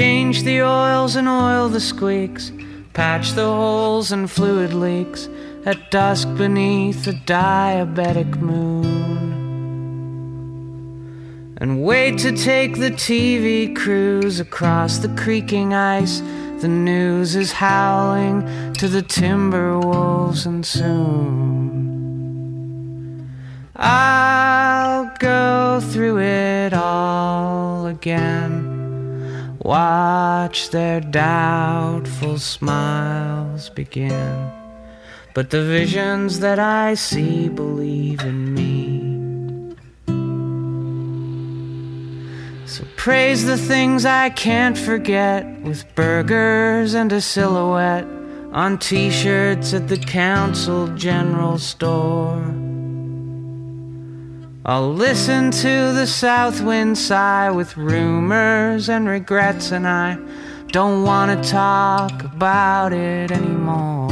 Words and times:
change 0.00 0.44
the 0.44 0.62
oils 0.62 1.14
and 1.14 1.28
oil 1.28 1.68
the 1.68 1.78
squeaks, 1.78 2.52
patch 2.94 3.32
the 3.32 3.44
holes 3.44 4.12
and 4.12 4.30
fluid 4.30 4.72
leaks 4.72 5.28
at 5.66 5.90
dusk 5.90 6.26
beneath 6.38 7.06
a 7.06 7.12
diabetic 7.12 8.40
moon. 8.40 8.86
And 11.58 11.82
wait 11.82 12.16
to 12.20 12.32
take 12.34 12.78
the 12.78 12.92
TV 12.92 13.76
cruise 13.76 14.40
across 14.40 14.96
the 14.96 15.14
creaking 15.22 15.74
ice. 15.74 16.22
The 16.62 16.68
news 16.68 17.36
is 17.36 17.52
howling 17.52 18.72
to 18.80 18.88
the 18.88 19.02
timber 19.02 19.78
wolves, 19.78 20.46
and 20.46 20.64
soon 20.64 21.68
I'll 23.76 25.14
go 25.18 25.80
through 25.92 26.20
it 26.20 26.72
all 26.72 27.84
again. 27.84 28.59
Watch 29.70 30.70
their 30.70 31.00
doubtful 31.00 32.38
smiles 32.38 33.70
begin. 33.70 34.50
But 35.32 35.50
the 35.50 35.62
visions 35.62 36.40
that 36.40 36.58
I 36.58 36.94
see 36.94 37.48
believe 37.48 38.20
in 38.22 38.52
me. 38.52 39.76
So 42.66 42.82
praise 42.96 43.46
the 43.46 43.56
things 43.56 44.04
I 44.04 44.30
can't 44.30 44.76
forget 44.76 45.46
with 45.62 45.84
burgers 45.94 46.94
and 46.94 47.12
a 47.12 47.20
silhouette 47.20 48.08
on 48.52 48.76
t 48.76 49.08
shirts 49.08 49.72
at 49.72 49.86
the 49.86 49.98
Council 49.98 50.88
General 50.96 51.58
Store. 51.58 52.42
I'll 54.62 54.92
listen 54.92 55.50
to 55.52 55.92
the 55.94 56.06
south 56.06 56.60
wind 56.60 56.98
sigh 56.98 57.50
with 57.50 57.78
rumors 57.78 58.90
and 58.90 59.08
regrets, 59.08 59.72
and 59.72 59.88
I 59.88 60.18
don't 60.66 61.02
want 61.02 61.42
to 61.42 61.50
talk 61.50 62.22
about 62.22 62.92
it 62.92 63.32
anymore. 63.32 64.08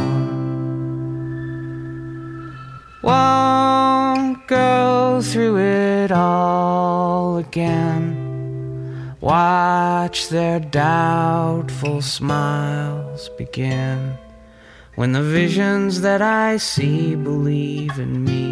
Won't 3.02 4.48
go 4.48 5.20
through 5.22 5.58
it 5.58 6.12
all 6.12 7.36
again. 7.36 9.16
Watch 9.20 10.30
their 10.30 10.60
doubtful 10.60 12.00
smiles 12.00 13.28
begin 13.36 14.16
when 14.94 15.12
the 15.12 15.22
visions 15.22 16.00
that 16.00 16.22
I 16.22 16.56
see 16.56 17.14
believe 17.14 17.98
in 17.98 18.24
me. 18.24 18.47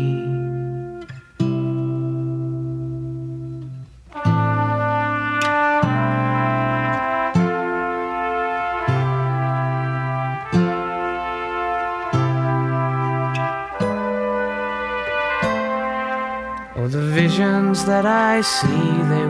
That 17.84 18.06
I 18.06 18.40
see, 18.40 19.02
they 19.10 19.25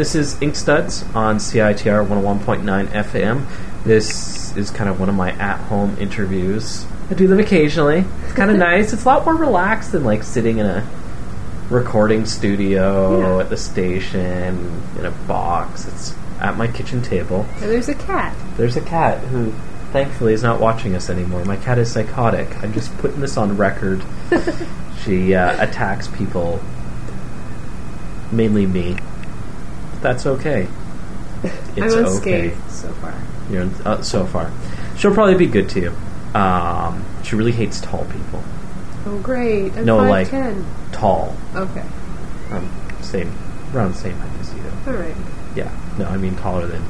This 0.00 0.14
is 0.14 0.40
Ink 0.40 0.56
Studs 0.56 1.04
on 1.14 1.36
CITR 1.36 2.06
101.9 2.08 2.86
FM. 2.86 3.44
This 3.84 4.56
is 4.56 4.70
kind 4.70 4.88
of 4.88 4.98
one 4.98 5.10
of 5.10 5.14
my 5.14 5.32
at 5.32 5.58
home 5.58 5.94
interviews. 6.00 6.86
I 7.10 7.12
do 7.12 7.26
them 7.26 7.38
occasionally. 7.38 8.06
It's 8.24 8.32
kind 8.32 8.50
of 8.50 8.56
nice. 8.70 8.94
It's 8.94 9.04
a 9.04 9.06
lot 9.06 9.26
more 9.26 9.34
relaxed 9.34 9.92
than 9.92 10.04
like 10.04 10.22
sitting 10.22 10.56
in 10.56 10.64
a 10.64 10.88
recording 11.68 12.24
studio 12.24 13.20
Yeah. 13.20 13.40
at 13.42 13.50
the 13.50 13.58
station 13.58 14.82
in 14.98 15.04
a 15.04 15.10
box. 15.28 15.86
It's 15.86 16.14
at 16.40 16.56
my 16.56 16.66
kitchen 16.66 17.02
table. 17.02 17.44
And 17.56 17.64
there's 17.70 17.90
a 17.90 17.94
cat. 17.94 18.34
There's 18.56 18.78
a 18.78 18.80
cat 18.80 19.18
who 19.24 19.52
thankfully 19.92 20.32
is 20.32 20.42
not 20.42 20.60
watching 20.60 20.94
us 20.94 21.10
anymore. 21.10 21.44
My 21.44 21.58
cat 21.58 21.76
is 21.76 21.92
psychotic. 21.92 22.48
I'm 22.62 22.72
just 22.72 22.96
putting 22.96 23.20
this 23.20 23.36
on 23.36 23.54
record. 23.58 24.02
she 25.04 25.34
uh, 25.34 25.62
attacks 25.62 26.08
people, 26.08 26.58
mainly 28.32 28.64
me. 28.64 28.96
That's 30.00 30.26
okay. 30.26 30.66
It's 31.76 31.94
I'm 31.94 32.04
okay. 32.18 32.54
so 32.68 32.88
far. 32.94 33.14
You're 33.50 33.68
uh, 33.84 34.02
so 34.02 34.26
far. 34.26 34.50
She'll 34.98 35.14
probably 35.14 35.36
be 35.36 35.46
good 35.46 35.68
to 35.70 35.80
you. 35.80 36.38
Um, 36.38 37.04
she 37.22 37.36
really 37.36 37.52
hates 37.52 37.80
tall 37.80 38.04
people. 38.06 38.42
Oh, 39.06 39.18
great. 39.22 39.72
I'm 39.76 39.84
No, 39.86 39.96
like- 39.98 40.28
5'10". 40.28 40.64
Tall, 40.92 41.34
Okay. 41.54 41.84
um, 42.50 42.68
same, 43.00 43.32
around 43.72 43.92
the 43.94 43.98
same 43.98 44.16
height 44.18 44.40
as 44.40 44.52
you. 44.52 44.62
All 44.86 44.92
right. 44.98 45.14
Yeah, 45.56 45.70
no, 45.98 46.06
I 46.06 46.16
mean 46.18 46.36
taller 46.36 46.66
than 46.66 46.82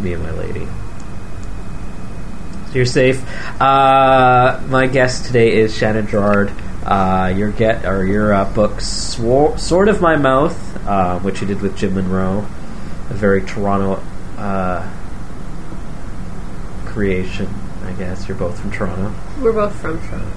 me 0.00 0.14
and 0.14 0.22
my 0.22 0.30
lady. 0.30 0.66
So 2.68 2.72
you're 2.76 2.86
safe. 2.86 3.22
Uh, 3.60 4.60
my 4.68 4.86
guest 4.86 5.26
today 5.26 5.52
is 5.52 5.76
Shannon 5.76 6.06
Gerard. 6.06 6.50
Uh, 6.84 7.32
your 7.36 7.50
get 7.50 7.84
or 7.84 8.06
your 8.06 8.32
uh, 8.32 8.50
book, 8.54 8.80
Swor- 8.80 9.58
"Sword 9.58 9.88
of 9.88 10.00
My 10.00 10.16
Mouth," 10.16 10.71
uh, 10.86 11.18
which 11.20 11.40
you 11.40 11.46
did 11.46 11.60
with 11.60 11.76
Jim 11.76 11.94
Munroe, 11.94 12.40
a 13.10 13.14
very 13.14 13.42
Toronto 13.42 14.02
uh, 14.36 14.88
creation. 16.86 17.48
I 17.84 17.92
guess 17.92 18.28
you're 18.28 18.36
both 18.36 18.58
from 18.60 18.70
Toronto. 18.70 19.14
We're 19.40 19.52
both 19.52 19.74
from 19.80 20.00
Toronto. 20.08 20.32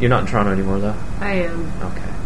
You're 0.00 0.10
not 0.10 0.22
in 0.22 0.26
Toronto 0.26 0.52
anymore, 0.52 0.78
though. 0.78 0.96
I 1.20 1.32
am. 1.32 1.72
Okay. 1.82 2.16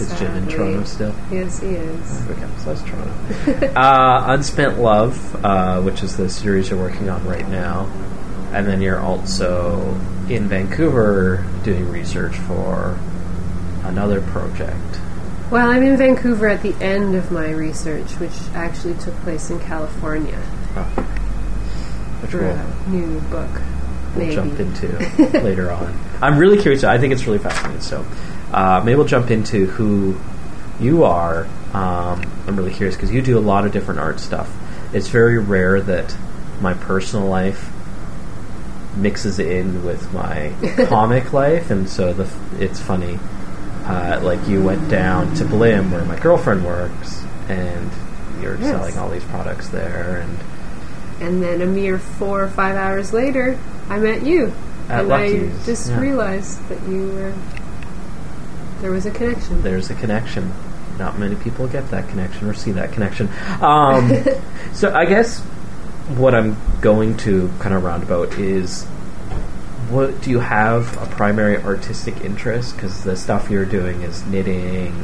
Is 0.00 0.18
Jim 0.18 0.34
in. 0.34 0.48
Toronto 0.48 0.84
still? 0.84 1.14
Yes, 1.30 1.60
he 1.60 1.68
is. 1.68 2.28
Okay, 2.28 2.46
so 2.58 2.74
that's 2.74 2.82
Toronto. 2.82 3.66
uh, 3.76 4.24
Unspent 4.28 4.78
Love, 4.80 5.44
uh, 5.44 5.80
which 5.82 6.02
is 6.02 6.16
the 6.16 6.28
series 6.28 6.68
you're 6.68 6.78
working 6.78 7.08
on 7.08 7.24
right 7.26 7.48
now, 7.48 7.86
and 8.52 8.66
then 8.66 8.82
you're 8.82 9.00
also 9.00 9.98
in 10.28 10.48
Vancouver 10.48 11.46
doing 11.62 11.90
research 11.90 12.36
for 12.36 12.98
another 13.84 14.20
project. 14.20 15.00
Well, 15.50 15.70
I'm 15.70 15.82
in 15.82 15.96
Vancouver 15.96 16.48
at 16.48 16.62
the 16.62 16.74
end 16.82 17.14
of 17.14 17.30
my 17.30 17.50
research, 17.50 18.10
which 18.18 18.32
actually 18.54 18.94
took 18.94 19.14
place 19.16 19.50
in 19.50 19.60
California 19.60 20.38
Oh. 20.76 20.82
Which 22.22 22.30
for 22.32 22.38
we'll, 22.38 22.50
a 22.56 22.88
new 22.88 23.20
book. 23.28 23.50
we'll 24.16 24.24
maybe. 24.26 24.34
jump 24.34 24.58
into 24.58 24.88
later 25.44 25.70
on. 25.70 25.96
I'm 26.20 26.38
really 26.38 26.60
curious. 26.60 26.82
I 26.82 26.98
think 26.98 27.12
it's 27.12 27.26
really 27.26 27.38
fascinating. 27.38 27.80
So 27.80 28.04
uh, 28.52 28.82
maybe 28.84 28.96
we'll 28.96 29.06
jump 29.06 29.30
into 29.30 29.66
who 29.66 30.18
you 30.80 31.04
are. 31.04 31.44
Um, 31.72 32.22
I'm 32.48 32.56
really 32.56 32.72
curious 32.72 32.96
because 32.96 33.12
you 33.12 33.22
do 33.22 33.38
a 33.38 33.40
lot 33.40 33.66
of 33.66 33.72
different 33.72 34.00
art 34.00 34.18
stuff. 34.18 34.50
It's 34.92 35.08
very 35.08 35.38
rare 35.38 35.80
that 35.80 36.16
my 36.60 36.74
personal 36.74 37.26
life 37.28 37.70
mixes 38.96 39.38
in 39.38 39.84
with 39.84 40.12
my 40.12 40.52
comic 40.88 41.32
life, 41.32 41.70
and 41.70 41.88
so 41.88 42.12
the 42.12 42.24
f- 42.24 42.38
it's 42.60 42.80
funny. 42.80 43.18
Uh, 43.84 44.18
like 44.22 44.46
you 44.48 44.62
went 44.62 44.88
down 44.88 45.34
to 45.34 45.44
Blim, 45.44 45.90
where 45.92 46.04
my 46.04 46.18
girlfriend 46.18 46.64
works, 46.64 47.22
and 47.48 47.90
you're 48.40 48.56
Yes. 48.56 48.70
selling 48.70 48.96
all 48.98 49.10
these 49.10 49.24
products 49.24 49.68
there, 49.68 50.22
and 50.24 50.38
And 51.20 51.42
then 51.42 51.60
a 51.62 51.66
mere 51.66 51.98
four 51.98 52.42
or 52.42 52.48
five 52.48 52.76
hours 52.76 53.12
later, 53.12 53.58
I 53.88 53.98
met 53.98 54.22
you. 54.24 54.52
At 54.88 55.00
and 55.00 55.08
Lucky's, 55.08 55.62
I 55.62 55.66
just 55.66 55.90
yeah. 55.90 56.00
realized 56.00 56.68
that 56.68 56.82
you 56.88 57.08
were. 57.08 57.32
There 58.80 58.90
was 58.90 59.06
a 59.06 59.10
connection. 59.10 59.62
there's 59.62 59.90
a 59.90 59.94
connection. 59.94 60.52
Not 60.98 61.18
many 61.18 61.34
people 61.36 61.66
get 61.68 61.90
that 61.90 62.08
connection 62.08 62.48
or 62.48 62.54
see 62.54 62.72
that 62.72 62.92
connection. 62.92 63.28
Um, 63.60 64.12
so 64.72 64.94
I 64.94 65.04
guess 65.06 65.40
what 66.16 66.34
I'm 66.34 66.56
going 66.80 67.16
to 67.18 67.50
kind 67.60 67.74
of 67.74 67.82
roundabout 67.84 68.34
is 68.38 68.86
what 69.90 70.20
do 70.22 70.30
you 70.30 70.40
have 70.40 70.96
a 71.02 71.06
primary 71.06 71.56
artistic 71.58 72.20
interest? 72.22 72.74
Because 72.76 73.04
the 73.04 73.16
stuff 73.16 73.50
you're 73.50 73.64
doing 73.64 74.02
is 74.02 74.24
knitting, 74.26 74.94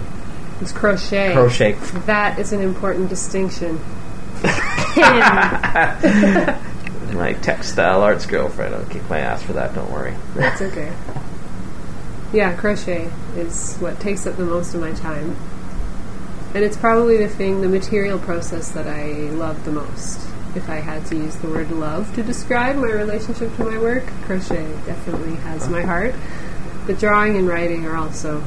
It's 0.61 0.73
crochet. 0.73 1.33
crochet. 1.33 1.73
That 2.07 2.39
is 2.39 2.53
an 2.53 2.61
important 2.61 3.09
distinction. 3.09 3.81
My 7.15 7.33
textile 7.43 8.03
arts 8.03 8.27
girlfriend. 8.27 8.75
I'll 8.75 8.85
kick 8.87 9.09
my 9.11 9.19
ass 9.19 9.43
for 9.43 9.53
that. 9.55 9.75
Don't 9.75 9.91
worry. 9.91 10.15
That's 10.35 10.63
okay. 10.63 10.93
Yeah, 12.33 12.55
crochet 12.57 13.11
is 13.37 13.77
what 13.79 13.99
takes 13.99 14.27
up 14.27 14.37
the 14.37 14.45
most 14.45 14.75
of 14.75 14.81
my 14.81 14.93
time. 14.93 15.37
And 16.55 16.65
it's 16.65 16.77
probably 16.77 17.17
the 17.17 17.29
thing, 17.29 17.61
the 17.61 17.69
material 17.69 18.19
process 18.19 18.71
that 18.73 18.87
I 18.87 19.13
love 19.31 19.65
the 19.65 19.73
most. 19.73 20.21
If 20.55 20.69
I 20.69 20.77
had 20.77 21.07
to 21.07 21.17
use 21.17 21.37
the 21.37 21.49
word 21.49 21.71
love 21.71 22.13
to 22.17 22.23
describe 22.23 22.77
my 22.77 22.89
relationship 22.89 23.55
to 23.57 23.65
my 23.65 23.79
work, 23.79 24.05
crochet 24.25 24.67
definitely 24.85 25.37
has 25.37 25.69
my 25.69 25.83
heart. 25.83 26.15
But 26.87 26.99
drawing 26.99 27.37
and 27.37 27.47
writing 27.47 27.87
are 27.87 27.97
also 27.97 28.43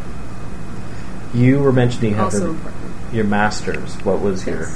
You 1.33 1.59
were 1.59 1.71
mentioning 1.71 2.11
you 2.11 2.17
had 2.17 2.25
also 2.25 2.39
the- 2.39 2.45
important. 2.49 2.81
your 3.13 3.23
masters. 3.25 3.95
What 4.03 4.21
was 4.21 4.45
your? 4.45 4.67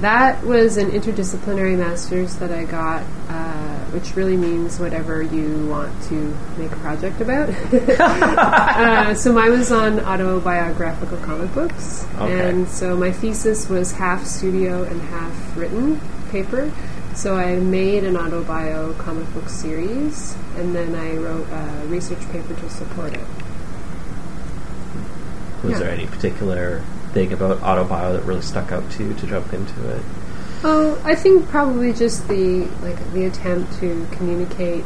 That 0.00 0.44
was 0.44 0.76
an 0.76 0.90
interdisciplinary 0.92 1.76
master's 1.76 2.36
that 2.36 2.52
I 2.52 2.64
got, 2.64 3.02
uh, 3.28 3.67
which 3.92 4.14
really 4.16 4.36
means 4.36 4.78
whatever 4.78 5.22
you 5.22 5.66
want 5.68 5.92
to 6.04 6.36
make 6.56 6.70
a 6.72 6.76
project 6.76 7.20
about. 7.20 7.48
uh, 7.72 9.14
so 9.14 9.32
mine 9.32 9.50
was 9.50 9.72
on 9.72 10.00
autobiographical 10.00 11.18
comic 11.18 11.52
books, 11.54 12.04
Okay. 12.16 12.50
and 12.50 12.68
so 12.68 12.96
my 12.96 13.10
thesis 13.12 13.68
was 13.68 13.92
half 13.92 14.24
studio 14.26 14.82
and 14.84 15.00
half 15.02 15.56
written 15.56 16.00
paper. 16.30 16.70
So 17.14 17.36
I 17.36 17.56
made 17.56 18.04
an 18.04 18.14
autobio 18.14 18.96
comic 18.98 19.32
book 19.34 19.48
series, 19.48 20.36
and 20.56 20.74
then 20.74 20.94
I 20.94 21.16
wrote 21.16 21.48
a 21.50 21.86
research 21.86 22.20
paper 22.30 22.54
to 22.54 22.70
support 22.70 23.14
it. 23.14 23.26
Was 25.64 25.72
Yeah. 25.72 25.78
there 25.80 25.90
any 25.90 26.06
particular 26.06 26.82
thing 27.12 27.32
about 27.32 27.60
autobio 27.62 28.12
that 28.12 28.24
really 28.24 28.42
stuck 28.42 28.70
out 28.70 28.88
to 28.92 29.04
you 29.04 29.14
to 29.14 29.26
jump 29.26 29.52
into 29.52 29.88
it? 29.90 30.02
Oh, 30.64 31.00
I 31.04 31.14
think 31.14 31.48
probably 31.48 31.92
just 31.92 32.26
the 32.26 32.66
like 32.82 33.12
the 33.12 33.26
attempt 33.26 33.78
to 33.80 34.06
communicate 34.12 34.84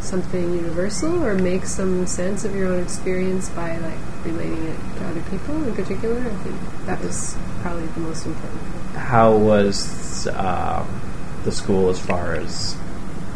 something 0.00 0.52
universal 0.52 1.24
or 1.24 1.34
make 1.34 1.64
some 1.64 2.06
sense 2.06 2.44
of 2.44 2.54
your 2.54 2.68
own 2.68 2.82
experience 2.82 3.48
by 3.48 3.78
like 3.78 3.98
relating 4.24 4.64
it 4.64 4.76
to 4.98 5.06
other 5.06 5.22
people 5.30 5.62
in 5.64 5.74
particular. 5.74 6.20
I 6.20 6.34
think 6.42 6.56
that 6.86 7.00
was 7.00 7.36
probably 7.62 7.86
the 7.86 8.00
most 8.00 8.26
important. 8.26 8.60
thing. 8.60 9.00
How 9.00 9.34
was 9.34 10.26
um, 10.28 11.00
the 11.44 11.52
school 11.52 11.88
as 11.88 11.98
far 11.98 12.34
as 12.34 12.74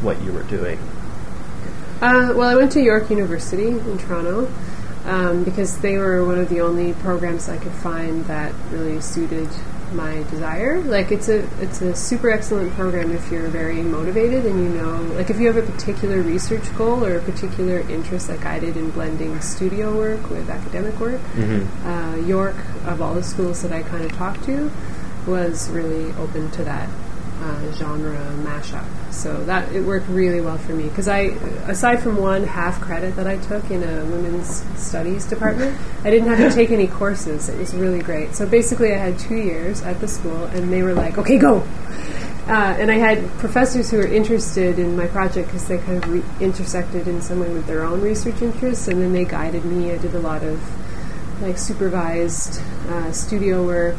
what 0.02 0.20
you 0.22 0.32
were 0.32 0.42
doing? 0.44 0.78
Uh, 2.02 2.32
well, 2.36 2.42
I 2.42 2.54
went 2.54 2.70
to 2.72 2.82
York 2.82 3.10
University 3.10 3.68
in 3.68 3.98
Toronto 3.98 4.52
um, 5.06 5.42
because 5.42 5.78
they 5.78 5.96
were 5.96 6.24
one 6.24 6.38
of 6.38 6.48
the 6.50 6.60
only 6.60 6.92
programs 6.92 7.48
I 7.48 7.56
could 7.56 7.72
find 7.72 8.24
that 8.26 8.54
really 8.70 9.00
suited 9.00 9.48
my 9.92 10.22
desire. 10.24 10.80
Like 10.80 11.10
it's 11.12 11.28
a 11.28 11.40
it's 11.62 11.80
a 11.80 11.94
super 11.94 12.30
excellent 12.30 12.72
program 12.72 13.12
if 13.12 13.30
you're 13.30 13.48
very 13.48 13.82
motivated 13.82 14.46
and 14.46 14.58
you 14.58 14.80
know 14.80 15.00
like 15.14 15.30
if 15.30 15.38
you 15.38 15.46
have 15.46 15.56
a 15.56 15.62
particular 15.70 16.20
research 16.20 16.74
goal 16.76 17.04
or 17.04 17.16
a 17.16 17.20
particular 17.20 17.80
interest 17.90 18.28
like 18.28 18.44
I 18.44 18.58
did 18.58 18.76
in 18.76 18.90
blending 18.90 19.40
studio 19.40 19.96
work 19.96 20.30
with 20.30 20.48
academic 20.48 20.98
work. 21.00 21.20
Uh, 21.84 22.16
York 22.26 22.56
of 22.86 23.00
all 23.02 23.14
the 23.14 23.22
schools 23.24 23.62
that 23.62 23.72
I 23.72 23.82
kind 23.82 24.04
of 24.04 24.12
talked 24.12 24.44
to 24.44 24.70
was 25.26 25.68
really 25.70 26.12
open 26.14 26.50
to 26.52 26.64
that 26.64 26.88
uh, 27.48 27.72
genre 27.72 28.16
mashup. 28.44 28.84
So 29.12 29.44
that 29.44 29.72
it 29.72 29.80
worked 29.80 30.08
really 30.08 30.40
well 30.40 30.58
for 30.58 30.72
me 30.72 30.84
because 30.84 31.08
I, 31.08 31.32
aside 31.66 32.02
from 32.02 32.16
one 32.18 32.44
half 32.44 32.80
credit 32.80 33.16
that 33.16 33.26
I 33.26 33.38
took 33.38 33.70
in 33.70 33.82
a 33.82 34.04
women's 34.04 34.62
studies 34.80 35.24
department, 35.24 35.78
I 36.04 36.10
didn't 36.10 36.28
have 36.28 36.38
to 36.38 36.54
take 36.54 36.70
any 36.70 36.86
courses. 36.86 37.48
It 37.48 37.58
was 37.58 37.74
really 37.74 38.00
great. 38.00 38.34
So 38.34 38.46
basically, 38.46 38.92
I 38.92 38.98
had 38.98 39.18
two 39.18 39.36
years 39.36 39.82
at 39.82 40.00
the 40.00 40.08
school, 40.08 40.44
and 40.44 40.72
they 40.72 40.82
were 40.82 40.94
like, 40.94 41.18
"Okay, 41.18 41.38
go." 41.38 41.64
Uh, 42.48 42.74
and 42.78 42.90
I 42.90 42.94
had 42.94 43.28
professors 43.38 43.90
who 43.90 43.98
were 43.98 44.06
interested 44.06 44.78
in 44.78 44.96
my 44.96 45.06
project 45.06 45.48
because 45.48 45.68
they 45.68 45.76
kind 45.78 46.02
of 46.02 46.10
re- 46.10 46.22
intersected 46.40 47.06
in 47.06 47.20
some 47.20 47.40
way 47.40 47.52
with 47.52 47.66
their 47.66 47.84
own 47.84 48.00
research 48.00 48.40
interests, 48.40 48.88
and 48.88 49.02
then 49.02 49.12
they 49.12 49.24
guided 49.24 49.64
me. 49.64 49.92
I 49.92 49.98
did 49.98 50.14
a 50.14 50.20
lot 50.20 50.42
of 50.42 50.60
like 51.42 51.58
supervised 51.58 52.60
uh, 52.88 53.12
studio 53.12 53.64
work 53.64 53.96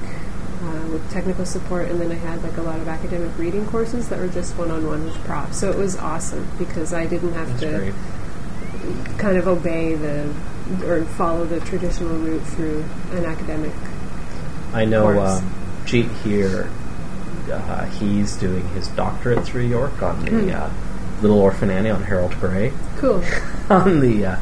uh, 0.61 0.87
with 0.91 1.09
technical 1.11 1.45
support, 1.45 1.89
and 1.89 1.99
then 2.01 2.11
I 2.11 2.15
had 2.15 2.43
like 2.43 2.57
a 2.57 2.61
lot 2.61 2.79
of 2.79 2.87
academic 2.87 3.37
reading 3.37 3.65
courses 3.67 4.09
that 4.09 4.19
were 4.19 4.27
just 4.27 4.57
one 4.57 4.69
on 4.71 4.85
one 4.85 5.05
with 5.05 5.15
prof. 5.25 5.53
So 5.53 5.69
it 5.71 5.77
was 5.77 5.95
awesome 5.97 6.47
because 6.57 6.93
I 6.93 7.05
didn't 7.05 7.33
have 7.33 7.47
That's 7.59 7.61
to 7.61 7.77
great. 7.77 9.17
kind 9.17 9.37
of 9.37 9.47
obey 9.47 9.95
the 9.95 10.33
or 10.85 11.03
follow 11.05 11.45
the 11.45 11.59
traditional 11.61 12.15
route 12.17 12.43
through 12.43 12.83
an 13.11 13.25
academic. 13.25 13.71
I 14.73 14.85
know 14.85 15.19
um, 15.19 15.53
Jeet 15.85 16.11
Heer. 16.21 16.69
Uh, 17.51 17.85
he's 17.85 18.35
doing 18.37 18.67
his 18.69 18.87
doctorate 18.89 19.43
through 19.43 19.65
York 19.65 20.03
on 20.03 20.23
the 20.23 20.31
Hmm. 20.31 20.49
uh, 20.51 20.69
Little 21.23 21.39
Orphan 21.39 21.69
Annie 21.71 21.89
on 21.89 22.03
Harold 22.03 22.33
Gray. 22.39 22.71
Cool. 22.97 23.23
on 23.71 23.99
the 24.01 24.25
uh, 24.25 24.35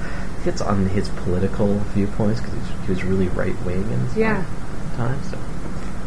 it's 0.45 0.61
on 0.61 0.87
his 0.87 1.07
political 1.09 1.75
viewpoints 1.93 2.41
because 2.41 2.59
he 2.85 2.89
was 2.91 3.03
really 3.05 3.29
right 3.29 3.55
wing 3.65 3.81
in 3.91 3.99
his 4.01 4.17
Yeah. 4.17 4.43
time. 4.97 5.19
So 5.31 5.37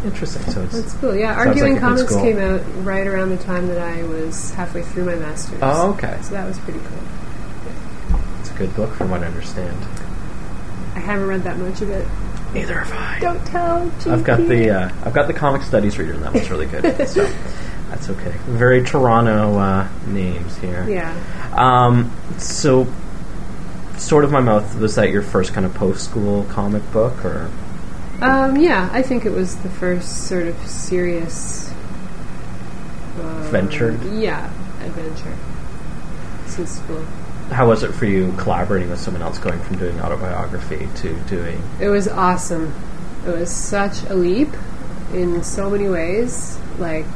interesting. 0.05 0.43
So 0.53 0.63
it's 0.63 0.81
That's 0.81 0.95
cool. 0.95 1.15
Yeah, 1.15 1.35
Arguing 1.35 1.75
like 1.75 1.81
Comics 1.81 2.15
came 2.15 2.39
out 2.39 2.63
right 2.85 3.07
around 3.07 3.31
the 3.31 3.39
time 3.39 3.69
that 3.69 3.79
I 3.79 4.03
was 4.05 4.53
halfway 4.53 4.83
through 4.83 5.05
my 5.05 5.15
master's. 5.17 5.59
oh 5.63 5.93
okay. 5.95 6.19
So 6.23 6.33
that 6.33 6.47
was 6.47 6.59
pretty 6.59 6.81
cool. 6.81 8.19
It's 8.41 8.51
a 8.51 8.55
good 8.55 8.75
book 8.75 8.95
from 8.95 9.11
what 9.11 9.23
I 9.23 9.27
understand. 9.27 9.77
I 10.95 11.01
haven't 11.01 11.29
read 11.29 11.45
that 11.45 11.59
much 11.59 11.81
of 11.83 11.91
it. 11.91 12.07
Neither 12.53 12.81
have 12.81 12.93
I. 12.93 13.19
Don't 13.21 13.47
tell. 13.47 13.91
I've 14.13 14.25
got 14.25 14.39
the 14.39 14.71
uh, 14.71 14.93
I've 15.05 15.15
got 15.15 15.29
the 15.29 15.33
comic 15.33 15.63
studies 15.63 15.99
reader, 15.99 16.15
and 16.15 16.23
that 16.25 16.33
was 16.33 16.51
really 16.51 16.67
good. 16.67 16.83
so 17.09 17.25
that's 17.91 18.11
okay. 18.11 18.33
Very 18.47 18.83
Toronto 18.85 19.57
uh, 19.57 19.89
names 20.07 20.57
here. 20.59 20.89
Yeah. 20.89 21.15
Um, 21.57 22.13
so, 22.39 22.93
Sword 23.99 24.25
of 24.25 24.33
My 24.33 24.41
Mouth 24.41 24.77
was 24.77 24.97
that 24.97 25.11
your 25.11 25.23
first 25.23 25.53
kind 25.53 25.65
of 25.65 25.75
post 25.75 26.05
school 26.05 26.45
comic 26.45 26.89
book, 26.93 27.25
or 27.25 27.51
Um, 28.23 28.57
yeah, 28.57 28.89
I 28.93 29.03
think 29.03 29.25
it 29.25 29.33
was 29.33 29.57
the 29.57 29.71
first 29.71 30.29
sort 30.29 30.47
of 30.47 30.67
serious 30.67 31.73
uh, 33.19 33.49
Venture? 33.51 33.99
Yeah, 34.13 34.53
adventure 34.83 35.37
since 36.47 36.79
school. 36.79 37.03
how 37.51 37.69
was 37.69 37.83
it 37.83 37.93
for 37.93 38.07
you 38.07 38.33
collaborating 38.37 38.91
with 38.91 39.01
someone 39.01 39.23
else, 39.23 39.39
going 39.39 39.61
from 39.61 39.79
doing 39.79 40.01
autobiography 40.01 40.89
to 40.97 41.15
doing? 41.29 41.63
It 41.81 41.89
was 41.89 42.09
awesome. 42.09 42.75
It 43.27 43.31
was 43.31 43.51
such 43.51 44.03
a 44.05 44.15
leap 44.15 44.49
in 45.13 45.43
so 45.43 45.71
many 45.71 45.89
ways. 45.89 46.59
Like, 46.79 47.07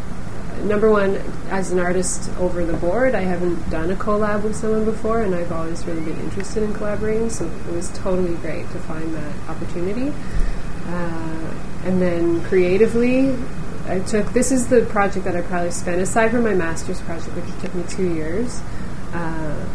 number 0.62 0.90
one, 0.90 1.16
as 1.50 1.70
an 1.70 1.78
artist 1.78 2.30
over 2.38 2.64
the 2.64 2.74
board, 2.74 3.14
I 3.14 3.22
haven't 3.22 3.70
done 3.70 3.90
a 3.90 3.96
collab 3.96 4.42
with 4.42 4.56
someone 4.56 4.84
before, 4.84 5.22
and 5.22 5.34
I've 5.34 5.52
always 5.52 5.84
really 5.84 6.02
been 6.02 6.20
interested 6.20 6.62
in 6.62 6.72
collaborating, 6.74 7.30
so 7.30 7.46
it 7.46 7.72
was 7.72 7.90
totally 7.90 8.34
great 8.36 8.70
to 8.70 8.78
find 8.80 9.14
that 9.14 9.34
opportunity. 9.48 10.12
Uh, 10.86 11.54
and 11.84 12.00
then 12.00 12.42
creatively, 12.44 13.36
I 13.86 14.00
took 14.00 14.32
this 14.32 14.50
is 14.50 14.68
the 14.68 14.82
project 14.86 15.24
that 15.26 15.36
I 15.36 15.42
probably 15.42 15.70
spent, 15.70 16.00
aside 16.00 16.30
from 16.30 16.44
my 16.44 16.54
master's 16.54 17.00
project, 17.02 17.36
which 17.36 17.60
took 17.60 17.74
me 17.74 17.84
two 17.88 18.14
years. 18.14 18.60
Uh, 19.12 19.66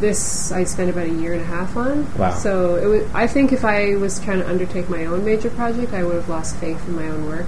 this 0.00 0.52
I 0.52 0.64
spent 0.64 0.90
about 0.90 1.06
a 1.06 1.12
year 1.12 1.32
and 1.32 1.42
a 1.42 1.46
half 1.46 1.76
on. 1.76 2.12
Wow. 2.16 2.34
So 2.34 2.76
it 2.76 2.86
was, 2.86 3.14
I 3.14 3.26
think 3.26 3.52
if 3.52 3.64
I 3.64 3.96
was 3.96 4.20
trying 4.20 4.40
to 4.40 4.48
undertake 4.48 4.88
my 4.88 5.06
own 5.06 5.24
major 5.24 5.50
project, 5.50 5.92
I 5.92 6.04
would 6.04 6.16
have 6.16 6.28
lost 6.28 6.56
faith 6.56 6.86
in 6.86 6.96
my 6.96 7.08
own 7.08 7.26
work 7.26 7.46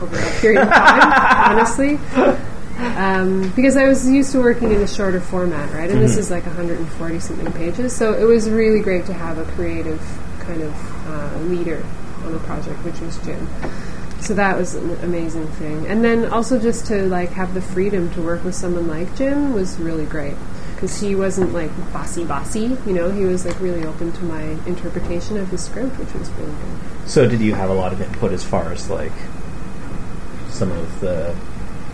over 0.00 0.16
that 0.16 0.40
period 0.40 0.62
of 0.62 0.68
time, 0.68 1.12
honestly. 1.52 1.98
Um, 2.96 3.50
because 3.54 3.76
I 3.76 3.86
was 3.86 4.08
used 4.08 4.32
to 4.32 4.40
working 4.40 4.70
in 4.70 4.80
a 4.80 4.86
shorter 4.86 5.20
format, 5.20 5.70
right? 5.74 5.90
And 5.90 6.00
this 6.00 6.16
is 6.16 6.30
like 6.30 6.46
140 6.46 7.20
something 7.20 7.52
pages. 7.52 7.94
So 7.94 8.14
it 8.14 8.24
was 8.24 8.48
really 8.48 8.80
great 8.80 9.04
to 9.06 9.12
have 9.12 9.36
a 9.36 9.44
creative 9.52 10.00
kind 10.40 10.62
of 10.62 11.06
uh, 11.06 11.38
leader 11.40 11.84
on 12.24 12.32
the 12.32 12.38
project, 12.40 12.82
which 12.84 13.00
was 13.00 13.18
Jim. 13.18 13.46
So 14.20 14.34
that 14.34 14.56
was 14.56 14.74
an 14.74 14.90
amazing 15.02 15.46
thing. 15.52 15.86
And 15.86 16.04
then 16.04 16.26
also 16.26 16.58
just 16.60 16.86
to 16.86 17.06
like 17.06 17.30
have 17.30 17.54
the 17.54 17.62
freedom 17.62 18.10
to 18.12 18.22
work 18.22 18.44
with 18.44 18.54
someone 18.54 18.86
like 18.86 19.14
Jim 19.16 19.54
was 19.54 19.78
really 19.78 20.04
great 20.04 20.36
because 20.74 21.00
he 21.00 21.14
wasn't 21.14 21.52
like 21.52 21.70
bossy 21.92 22.24
bossy, 22.24 22.76
you 22.86 22.92
know. 22.92 23.10
He 23.10 23.24
was 23.24 23.44
like 23.46 23.58
really 23.60 23.84
open 23.84 24.12
to 24.12 24.24
my 24.24 24.42
interpretation 24.66 25.36
of 25.38 25.48
his 25.48 25.64
script, 25.64 25.98
which 25.98 26.12
was 26.14 26.28
really 26.32 26.52
good. 26.52 27.08
So, 27.08 27.28
did 27.28 27.40
you 27.40 27.54
have 27.54 27.70
a 27.70 27.74
lot 27.74 27.92
of 27.92 28.00
input 28.00 28.32
as 28.32 28.44
far 28.44 28.72
as 28.72 28.88
like 28.90 29.12
some 30.48 30.70
of 30.72 31.00
the 31.00 31.34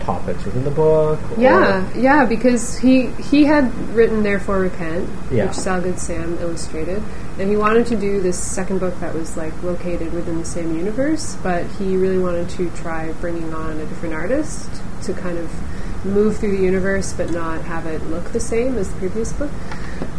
topics 0.01 0.43
within 0.45 0.63
the 0.63 0.71
book? 0.71 1.19
Yeah, 1.37 1.89
yeah, 1.95 2.25
because 2.25 2.77
he 2.77 3.07
he 3.07 3.43
had 3.45 3.73
written 3.89 4.23
Therefore 4.23 4.59
Repent, 4.59 5.09
Yeah. 5.31 5.47
which 5.47 5.55
Salgood 5.57 5.99
Sam 5.99 6.37
illustrated, 6.39 7.01
and 7.39 7.49
he 7.49 7.55
wanted 7.55 7.85
to 7.87 7.95
do 7.95 8.21
this 8.21 8.41
second 8.41 8.79
book 8.79 8.99
that 8.99 9.13
was 9.13 9.37
like 9.37 9.61
located 9.63 10.11
within 10.13 10.39
the 10.39 10.45
same 10.45 10.75
universe, 10.75 11.37
but 11.43 11.65
he 11.65 11.95
really 11.95 12.17
wanted 12.17 12.49
to 12.51 12.69
try 12.71 13.11
bringing 13.13 13.53
on 13.53 13.79
a 13.79 13.85
different 13.85 14.15
artist 14.15 14.69
to 15.03 15.13
kind 15.13 15.37
of 15.37 15.51
move 16.05 16.37
through 16.37 16.55
the 16.55 16.63
universe 16.63 17.13
but 17.13 17.31
not 17.31 17.61
have 17.63 17.85
it 17.85 18.01
look 18.07 18.31
the 18.31 18.39
same 18.39 18.77
as 18.77 18.91
the 18.91 18.97
previous 18.97 19.33
book. 19.33 19.51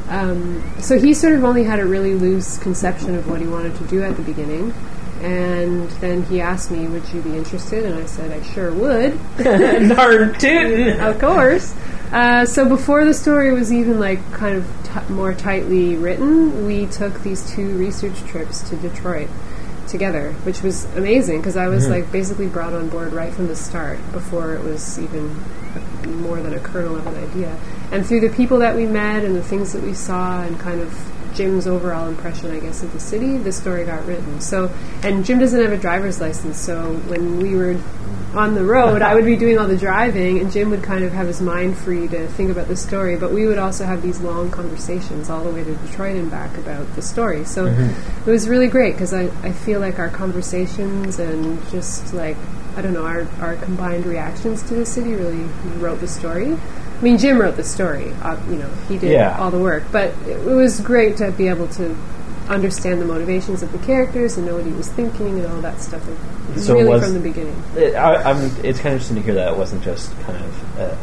Um, 0.08 0.62
so 0.80 0.98
he 0.98 1.12
sort 1.12 1.34
of 1.34 1.44
only 1.44 1.64
had 1.64 1.80
a 1.80 1.84
really 1.84 2.14
loose 2.14 2.56
conception 2.58 3.14
of 3.14 3.28
what 3.28 3.40
he 3.40 3.46
wanted 3.46 3.76
to 3.76 3.84
do 3.84 4.02
at 4.02 4.16
the 4.16 4.22
beginning. 4.22 4.72
And 5.20 5.90
then 5.92 6.22
he 6.22 6.40
asked 6.40 6.70
me, 6.70 6.87
Would 6.87 7.08
you 7.12 7.20
be 7.22 7.37
interested? 7.37 7.84
And 7.84 7.96
I 7.96 8.06
said, 8.06 8.30
I 8.30 8.40
sure 8.42 8.72
would. 8.72 9.18
Darn 9.38 10.38
tootin'. 10.38 11.00
of 11.00 11.18
course. 11.18 11.75
Uh, 12.12 12.47
so 12.47 12.67
before 12.69 13.05
the 13.05 13.12
story 13.12 13.53
was 13.53 13.73
even 13.73 13.99
like 14.00 14.19
kind 14.33 14.57
of 14.57 14.67
t- 14.85 15.12
more 15.12 15.35
tightly 15.35 15.95
written, 15.97 16.67
we 16.67 16.87
took 16.87 17.23
these 17.23 17.49
two 17.50 17.77
research 17.77 18.19
trips 18.25 18.69
to 18.71 18.77
Detroit 18.77 19.29
together, 19.87 20.33
which 20.45 20.62
was 20.62 20.85
amazing 20.97 21.38
because 21.38 21.57
I 21.57 21.69
was 21.69 21.87
Mhm. 21.87 21.91
like 21.91 22.12
basically 22.12 22.47
brought 22.47 22.73
on 22.73 22.88
board 22.88 23.12
right 23.12 23.33
from 23.33 23.49
the 23.49 23.57
start 23.57 23.99
before 24.12 24.55
it 24.55 24.65
was 24.65 24.99
even 24.99 25.37
a, 26.05 26.07
more 26.09 26.41
than 26.41 26.55
a 26.55 26.59
kernel 26.61 26.97
of 26.97 27.07
an 27.07 27.15
idea. 27.17 27.55
And 27.93 28.07
through 28.07 28.21
the 28.21 28.29
people 28.31 28.59
that 28.59 28.75
we 28.77 28.87
met 28.87 29.25
and 29.25 29.35
the 29.35 29.43
things 29.43 29.73
that 29.73 29.83
we 29.83 29.93
saw 29.95 30.43
and 30.43 30.59
kind 30.59 30.81
of 30.81 30.95
Jim's 31.38 31.68
overall 31.68 32.09
impression, 32.09 32.50
I 32.50 32.59
guess, 32.59 32.83
of 32.83 32.92
the 32.92 32.99
city, 32.99 33.38
the 33.38 33.52
story 33.52 33.85
got 33.85 34.04
written. 34.07 34.40
So, 34.40 34.75
and 35.04 35.25
Jim 35.25 35.38
doesn't 35.38 35.61
have 35.61 35.71
a 35.71 35.78
driver's 35.78 36.21
license, 36.21 36.59
so 36.59 36.95
when 37.07 37.38
we 37.38 37.54
were 37.54 37.80
on 38.35 38.57
the 38.57 38.64
road, 38.64 39.02
I 39.02 39.14
would 39.14 39.25
be 39.25 39.37
doing 39.37 39.57
all 39.57 39.68
the 39.68 39.76
driving, 39.76 40.40
and 40.40 40.50
Jim 40.50 40.68
would 40.71 40.83
kind 40.83 41.04
of 41.04 41.12
have 41.12 41.28
his 41.28 41.40
mind 41.40 41.78
free 41.78 42.09
to 42.09 42.26
think 42.26 42.50
about 42.50 42.66
the 42.66 42.76
story. 42.76 43.16
But 43.16 43.30
we 43.30 43.47
would 43.47 43.57
also 43.57 43.85
have 43.85 44.02
these 44.02 44.21
long 44.21 44.50
conversations 44.50 45.30
all 45.30 45.45
the 45.45 45.50
way 45.50 45.62
to 45.62 45.75
Detroit 45.76 46.16
and 46.16 46.28
back 46.28 46.59
about 46.59 46.92
the 46.97 47.02
story. 47.02 47.45
So 47.45 47.66
mm-hmm. 47.66 48.28
it 48.28 48.33
was 48.33 48.49
really 48.49 48.66
great 48.66 48.95
because 48.95 49.14
I, 49.14 49.30
I 49.45 49.52
feel 49.52 49.78
like 49.78 50.00
our 50.00 50.11
conversations 50.11 51.21
and 51.21 51.64
just 51.71 52.12
like 52.12 52.37
I 52.76 52.83
don't 52.83 52.95
know 52.95 53.07
our 53.07 53.28
our 53.40 53.54
combined 53.54 54.07
reactions 54.07 54.64
to 54.64 54.75
the 54.75 54.85
city 54.85 55.14
really 55.14 55.45
wrote 55.78 56.00
the 56.00 56.09
story. 56.09 56.59
I 56.99 57.02
mean, 57.02 57.17
Jim 57.19 57.40
wrote 57.40 57.57
the 57.57 57.62
story. 57.64 58.12
Uh, 58.23 58.37
you 58.50 58.57
know, 58.57 58.69
he 58.88 58.99
did 58.99 59.12
Yeah. 59.12 59.38
all 59.38 59.50
the 59.50 59.59
work, 59.59 59.85
but 59.93 60.11
it, 60.26 60.31
it 60.38 60.45
was 60.55 60.81
great 60.81 61.17
to 61.19 61.31
be 61.31 61.49
able 61.49 61.69
to 61.69 61.97
understand 62.49 63.00
the 63.00 63.05
motivations 63.05 63.62
of 63.62 63.71
the 63.73 63.78
characters 63.78 64.37
and 64.37 64.47
know 64.47 64.57
what 64.57 64.64
he 64.64 64.73
was 64.73 64.88
thinking 64.88 65.38
and 65.38 65.47
all 65.47 65.61
that 65.61 65.81
stuff. 65.81 66.02
Like, 66.09 66.59
So 66.59 66.75
really 66.75 66.88
was- 66.88 67.05
from 67.05 67.14
the 67.14 67.21
beginning. 67.21 67.62
It, 67.76 67.95
I, 67.95 68.14
I'm, 68.31 68.38
it's 68.64 68.81
kind 68.81 68.95
of 68.95 69.00
interesting 69.00 69.17
to 69.17 69.23
hear 69.23 69.35
that 69.35 69.52
it 69.52 69.57
wasn't 69.57 69.83
just 69.85 70.11
kind 70.23 70.43
of 70.45 70.78
uh, 70.81 70.97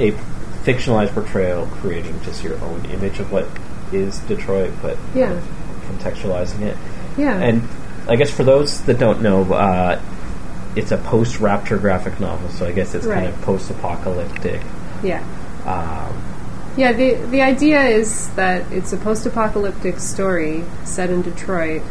a 0.00 0.12
fictionalized 0.64 1.10
portrayal 1.12 1.66
creating 1.66 2.18
just 2.24 2.42
your 2.42 2.58
own 2.64 2.84
image 2.86 3.18
of 3.20 3.30
what 3.30 3.46
is 3.92 4.18
Detroit, 4.20 4.72
but 4.82 4.96
Yeah. 5.14 5.38
contextualizing 5.88 6.62
it. 6.62 6.76
Yeah. 7.16 7.36
And 7.38 7.62
I 8.08 8.16
guess 8.16 8.30
for 8.30 8.42
those 8.44 8.80
that 8.82 8.98
don't 8.98 9.20
know, 9.22 9.42
uh, 9.52 10.00
it's 10.76 10.92
a 10.92 10.98
post-rapture 10.98 11.78
graphic 11.78 12.20
novel, 12.20 12.48
so 12.50 12.66
I 12.66 12.72
guess 12.72 12.94
it's 12.94 13.06
kind 13.06 13.26
of 13.26 13.40
post-apocalyptic. 13.42 14.60
yeah. 15.02 15.22
Um, 15.66 16.14
Yeah, 16.76 16.92
the 16.92 17.14
the 17.30 17.42
idea 17.42 17.82
is 17.82 18.28
that 18.36 18.70
it's 18.70 18.92
a 18.92 18.96
post-apocalyptic 18.96 19.98
story 19.98 20.64
set 20.84 21.10
in 21.10 21.22
Detroit 21.22 21.82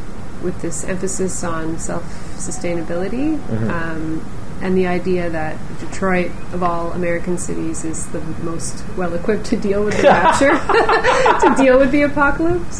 with 0.42 0.62
this 0.62 0.86
emphasis 0.86 1.44
on 1.44 1.78
self-sustainability, 1.78 3.38
um, 3.70 4.24
and 4.62 4.78
the 4.78 4.88
idea 4.88 5.30
that 5.30 5.58
Detroit, 5.80 6.32
of 6.54 6.64
all 6.64 6.94
American 6.94 7.38
cities, 7.38 7.84
is 7.84 8.08
the 8.08 8.22
most 8.44 8.84
well-equipped 8.98 9.46
to 9.48 9.58
deal 9.58 9.84
with 9.84 9.98
the 9.98 10.04
rapture, 10.08 10.52
to 11.50 11.56
deal 11.62 11.78
with 11.78 11.92
the 11.92 12.04
apocalypse. 12.04 12.80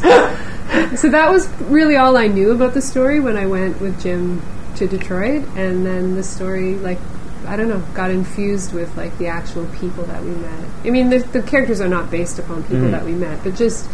So 1.02 1.10
that 1.10 1.30
was 1.30 1.48
really 1.64 1.98
all 1.98 2.16
I 2.16 2.28
knew 2.28 2.52
about 2.52 2.74
the 2.74 2.82
story 2.82 3.20
when 3.20 3.36
I 3.38 3.46
went 3.46 3.82
with 3.82 4.02
Jim 4.02 4.42
to 4.78 4.88
Detroit, 4.88 5.44
and 5.56 5.86
then 5.86 6.16
the 6.16 6.24
story, 6.24 6.76
like, 6.76 7.00
I 7.48 7.56
don't 7.56 7.70
know, 7.70 7.80
got 7.94 8.12
infused 8.12 8.74
with 8.74 8.96
like 8.98 9.18
the 9.18 9.28
actual 9.28 9.66
people 9.80 10.04
that 10.06 10.24
we 10.24 10.30
met. 10.32 10.66
I 10.86 10.90
mean, 10.90 11.10
the, 11.10 11.20
the 11.20 11.42
characters 11.42 11.82
are 11.82 11.88
not 11.88 12.12
based 12.12 12.38
upon 12.40 12.64
people 12.64 12.88
Mhm. 12.88 12.92
that 12.92 13.06
we 13.06 13.14
met, 13.14 13.44
but 13.44 13.56
just 13.56 13.88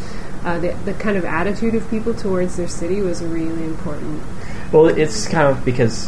uh, 0.44 0.60
the, 0.60 0.76
the 0.86 0.94
kind 0.96 1.18
of 1.18 1.26
attitude 1.26 1.74
of 1.76 1.90
people 1.90 2.14
towards 2.14 2.56
their 2.58 2.68
city 2.68 3.02
was 3.02 3.24
really 3.24 3.64
important. 3.66 4.22
well, 4.72 4.88
it's 4.88 5.28
kind 5.28 5.48
of 5.48 5.64
because 5.66 6.08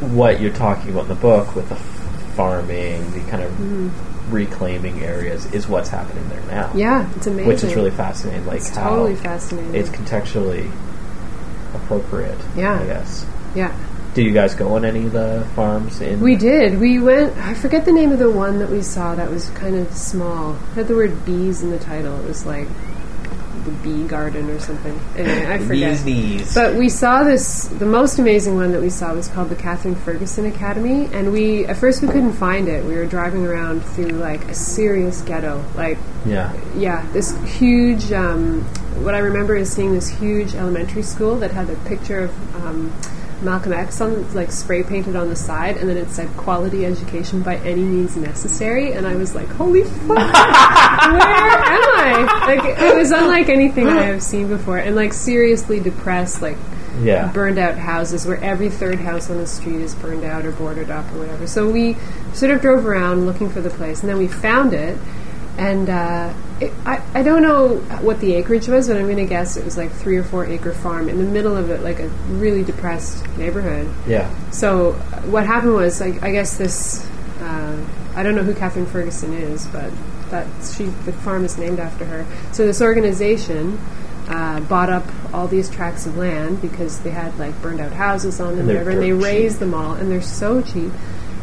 what 0.00 0.40
you're 0.40 0.52
talking 0.52 0.90
about 0.90 1.02
in 1.02 1.08
the 1.08 1.14
book 1.16 1.54
with 1.54 1.68
the 1.68 1.74
f- 1.74 2.34
farming, 2.36 3.10
the 3.12 3.20
kind 3.30 3.42
of 3.42 3.50
Mm-hmm. 3.52 3.88
reclaiming 4.34 5.02
areas, 5.02 5.46
is 5.52 5.66
what's 5.68 5.88
happening 5.88 6.28
there 6.28 6.42
now. 6.48 6.70
Yeah, 6.74 7.08
it's 7.16 7.26
amazing. 7.26 7.48
which 7.48 7.64
is 7.64 7.74
really 7.74 7.90
fascinating. 7.90 8.46
Like 8.46 8.58
it's 8.58 8.68
how 8.70 8.90
totally 8.90 9.16
fascinating. 9.16 9.74
it's 9.74 9.90
contextually 9.90 10.70
appropriate. 11.74 12.38
Yeah. 12.56 12.80
I 12.80 12.86
guess. 12.86 13.26
yeah. 13.54 13.74
Did 14.18 14.26
you 14.26 14.32
guys 14.32 14.56
go 14.56 14.74
on 14.74 14.84
any 14.84 15.06
of 15.06 15.12
the 15.12 15.46
farms 15.54 16.00
in? 16.00 16.18
We 16.18 16.34
did. 16.34 16.80
We 16.80 16.98
went. 16.98 17.36
I 17.36 17.54
forget 17.54 17.84
the 17.84 17.92
name 17.92 18.10
of 18.10 18.18
the 18.18 18.28
one 18.28 18.58
that 18.58 18.68
we 18.68 18.82
saw. 18.82 19.14
That 19.14 19.30
was 19.30 19.48
kind 19.50 19.76
of 19.76 19.92
small. 19.94 20.56
It 20.56 20.74
had 20.74 20.88
the 20.88 20.96
word 20.96 21.24
bees 21.24 21.62
in 21.62 21.70
the 21.70 21.78
title. 21.78 22.18
It 22.18 22.26
was 22.26 22.44
like 22.44 22.66
the 23.64 23.70
bee 23.70 24.08
garden 24.08 24.50
or 24.50 24.58
something. 24.58 24.98
Anyway, 25.16 25.46
I 25.46 25.58
forget. 25.58 26.04
Bees 26.04 26.04
knees. 26.04 26.52
But 26.52 26.74
we 26.74 26.88
saw 26.88 27.22
this. 27.22 27.66
The 27.66 27.86
most 27.86 28.18
amazing 28.18 28.56
one 28.56 28.72
that 28.72 28.80
we 28.80 28.90
saw 28.90 29.14
was 29.14 29.28
called 29.28 29.50
the 29.50 29.54
Catherine 29.54 29.94
Ferguson 29.94 30.46
Academy, 30.46 31.08
and 31.12 31.30
we 31.30 31.66
at 31.66 31.76
first 31.76 32.02
we 32.02 32.08
couldn't 32.08 32.32
find 32.32 32.66
it. 32.66 32.84
We 32.84 32.96
were 32.96 33.06
driving 33.06 33.46
around 33.46 33.82
through 33.82 34.08
like 34.08 34.42
a 34.46 34.54
serious 34.54 35.22
ghetto, 35.22 35.64
like 35.76 35.96
yeah. 36.26 36.52
yeah, 36.74 37.08
this 37.12 37.36
huge. 37.56 38.10
Um, 38.10 38.64
what 39.04 39.14
I 39.14 39.18
remember 39.18 39.54
is 39.54 39.72
seeing 39.72 39.92
this 39.92 40.08
huge 40.08 40.56
elementary 40.56 41.04
school 41.04 41.36
that 41.36 41.52
had 41.52 41.70
a 41.70 41.76
picture 41.84 42.24
of 42.24 42.64
um, 42.66 42.92
Malcolm 43.42 43.72
X 43.72 44.00
on, 44.00 44.32
like 44.34 44.50
spray 44.50 44.82
painted 44.82 45.14
on 45.16 45.28
the 45.28 45.36
side, 45.36 45.76
and 45.76 45.88
then 45.88 45.96
it 45.96 46.10
said 46.10 46.28
"quality 46.36 46.84
education 46.84 47.42
by 47.42 47.56
any 47.58 47.82
means 47.82 48.16
necessary," 48.16 48.92
and 48.92 49.06
I 49.06 49.14
was 49.14 49.34
like, 49.34 49.48
"Holy 49.48 49.84
fuck, 49.84 50.08
where 50.08 50.18
am 50.18 51.82
I?" 51.96 52.44
Like 52.46 52.78
it 52.78 52.96
was 52.96 53.10
unlike 53.12 53.48
anything 53.48 53.86
I 53.88 54.02
have 54.02 54.22
seen 54.22 54.48
before, 54.48 54.78
and 54.78 54.96
like 54.96 55.12
seriously 55.12 55.80
depressed, 55.80 56.42
like 56.42 56.56
Yeah. 57.00 57.28
burned 57.28 57.58
out 57.58 57.76
houses 57.78 58.26
where 58.26 58.42
every 58.42 58.70
third 58.70 58.98
house 58.98 59.30
on 59.30 59.38
the 59.38 59.46
street 59.46 59.80
is 59.82 59.94
burned 59.94 60.24
out 60.24 60.44
or 60.44 60.50
boarded 60.50 60.90
up 60.90 61.04
or 61.14 61.18
whatever. 61.20 61.46
So 61.46 61.68
we 61.70 61.96
sort 62.32 62.50
of 62.50 62.60
drove 62.60 62.84
around 62.86 63.24
looking 63.24 63.48
for 63.50 63.60
the 63.60 63.70
place, 63.70 64.00
and 64.00 64.08
then 64.08 64.18
we 64.18 64.26
found 64.26 64.72
it. 64.74 64.98
And 65.58 65.90
uh, 65.90 66.32
it, 66.60 66.72
I, 66.86 67.02
I 67.14 67.22
don't 67.24 67.42
know 67.42 67.78
what 68.00 68.20
the 68.20 68.34
acreage 68.34 68.68
was, 68.68 68.86
but 68.86 68.96
I'm 68.96 69.06
going 69.06 69.16
to 69.16 69.26
guess 69.26 69.56
it 69.56 69.64
was 69.64 69.76
like 69.76 69.90
three 69.90 70.16
or 70.16 70.22
four 70.22 70.46
acre 70.46 70.72
farm 70.72 71.08
in 71.08 71.18
the 71.18 71.24
middle 71.24 71.56
of 71.56 71.68
it, 71.70 71.80
like 71.82 71.98
a 71.98 72.06
really 72.30 72.62
depressed 72.62 73.26
neighborhood. 73.36 73.92
Yeah. 74.06 74.32
So 74.52 74.92
uh, 74.92 75.22
what 75.22 75.46
happened 75.46 75.74
was, 75.74 76.00
like, 76.00 76.22
I 76.22 76.30
guess 76.30 76.56
this, 76.56 77.04
uh, 77.40 77.76
I 78.14 78.22
don't 78.22 78.36
know 78.36 78.44
who 78.44 78.54
Catherine 78.54 78.86
Ferguson 78.86 79.32
is, 79.34 79.66
but 79.66 79.90
that 80.30 80.46
she 80.76 80.84
the 80.84 81.12
farm 81.12 81.44
is 81.44 81.58
named 81.58 81.80
after 81.80 82.04
her. 82.04 82.24
So 82.52 82.64
this 82.64 82.80
organization 82.80 83.78
uh, 84.28 84.60
bought 84.60 84.90
up 84.90 85.06
all 85.34 85.48
these 85.48 85.68
tracts 85.70 86.06
of 86.06 86.16
land 86.16 86.60
because 86.60 87.00
they 87.00 87.10
had 87.10 87.36
like 87.38 87.60
burned 87.62 87.80
out 87.80 87.92
houses 87.92 88.40
on 88.40 88.50
them, 88.50 88.60
And 88.60 88.68
they're 88.68 88.84
whatever, 88.84 88.90
and 88.90 89.02
they 89.02 89.10
dirt 89.10 89.24
raised 89.24 89.54
cheap. 89.56 89.60
them 89.60 89.74
all, 89.74 89.94
and 89.94 90.10
they're 90.10 90.22
so 90.22 90.62
cheap. 90.62 90.92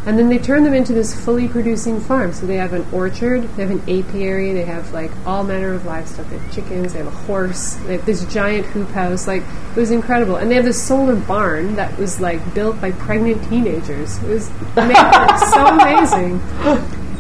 And 0.06 0.20
then 0.20 0.30
they 0.30 0.38
turn 0.38 0.64
them 0.64 0.74
into 0.76 0.94
this 0.94 1.20
fully 1.20 1.48
producing 1.48 2.00
farm. 2.00 2.32
So 2.32 2.46
they 2.46 2.58
have 2.58 2.74
an 2.74 2.86
orchard, 2.92 3.44
they 3.56 3.66
have 3.66 3.72
an 3.72 3.82
apiary, 3.90 4.54
they 4.54 4.66
have 4.66 4.94
like 4.94 5.10
all 5.26 5.44
manner 5.44 5.74
of 5.74 5.86
livestock. 5.86 6.30
They 6.30 6.38
have 6.38 6.54
chickens, 6.54 6.94
they 6.94 7.00
have 7.00 7.08
a 7.08 7.18
horse, 7.26 7.74
they 7.86 7.94
have 7.94 8.06
this 8.06 8.24
giant 8.26 8.68
hoop 8.68 8.90
house. 8.90 9.28
Like 9.28 9.42
it 9.42 9.80
was 9.80 9.90
incredible. 9.90 10.36
And 10.36 10.52
they 10.52 10.56
have 10.56 10.66
this 10.66 10.82
solar 10.82 11.16
barn 11.16 11.76
that 11.76 11.98
was 11.98 12.22
like 12.22 12.54
built 12.54 12.80
by 12.80 12.92
pregnant 12.92 13.50
teenagers. 13.50 14.18
It 14.22 14.28
was 14.28 14.46
so 15.54 15.68
amazing. 15.68 16.40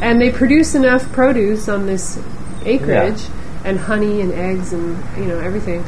And 0.01 0.21
they 0.21 0.31
produce 0.31 0.75
enough 0.75 1.11
produce 1.11 1.67
on 1.67 1.87
this 1.87 2.21
acreage 2.65 3.25
and 3.63 3.79
honey 3.79 4.21
and 4.21 4.31
eggs 4.31 4.73
and 4.73 4.97
you 5.17 5.25
know 5.25 5.39
everything 5.39 5.83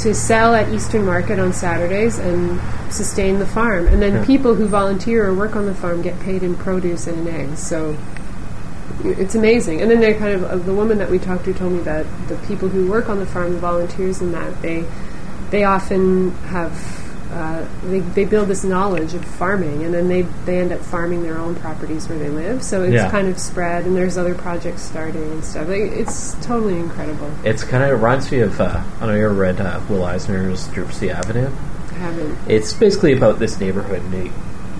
to 0.00 0.14
sell 0.14 0.54
at 0.54 0.68
Eastern 0.72 1.04
Market 1.04 1.38
on 1.38 1.52
Saturdays 1.52 2.18
and 2.18 2.60
sustain 2.92 3.38
the 3.38 3.46
farm. 3.46 3.86
And 3.86 4.00
then 4.02 4.14
Yeah. 4.14 4.24
people 4.24 4.54
who 4.54 4.66
volunteer 4.66 5.26
or 5.28 5.34
work 5.34 5.54
on 5.56 5.66
the 5.66 5.74
farm 5.74 6.02
get 6.02 6.18
paid 6.20 6.42
in 6.42 6.54
produce 6.54 7.06
and 7.06 7.26
in 7.26 7.34
eggs. 7.34 7.60
So 7.60 7.96
it's 9.04 9.34
amazing. 9.34 9.80
And 9.80 9.90
then 9.90 10.00
they 10.00 10.14
kind 10.14 10.32
of 10.34 10.44
uh, 10.44 10.56
the 10.56 10.74
woman 10.74 10.98
that 10.98 11.10
we 11.10 11.18
talked 11.18 11.44
to 11.46 11.52
told 11.54 11.72
me 11.72 11.80
that 11.80 12.06
the 12.28 12.36
people 12.48 12.68
who 12.68 12.86
work 12.90 13.08
on 13.08 13.18
the 13.18 13.26
farm, 13.26 13.52
the 13.52 13.58
volunteers, 13.58 14.20
and 14.20 14.34
that 14.34 14.60
they 14.62 14.84
they 15.50 15.64
often 15.64 16.32
have. 16.48 16.99
Uh, 17.30 17.64
they, 17.84 18.00
they 18.00 18.24
build 18.24 18.48
this 18.48 18.64
knowledge 18.64 19.14
of 19.14 19.24
farming 19.24 19.84
and 19.84 19.94
then 19.94 20.08
they, 20.08 20.22
they 20.46 20.58
end 20.58 20.72
up 20.72 20.80
farming 20.80 21.22
their 21.22 21.38
own 21.38 21.54
properties 21.54 22.08
where 22.08 22.18
they 22.18 22.28
live 22.28 22.60
so 22.60 22.82
it's 22.82 22.92
Yeah. 22.92 23.08
kind 23.08 23.28
of 23.28 23.38
spread 23.38 23.86
and 23.86 23.94
there's 23.96 24.18
other 24.18 24.34
projects 24.34 24.82
starting 24.82 25.22
and 25.30 25.44
stuff 25.44 25.68
like, 25.68 25.78
it's 25.92 26.34
totally 26.44 26.76
incredible 26.76 27.30
It's 27.44 27.62
kind 27.62 27.84
of 27.84 27.90
reminds 28.02 28.32
me 28.32 28.40
of. 28.40 28.60
Uh, 28.60 28.82
I 29.00 29.06
know 29.06 29.14
you 29.14 29.26
ever 29.26 29.34
read 29.34 29.60
uh, 29.60 29.80
Will 29.88 30.04
Eisner's 30.04 30.66
Dropsie 30.68 31.14
Avenue. 31.14 31.50
I 31.90 31.94
haven't 31.94 32.36
It's 32.48 32.72
basically 32.72 33.12
about 33.12 33.38
this 33.38 33.60
neighborhood. 33.60 34.02
In 34.02 34.10
New, 34.10 34.32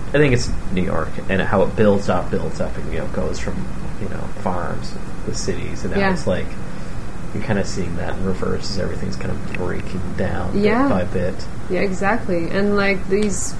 I 0.09 0.11
think 0.19 0.33
it's 0.33 0.49
New 0.73 0.83
York, 0.83 1.07
and 1.29 1.41
how 1.41 1.61
it 1.63 1.75
builds 1.77 2.09
up, 2.09 2.29
builds 2.31 2.59
up, 2.59 2.75
and 2.75 2.91
you 2.91 2.99
know 2.99 3.07
goes 3.07 3.39
from 3.39 3.55
you 4.01 4.09
know 4.09 4.19
farms, 4.43 4.93
the 5.25 5.33
cities, 5.33 5.85
and 5.85 5.93
now 5.93 5.99
Yeah. 5.99 6.11
it's 6.13 6.27
like 6.27 6.47
you're 7.33 7.43
kind 7.43 7.59
of 7.59 7.65
seeing 7.67 7.95
that 7.97 8.17
in 8.17 8.25
reverse 8.25 8.69
as 8.71 8.79
everything's 8.79 9.15
kind 9.15 9.31
of 9.31 9.53
breaking 9.53 10.01
down 10.17 10.59
Yeah. 10.59 10.83
bit 10.83 10.89
by 10.89 11.03
bit. 11.05 11.45
Yeah, 11.69 11.79
exactly. 11.81 12.49
And 12.49 12.75
like 12.75 13.07
these, 13.07 13.53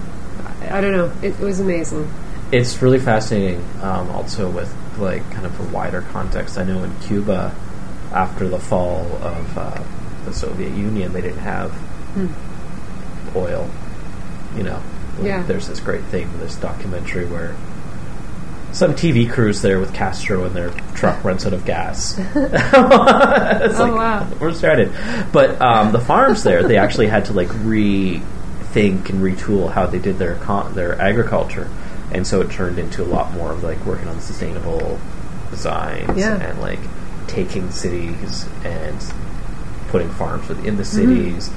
I 0.62 0.78
I 0.78 0.82
don't 0.82 0.92
know. 0.92 1.12
It 1.22 1.40
was 1.40 1.60
amazing. 1.60 2.12
It's 2.52 2.82
really 2.82 3.00
fascinating. 3.00 3.64
Um, 3.82 4.10
also 4.12 4.50
with 4.50 4.74
like 5.00 5.30
kind 5.32 5.46
of 5.46 5.58
a 5.60 5.64
wider 5.74 6.02
context. 6.02 6.58
I 6.58 6.64
know 6.66 6.84
in 6.84 6.94
Cuba, 7.00 7.56
after 8.14 8.48
the 8.50 8.60
fall 8.60 9.06
of 9.24 9.58
uh, 9.58 9.82
the 10.26 10.34
Soviet 10.34 10.74
Union, 10.74 11.14
they 11.14 11.22
didn't 11.22 11.40
have 11.40 11.74
oil. 13.36 13.70
You 14.58 14.64
know, 14.64 14.82
Yeah. 15.22 15.44
there's 15.44 15.68
this 15.70 15.80
great 15.80 16.04
thing, 16.06 16.30
this 16.40 16.56
documentary 16.58 17.26
where 17.26 17.56
some 18.74 18.94
TV 18.94 19.30
crews 19.30 19.62
there 19.62 19.80
with 19.80 19.94
Castro 19.94 20.46
and 20.46 20.56
their 20.56 20.70
truck 20.96 21.24
runs 21.24 21.46
out 21.46 21.54
of 21.54 21.66
gas. 21.66 22.18
it's 22.36 22.74
Oh, 22.74 23.86
like, 23.86 23.92
wow. 23.96 24.28
We're 24.40 24.54
started, 24.54 24.92
but 25.32 25.62
um, 25.62 25.92
the 25.92 26.00
farms 26.00 26.44
there, 26.44 26.64
they 26.64 26.78
actually 26.78 27.08
had 27.08 27.26
to 27.26 27.34
like 27.34 27.50
rethink 27.50 29.10
and 29.10 29.22
retool 29.22 29.72
how 29.72 29.86
they 29.88 30.00
did 30.00 30.18
their 30.18 30.36
con- 30.36 30.74
their 30.74 31.00
agriculture, 31.02 31.70
and 32.12 32.26
so 32.26 32.42
it 32.42 32.52
turned 32.52 32.80
into 32.80 33.04
a 33.04 33.06
lot 33.08 33.32
more 33.34 33.52
of 33.52 33.64
like 33.64 33.84
working 33.86 34.08
on 34.08 34.20
sustainable 34.22 35.00
designs 35.50 36.18
Yeah. 36.18 36.36
and 36.36 36.60
like 36.62 36.80
taking 37.28 37.72
cities 37.72 38.46
and 38.64 38.98
putting 39.90 40.10
farms 40.12 40.48
within 40.48 40.78
the 40.78 40.84
Mm-hmm. 40.84 41.16
cities. 41.26 41.50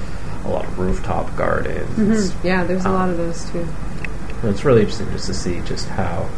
A 0.44 0.48
lot 0.48 0.64
of 0.66 0.78
rooftop 0.78 1.34
gardens. 1.36 1.96
Mhm. 2.32 2.44
Yeah, 2.44 2.64
there's 2.64 2.84
a 2.84 2.88
Um, 2.88 2.94
lot 2.94 3.08
of 3.08 3.16
those 3.16 3.48
too. 3.50 3.66
It's 4.42 4.62
really 4.64 4.80
interesting 4.82 5.10
just 5.12 5.26
to 5.26 5.34
see 5.34 5.60
just 5.64 5.88
how, 5.88 6.28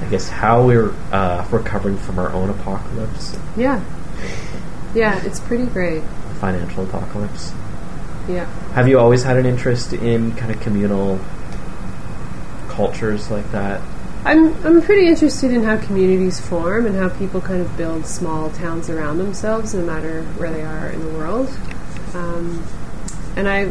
I 0.00 0.08
guess, 0.10 0.28
how 0.28 0.66
we're 0.66 0.92
uh, 1.12 1.46
recovering 1.50 1.96
from 1.96 2.18
our 2.18 2.30
own 2.32 2.50
apocalypse, 2.50 3.36
Yeah. 3.56 3.82
Yeah, 4.94 5.22
it's 5.24 5.40
pretty 5.40 5.66
great. 5.66 6.02
financial 6.40 6.84
apocalypse. 6.84 7.52
Yeah. 8.28 8.46
Have 8.72 8.88
you 8.88 8.98
always 8.98 9.22
had 9.22 9.36
an 9.36 9.46
interest 9.46 9.92
in 9.92 10.32
kind 10.36 10.50
of 10.50 10.60
communal 10.60 11.18
cultures 12.68 13.30
like 13.30 13.50
that? 13.52 13.80
I'm 14.24 14.52
I'm 14.66 14.82
pretty 14.82 15.06
interested 15.06 15.52
in 15.52 15.62
how 15.62 15.76
communities 15.78 16.40
form 16.40 16.86
and 16.86 16.96
how 16.96 17.08
people 17.10 17.40
kind 17.40 17.60
of 17.60 17.76
build 17.76 18.06
small 18.06 18.50
towns 18.50 18.90
around 18.90 19.18
themselves, 19.18 19.72
no 19.74 19.82
matter 19.84 20.22
where 20.38 20.50
they 20.50 20.62
are 20.62 20.88
in 20.88 21.00
the 21.00 21.12
world. 21.18 21.48
Um, 22.14 22.64
and 23.36 23.48
I, 23.48 23.70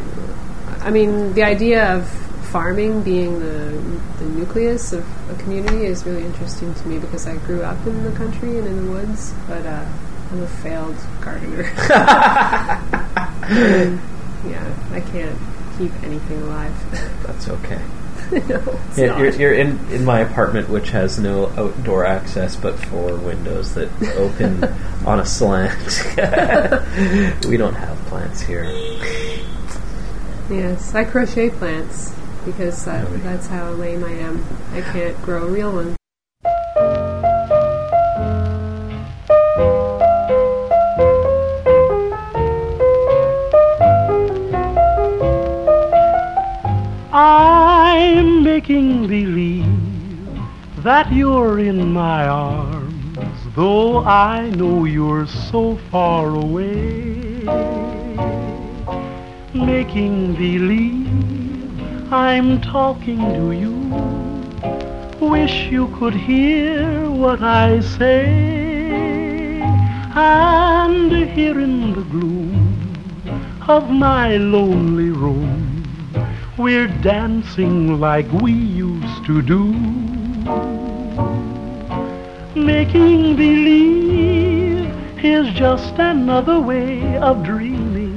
I 0.79 0.91
mean, 0.91 1.33
the 1.33 1.43
idea 1.43 1.93
of 1.95 2.09
farming 2.55 3.01
being 3.01 3.37
the 3.37 3.99
the 4.17 4.23
nucleus 4.29 4.93
of 4.93 5.05
a 5.29 5.35
community 5.43 5.83
is 5.87 6.05
really 6.05 6.23
interesting 6.23 6.73
to 6.73 6.87
me 6.87 6.97
because 6.97 7.27
I 7.27 7.35
grew 7.35 7.61
up 7.61 7.85
in 7.85 8.01
the 8.05 8.13
country 8.13 8.57
and 8.57 8.65
in 8.65 8.85
the 8.85 8.91
woods, 8.93 9.33
but 9.45 9.65
uh, 9.65 9.85
I'm 10.31 10.41
a 10.41 10.47
failed 10.47 10.95
gardener. 11.19 11.63
And, 13.43 13.99
yeah, 14.49 14.73
I 14.93 15.01
can't 15.01 15.37
keep 15.77 15.91
anything 16.01 16.43
alive. 16.43 16.73
That's 17.23 17.49
okay. 17.49 17.81
no, 18.47 18.79
Yeah, 18.95 19.19
you're, 19.19 19.31
you're 19.31 19.53
in 19.53 19.77
in 19.91 20.05
my 20.05 20.21
apartment, 20.21 20.69
which 20.69 20.91
has 20.91 21.19
no 21.19 21.47
outdoor 21.57 22.05
access, 22.05 22.55
but 22.55 22.79
four 22.79 23.17
windows 23.17 23.73
that 23.73 23.89
open 24.15 24.63
on 25.05 25.19
a 25.19 25.25
slant. 25.25 25.75
we 27.49 27.57
don't 27.57 27.75
have 27.75 27.97
plants 28.05 28.39
here. 28.39 28.63
Yes, 30.49 30.95
I 30.95 31.03
crochet 31.03 31.49
plants 31.49 32.15
because 32.45 32.85
that, 32.85 33.03
Really? 33.05 33.17
that's 33.17 33.47
how 33.47 33.71
lame 33.71 34.03
I 34.03 34.11
am. 34.11 34.45
I 34.73 34.81
can't 34.81 35.19
grow 35.21 35.43
a 35.47 35.49
real 35.49 35.71
one. 35.71 35.95
I'm 47.11 48.43
making 48.43 49.07
believe 49.07 49.65
that 50.83 51.11
you're 51.13 51.59
in 51.59 51.93
my 51.93 52.27
arms, 52.27 53.39
though 53.55 54.03
I 54.03 54.49
know 54.49 54.85
you're 54.85 55.27
so 55.27 55.77
far 55.91 56.27
away. 56.29 57.43
Making 59.53 60.35
believe 60.35 61.04
I'm 62.11 62.61
talking 62.61 63.17
to 63.17 63.51
you. 63.51 63.73
Wish 65.19 65.71
you 65.71 65.87
could 65.97 66.13
hear 66.13 67.09
what 67.09 67.41
I 67.41 67.79
say. 67.79 69.59
And 70.13 71.11
here 71.31 71.59
in 71.59 71.93
the 71.93 72.03
gloom 72.03 73.63
of 73.67 73.89
my 73.89 74.37
lonely 74.37 75.09
room, 75.09 75.83
we're 76.59 76.87
dancing 76.87 77.99
like 77.99 78.31
we 78.31 78.51
used 78.51 79.25
to 79.25 79.41
do. 79.41 79.73
Making 82.55 83.35
believe 83.35 85.25
is 85.25 85.51
just 85.55 85.95
another 85.97 86.59
way 86.59 87.17
of 87.17 87.43
dreaming. 87.43 88.13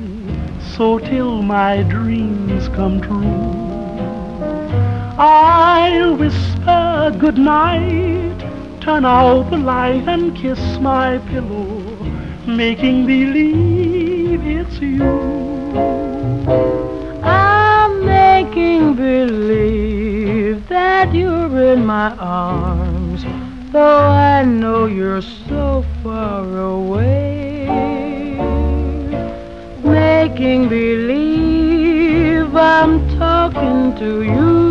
So 0.76 0.98
till 0.98 1.42
my 1.42 1.82
dreams 1.84 2.68
come 2.68 3.00
true, 3.00 3.67
I'll 5.20 6.16
whisper 6.16 7.12
good 7.18 7.38
night, 7.38 8.38
turn 8.80 9.04
out 9.04 9.50
the 9.50 9.56
light 9.56 10.06
and 10.06 10.36
kiss 10.36 10.60
my 10.78 11.18
pillow, 11.30 11.80
making 12.46 13.04
believe 13.04 14.46
it's 14.46 14.78
you. 14.78 15.02
I'm 17.24 18.06
making 18.06 18.94
believe 18.94 20.68
that 20.68 21.12
you're 21.12 21.72
in 21.72 21.84
my 21.84 22.14
arms, 22.18 23.24
though 23.72 24.06
I 24.06 24.44
know 24.44 24.86
you're 24.86 25.22
so 25.48 25.84
far 26.04 26.44
away. 26.58 27.66
Making 29.82 30.68
believe 30.68 32.54
I'm 32.54 33.18
talking 33.18 33.96
to 33.96 34.22
you. 34.22 34.67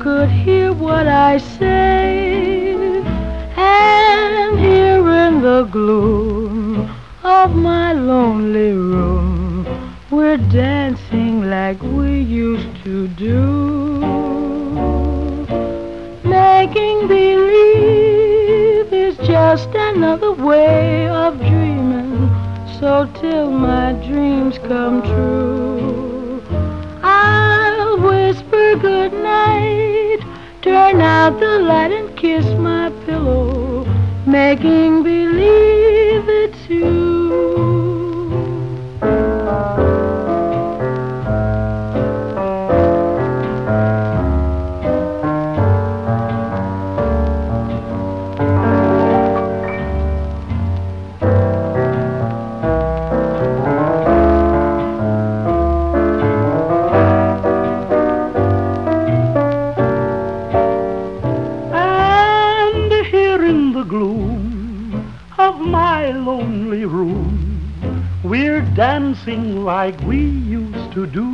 Could 0.00 0.30
hear 0.30 0.72
what 0.72 1.08
I 1.08 1.38
say. 1.38 2.76
And 3.56 4.58
here 4.60 5.08
in 5.26 5.42
the 5.42 5.64
gloom 5.64 6.88
of 7.24 7.56
my 7.56 7.92
lonely 7.92 8.72
room, 8.72 9.66
we're 10.10 10.36
dancing 10.36 11.50
like 11.50 11.82
we 11.82 12.20
used 12.20 12.84
to 12.84 13.08
do. 13.08 13.98
Making 16.22 17.08
believe 17.08 18.92
is 18.92 19.16
just 19.26 19.70
another 19.74 20.32
way 20.32 21.08
of 21.08 21.38
dreaming. 21.38 22.30
So 22.78 23.10
till 23.20 23.50
my 23.50 23.94
dreams 23.94 24.58
come 24.58 25.02
true, 25.02 25.87
good 28.76 29.12
night, 29.12 30.18
turn 30.62 31.00
out 31.00 31.38
the 31.40 31.58
light 31.58 31.92
and 31.92 32.16
kiss 32.16 32.44
my 32.58 32.90
pillow, 33.06 33.84
making 34.26 35.02
believe 35.02 36.28
it's 36.28 36.68
you. 36.68 37.17
Dancing 68.78 69.64
like 69.64 70.00
we 70.02 70.18
used 70.18 70.92
to 70.92 71.04
do. 71.04 71.26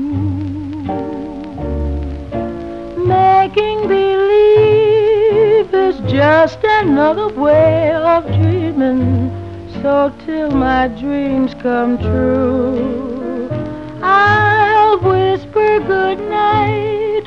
Making 3.04 3.86
believe 3.86 5.74
is 5.74 6.00
just 6.10 6.58
another 6.62 7.28
way 7.38 7.92
of 7.92 8.24
dreaming. 8.28 9.30
So 9.82 10.10
till 10.24 10.52
my 10.52 10.88
dreams 10.88 11.52
come 11.60 11.98
true, 11.98 13.50
I'll 14.00 14.98
whisper 15.00 15.80
good 15.80 16.20
night, 16.20 17.24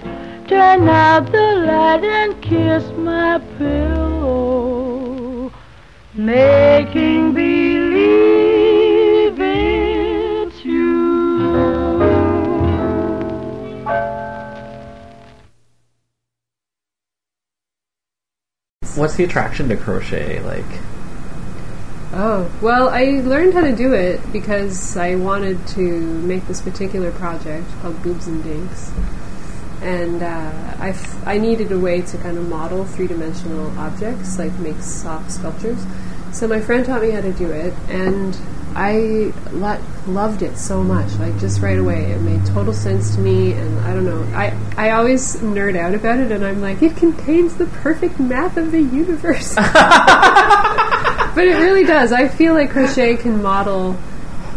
turn 0.47 0.89
out 0.89 1.31
the 1.31 1.63
light 1.67 2.03
and 2.03 2.41
kiss 2.41 2.83
my 2.97 3.37
pillow, 3.59 5.51
making 6.15 7.26
What's 18.97 19.15
the 19.15 19.23
attraction 19.23 19.69
to 19.69 19.77
crochet? 19.77 20.39
Like, 20.41 20.65
Oh, 22.13 22.49
well, 22.61 22.89
I 22.89 23.21
learned 23.23 23.53
how 23.53 23.61
to 23.61 23.75
do 23.75 23.93
it 23.93 24.21
because 24.31 24.95
I 24.95 25.15
wanted 25.15 25.65
to 25.69 25.81
make 25.81 26.47
this 26.47 26.61
particular 26.61 27.11
project 27.11 27.67
called 27.81 28.01
Boobs 28.01 28.27
and 28.27 28.43
Dinks. 28.43 28.91
And 29.81 30.23
uh, 30.23 30.75
I, 30.79 30.89
f- 30.89 31.27
I 31.27 31.37
needed 31.37 31.71
a 31.71 31.77
way 31.77 32.01
to 32.01 32.17
kind 32.17 32.37
of 32.37 32.47
model 32.49 32.85
three 32.85 33.07
dimensional 33.07 33.77
objects, 33.77 34.39
like 34.39 34.53
make 34.59 34.77
soft 34.77 35.31
sculptures. 35.31 35.77
So 36.31 36.47
my 36.47 36.61
friend 36.61 36.85
taught 36.85 37.01
me 37.01 37.11
how 37.11 37.21
to 37.21 37.33
do 37.33 37.51
it, 37.51 37.73
and 37.89 38.35
I 38.73 39.31
lo- 39.51 39.81
loved 40.07 40.41
it 40.41 40.57
so 40.57 40.81
much. 40.83 41.13
Like 41.19 41.37
just 41.39 41.61
right 41.61 41.77
away, 41.77 42.11
it 42.11 42.21
made 42.21 42.45
total 42.47 42.73
sense 42.73 43.15
to 43.15 43.21
me. 43.21 43.51
And 43.53 43.79
I 43.81 43.93
don't 43.93 44.05
know, 44.05 44.23
I 44.35 44.49
I 44.77 44.91
always 44.91 45.37
nerd 45.37 45.75
out 45.75 45.95
about 45.95 46.19
it, 46.19 46.31
and 46.31 46.45
I'm 46.45 46.61
like, 46.61 46.83
it 46.83 46.95
contains 46.95 47.57
the 47.57 47.65
perfect 47.65 48.19
math 48.19 48.57
of 48.57 48.71
the 48.71 48.81
universe. 48.81 49.55
but 49.55 49.65
it 51.37 51.57
really 51.59 51.83
does. 51.83 52.11
I 52.11 52.27
feel 52.27 52.53
like 52.53 52.69
crochet 52.69 53.17
can 53.17 53.41
model 53.41 53.97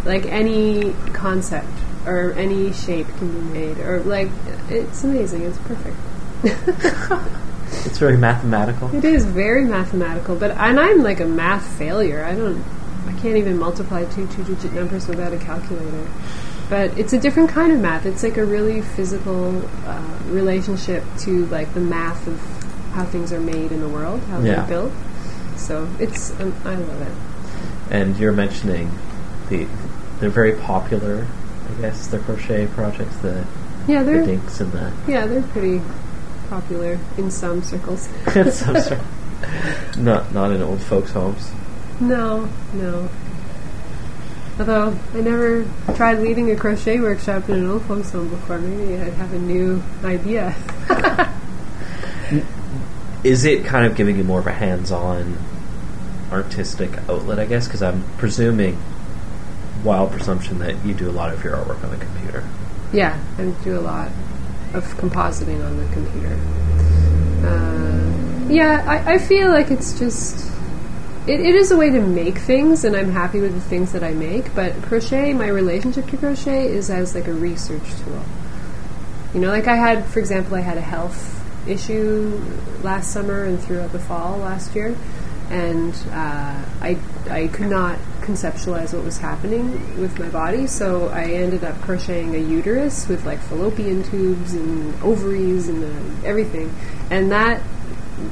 like 0.05 0.27
any 0.27 0.93
concept 1.13 1.73
or 2.07 2.33
any 2.35 2.73
shape 2.73 3.09
can 3.19 3.33
be 3.33 3.59
made, 3.59 3.79
or 3.79 4.01
like 4.01 4.29
it's 4.69 5.05
amazing. 5.05 5.43
It's 5.43 5.59
perfect. 5.59 5.97
It's 7.85 7.99
very 7.99 8.17
mathematical. 8.17 8.95
It 8.95 9.05
is 9.05 9.25
very 9.25 9.65
mathematical, 9.65 10.35
but 10.35 10.51
and 10.51 10.79
I'm 10.79 11.03
like 11.03 11.21
a 11.21 11.25
math 11.25 11.65
failure. 11.79 12.25
I 12.25 12.35
don't, 12.35 12.63
I 13.07 13.13
can't 13.13 13.37
even 13.37 13.59
multiply 13.59 14.05
two 14.07 14.27
two-digit 14.27 14.73
numbers 14.73 15.07
without 15.07 15.33
a 15.33 15.39
calculator. 15.39 16.09
But 16.71 16.97
it's 16.97 17.13
a 17.13 17.19
different 17.19 17.51
kind 17.51 17.73
of 17.73 17.81
math. 17.81 18.07
It's 18.07 18.23
like 18.23 18.37
a 18.37 18.45
really 18.45 18.81
physical 18.81 19.61
uh, 19.87 20.19
relationship 20.27 21.03
to 21.21 21.45
like 21.47 21.75
the 21.75 21.81
math 21.81 22.27
of 22.29 22.41
how 22.95 23.05
things 23.05 23.33
are 23.33 23.41
made 23.41 23.73
in 23.73 23.81
the 23.81 23.89
world, 23.89 24.21
how 24.31 24.39
Yeah. 24.41 24.55
they're 24.55 24.67
built. 24.69 24.93
So 25.57 25.89
it's, 25.99 26.31
um, 26.41 26.55
I 26.65 26.75
love 26.77 27.03
it. 27.03 27.93
And 27.93 28.17
you're 28.17 28.33
mentioning 28.33 28.91
the 29.49 29.67
they're 30.21 30.31
very 30.31 30.53
popular. 30.53 31.27
I 31.77 31.81
guess 31.83 32.07
the 32.07 32.19
crochet 32.21 32.67
projects, 32.69 33.17
the 33.17 33.45
Yeah, 33.89 34.03
they're 34.05 34.25
dinks 34.25 34.61
and 34.61 34.71
the 34.73 34.93
yeah 35.09 35.27
they're 35.27 35.43
pretty 35.43 35.81
popular 36.49 36.99
in 37.19 37.31
some 37.31 37.63
circles. 37.63 38.09
some 38.33 38.53
sort 38.81 38.99
not 39.97 40.33
not 40.33 40.53
in 40.53 40.63
old 40.63 40.81
folks' 40.83 41.11
homes. 41.11 41.51
No, 42.01 42.49
no. 42.75 43.09
Although 44.61 44.95
I 45.15 45.21
never 45.23 45.67
tried 45.97 46.19
leading 46.19 46.51
a 46.51 46.57
crochet 46.57 47.01
workshop 47.01 47.49
in 47.49 47.57
an 47.57 47.71
old 47.71 47.83
folks 47.85 48.11
home 48.11 48.29
before, 48.29 48.59
maybe 48.59 49.01
I'd 49.01 49.15
have 49.15 49.33
a 49.33 49.39
new 49.39 49.83
idea. 50.05 50.55
Is 53.25 53.47
it 53.47 53.65
kind 53.65 53.87
of 53.87 53.97
giving 53.97 54.19
you 54.19 54.25
more 54.25 54.39
of 54.41 54.47
a 54.47 54.53
hands-on 54.53 55.39
artistic 56.31 56.91
outlet? 57.09 57.39
I 57.39 57.47
guess 57.47 57.69
because 57.69 57.83
I'm 57.83 58.05
presuming 58.19 58.79
wild 59.83 60.13
presumption 60.13 60.59
that 60.59 60.85
you 60.85 60.93
do 60.93 61.09
a 61.09 61.11
lot 61.11 61.33
of 61.33 61.43
your 61.43 61.57
artwork 61.57 61.83
on 61.83 61.91
the 61.99 62.05
computer. 62.05 62.47
yeah, 62.93 63.19
I 63.39 63.45
do 63.65 63.79
a 63.79 63.81
lot 63.81 64.09
of 64.75 64.85
compositing 64.99 65.65
on 65.65 65.79
the 65.79 65.91
computer. 65.95 66.39
Uh, 67.49 68.53
yeah, 68.53 68.85
I, 68.87 69.15
I 69.15 69.19
feel 69.19 69.49
like 69.49 69.71
it's 69.71 69.99
just. 69.99 70.53
It, 71.27 71.41
it 71.41 71.55
is 71.55 71.71
a 71.71 71.77
way 71.77 71.91
to 71.91 72.01
make 72.01 72.39
things, 72.39 72.85
and 72.85 72.97
I'm 72.97 73.13
happy 73.13 73.41
with 73.41 73.53
the 73.53 73.61
things 73.61 73.93
that 73.93 74.03
I 74.03 74.13
make. 74.13 74.55
But 74.55 74.81
crochet, 74.83 75.35
my 75.35 75.49
relationship 75.49 76.09
to 76.09 76.17
crochet 76.17 76.67
is 76.67 76.89
as 76.89 77.15
like 77.15 77.29
a 77.29 77.33
research 77.33 77.89
tool. 78.05 78.23
You 79.35 79.41
know, 79.41 79.51
like 79.51 79.69
I 79.69 79.77
had, 79.77 80.07
for 80.07 80.19
example, 80.19 80.57
I 80.57 80.61
had 80.61 80.79
a 80.79 80.83
health 80.83 81.37
issue 81.69 82.41
last 82.83 83.13
summer 83.13 83.45
and 83.45 83.61
throughout 83.61 83.93
the 83.93 83.99
fall 83.99 84.39
last 84.39 84.75
year, 84.75 84.97
and 85.51 85.95
uh, 86.11 86.65
I 86.81 86.99
I 87.29 87.49
could 87.49 87.69
not 87.69 87.99
conceptualize 88.23 88.95
what 88.95 89.05
was 89.05 89.19
happening 89.19 90.01
with 90.01 90.19
my 90.19 90.29
body, 90.29 90.67
so 90.67 91.09
I 91.09 91.25
ended 91.25 91.65
up 91.65 91.81
crocheting 91.83 92.35
a 92.35 92.39
uterus 92.39 93.09
with 93.09 93.25
like 93.27 93.41
fallopian 93.41 94.03
tubes 94.05 94.55
and 94.55 95.01
ovaries 95.03 95.69
and 95.69 95.85
uh, 95.85 96.27
everything, 96.27 96.75
and 97.11 97.31
that 97.31 97.61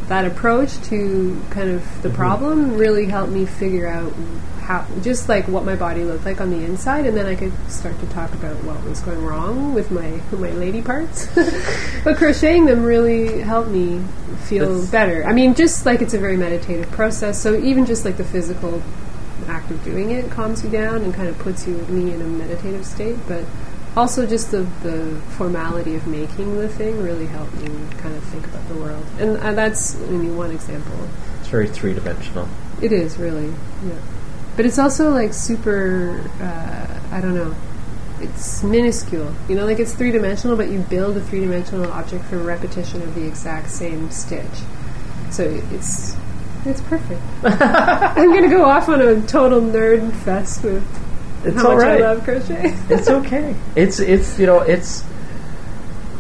that 0.08 0.24
approach 0.24 0.76
to 0.84 1.40
kind 1.50 1.70
of 1.70 2.02
the 2.02 2.08
mhm. 2.08 2.14
problem 2.14 2.76
really 2.76 3.06
helped 3.06 3.32
me 3.32 3.46
figure 3.46 3.86
out 3.86 4.12
how 4.60 4.86
just 5.02 5.28
like 5.28 5.48
what 5.48 5.64
my 5.64 5.74
body 5.74 6.04
looked 6.04 6.26
like 6.26 6.40
on 6.40 6.50
the 6.50 6.62
inside 6.62 7.06
and 7.06 7.16
then 7.16 7.26
I 7.26 7.34
could 7.34 7.52
start 7.70 7.98
to 8.00 8.06
talk 8.08 8.32
about 8.34 8.54
what 8.64 8.82
was 8.84 9.00
going 9.00 9.24
wrong 9.24 9.72
with 9.72 9.90
my 9.90 10.10
with 10.30 10.40
my 10.40 10.50
lady 10.50 10.82
parts. 10.82 11.26
but 12.04 12.16
crocheting 12.16 12.66
them 12.66 12.84
really 12.84 13.40
helped 13.40 13.70
me 13.70 14.04
feel 14.44 14.66
That's- 14.66 14.90
better. 14.90 15.24
I 15.24 15.32
mean 15.32 15.54
just 15.54 15.86
like 15.86 16.02
it's 16.02 16.14
a 16.14 16.18
very 16.18 16.36
meditative 16.36 16.90
process, 16.90 17.40
so 17.40 17.54
even 17.54 17.86
just 17.86 18.04
like 18.04 18.16
the 18.16 18.24
physical 18.24 18.82
act 19.48 19.70
of 19.70 19.82
doing 19.84 20.10
it 20.10 20.30
calms 20.30 20.62
you 20.62 20.70
down 20.70 21.02
and 21.02 21.14
kind 21.14 21.28
of 21.28 21.38
puts 21.38 21.66
you 21.66 21.74
me 21.88 22.12
in 22.12 22.20
a 22.20 22.24
meditative 22.24 22.84
state, 22.84 23.16
but 23.26 23.44
also 23.98 24.24
just 24.26 24.52
the, 24.52 24.62
the 24.82 25.20
formality 25.36 25.96
of 25.96 26.06
making 26.06 26.56
the 26.56 26.68
thing 26.68 27.02
really 27.02 27.26
helped 27.26 27.52
me 27.54 27.66
kind 27.98 28.14
of 28.14 28.22
think 28.24 28.46
about 28.46 28.66
the 28.68 28.74
world. 28.76 29.04
And 29.18 29.36
uh, 29.38 29.52
that's 29.52 29.96
I 29.96 30.06
mean 30.10 30.36
one 30.36 30.52
example. 30.52 30.96
It's 31.40 31.48
very 31.48 31.68
three-dimensional. 31.68 32.48
It 32.80 32.92
is 32.92 33.18
really, 33.18 33.48
yeah. 33.84 33.98
But 34.56 34.66
it's 34.66 34.78
also 34.78 35.10
like 35.10 35.34
super. 35.34 36.20
Uh, 36.40 37.00
I 37.10 37.20
don't 37.20 37.34
know. 37.34 37.54
It's 38.20 38.62
minuscule. 38.62 39.34
You 39.48 39.56
know, 39.56 39.66
like 39.66 39.80
it's 39.80 39.94
three 39.94 40.12
dimensional, 40.12 40.56
but 40.56 40.70
you 40.70 40.80
build 40.80 41.16
a 41.16 41.20
three 41.20 41.40
dimensional 41.40 41.90
object 41.92 42.24
from 42.26 42.44
repetition 42.44 43.02
of 43.02 43.14
the 43.14 43.26
exact 43.26 43.70
same 43.70 44.10
stitch. 44.10 44.46
So 45.30 45.42
it's 45.72 46.16
it's 46.64 46.80
perfect. 46.82 47.20
I'm 47.44 48.32
gonna 48.32 48.48
go 48.48 48.64
off 48.64 48.88
on 48.88 49.00
a 49.00 49.20
total 49.26 49.60
nerd 49.60 50.12
fest 50.22 50.62
with 50.62 50.84
It's 51.44 51.62
all. 51.62 51.80
I 51.80 51.96
love 51.96 52.24
crochet. 52.24 52.74
it's 52.88 53.08
okay. 53.08 53.54
It's 53.76 54.00
it's 54.00 54.38
you 54.38 54.46
know 54.46 54.60
it's. 54.60 55.04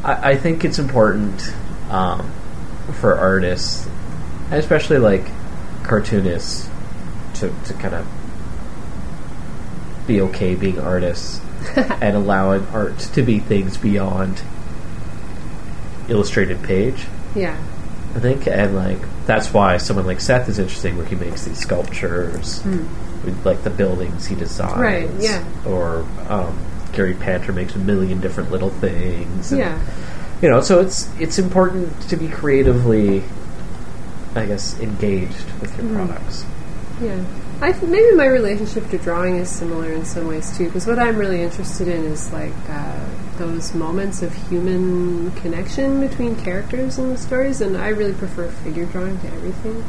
I, 0.04 0.30
I 0.30 0.36
think 0.36 0.64
it's 0.64 0.78
important 0.78 1.52
um, 1.90 2.30
for 3.00 3.16
artists, 3.16 3.86
and 4.46 4.54
especially 4.54 4.98
like 4.98 5.24
cartoonists, 5.82 6.68
to 7.34 7.52
to 7.64 7.74
kind 7.74 7.94
of 7.94 8.06
be 10.06 10.20
okay 10.22 10.54
being 10.54 10.78
artists 10.80 11.40
and 11.76 12.16
allowing 12.16 12.66
art 12.68 12.98
to 12.98 13.22
be 13.22 13.40
things 13.40 13.76
beyond 13.76 14.42
illustrated 16.08 16.62
page. 16.62 17.04
yeah, 17.34 17.56
I 18.14 18.20
think, 18.20 18.46
and 18.46 18.74
like 18.74 19.00
that's 19.26 19.52
why 19.52 19.76
someone 19.78 20.06
like 20.06 20.20
Seth 20.20 20.48
is 20.48 20.58
interesting, 20.58 20.96
where 20.96 21.06
he 21.06 21.16
makes 21.16 21.44
these 21.44 21.58
sculptures, 21.58 22.62
with, 23.24 23.44
like 23.44 23.62
the 23.62 23.70
buildings 23.70 24.26
he 24.26 24.34
designs. 24.34 24.78
Right, 24.78 25.10
yeah. 25.18 25.44
Or 25.66 26.06
um, 26.28 26.58
Gary 26.92 27.14
Panter 27.14 27.52
makes 27.52 27.74
a 27.74 27.78
million 27.78 28.20
different 28.20 28.50
little 28.50 28.70
things, 28.70 29.52
and, 29.52 29.60
yeah. 29.60 29.80
You 30.40 30.48
know, 30.48 30.60
so 30.60 30.80
it's 30.80 31.08
it's 31.18 31.38
important 31.38 32.00
to 32.10 32.16
be 32.16 32.28
creatively, 32.28 33.24
I 34.34 34.46
guess, 34.46 34.78
engaged 34.80 35.50
with 35.60 35.76
your 35.76 35.92
products. 35.92 36.44
Yeah. 37.02 37.24
I 37.60 37.72
th- 37.72 37.90
maybe 37.90 38.14
my 38.14 38.26
relationship 38.26 38.88
to 38.90 38.98
drawing 38.98 39.34
is 39.36 39.50
similar 39.50 39.90
in 39.92 40.04
some 40.04 40.28
ways 40.28 40.56
too, 40.56 40.66
because 40.66 40.86
what 40.86 41.00
I'm 41.00 41.16
really 41.18 41.42
interested 41.42 41.88
in 41.88 42.04
is 42.04 42.32
like 42.32 42.54
uh, 42.68 43.04
those 43.36 43.74
moments 43.74 44.22
of 44.22 44.32
human 44.48 45.32
connection 45.32 46.00
between 46.00 46.36
characters 46.36 46.98
in 46.98 47.08
the 47.08 47.16
stories, 47.16 47.60
and 47.60 47.76
I 47.76 47.88
really 47.88 48.12
prefer 48.12 48.46
figure 48.48 48.84
drawing 48.84 49.18
to 49.20 49.26
everything. 49.26 49.84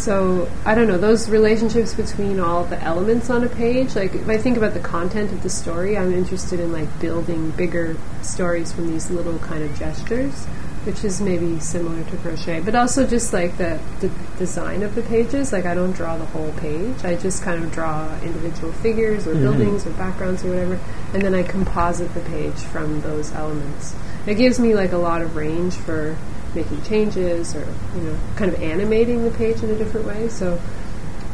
So 0.00 0.50
I 0.64 0.74
don't 0.74 0.88
know 0.88 0.96
those 0.96 1.28
relationships 1.28 1.92
between 1.92 2.40
all 2.40 2.64
the 2.64 2.82
elements 2.82 3.28
on 3.28 3.44
a 3.44 3.50
page. 3.50 3.94
Like 3.94 4.14
if 4.14 4.26
I 4.30 4.38
think 4.38 4.56
about 4.56 4.72
the 4.72 4.80
content 4.80 5.30
of 5.30 5.42
the 5.42 5.50
story, 5.50 5.98
I'm 5.98 6.14
interested 6.14 6.58
in 6.58 6.72
like 6.72 6.88
building 7.00 7.50
bigger 7.50 7.98
stories 8.22 8.72
from 8.72 8.88
these 8.88 9.10
little 9.10 9.38
kind 9.40 9.62
of 9.62 9.78
gestures, 9.78 10.46
which 10.86 11.04
is 11.04 11.20
maybe 11.20 11.60
similar 11.60 12.02
to 12.02 12.16
crochet, 12.16 12.60
but 12.60 12.74
also 12.74 13.06
just 13.06 13.34
like 13.34 13.58
the, 13.58 13.78
the 14.00 14.10
design 14.38 14.82
of 14.82 14.94
the 14.94 15.02
pages. 15.02 15.52
Like 15.52 15.66
I 15.66 15.74
don't 15.74 15.92
draw 15.92 16.16
the 16.16 16.24
whole 16.24 16.52
page; 16.52 17.04
I 17.04 17.16
just 17.16 17.42
kind 17.42 17.62
of 17.62 17.70
draw 17.70 18.08
individual 18.22 18.72
figures 18.72 19.26
or 19.26 19.34
mm-hmm. 19.34 19.42
buildings 19.42 19.86
or 19.86 19.90
backgrounds 19.90 20.42
or 20.46 20.48
whatever, 20.48 20.80
and 21.12 21.20
then 21.20 21.34
I 21.34 21.42
composite 21.42 22.14
the 22.14 22.20
page 22.20 22.56
from 22.56 23.02
those 23.02 23.32
elements. 23.32 23.94
It 24.26 24.36
gives 24.36 24.58
me 24.58 24.74
like 24.74 24.92
a 24.92 24.98
lot 24.98 25.20
of 25.20 25.36
range 25.36 25.74
for 25.74 26.16
making 26.54 26.82
changes 26.82 27.54
or 27.54 27.66
you 27.94 28.02
know 28.02 28.18
kind 28.36 28.52
of 28.52 28.60
animating 28.62 29.24
the 29.24 29.30
page 29.30 29.62
in 29.62 29.70
a 29.70 29.76
different 29.78 30.06
way. 30.06 30.28
So 30.28 30.60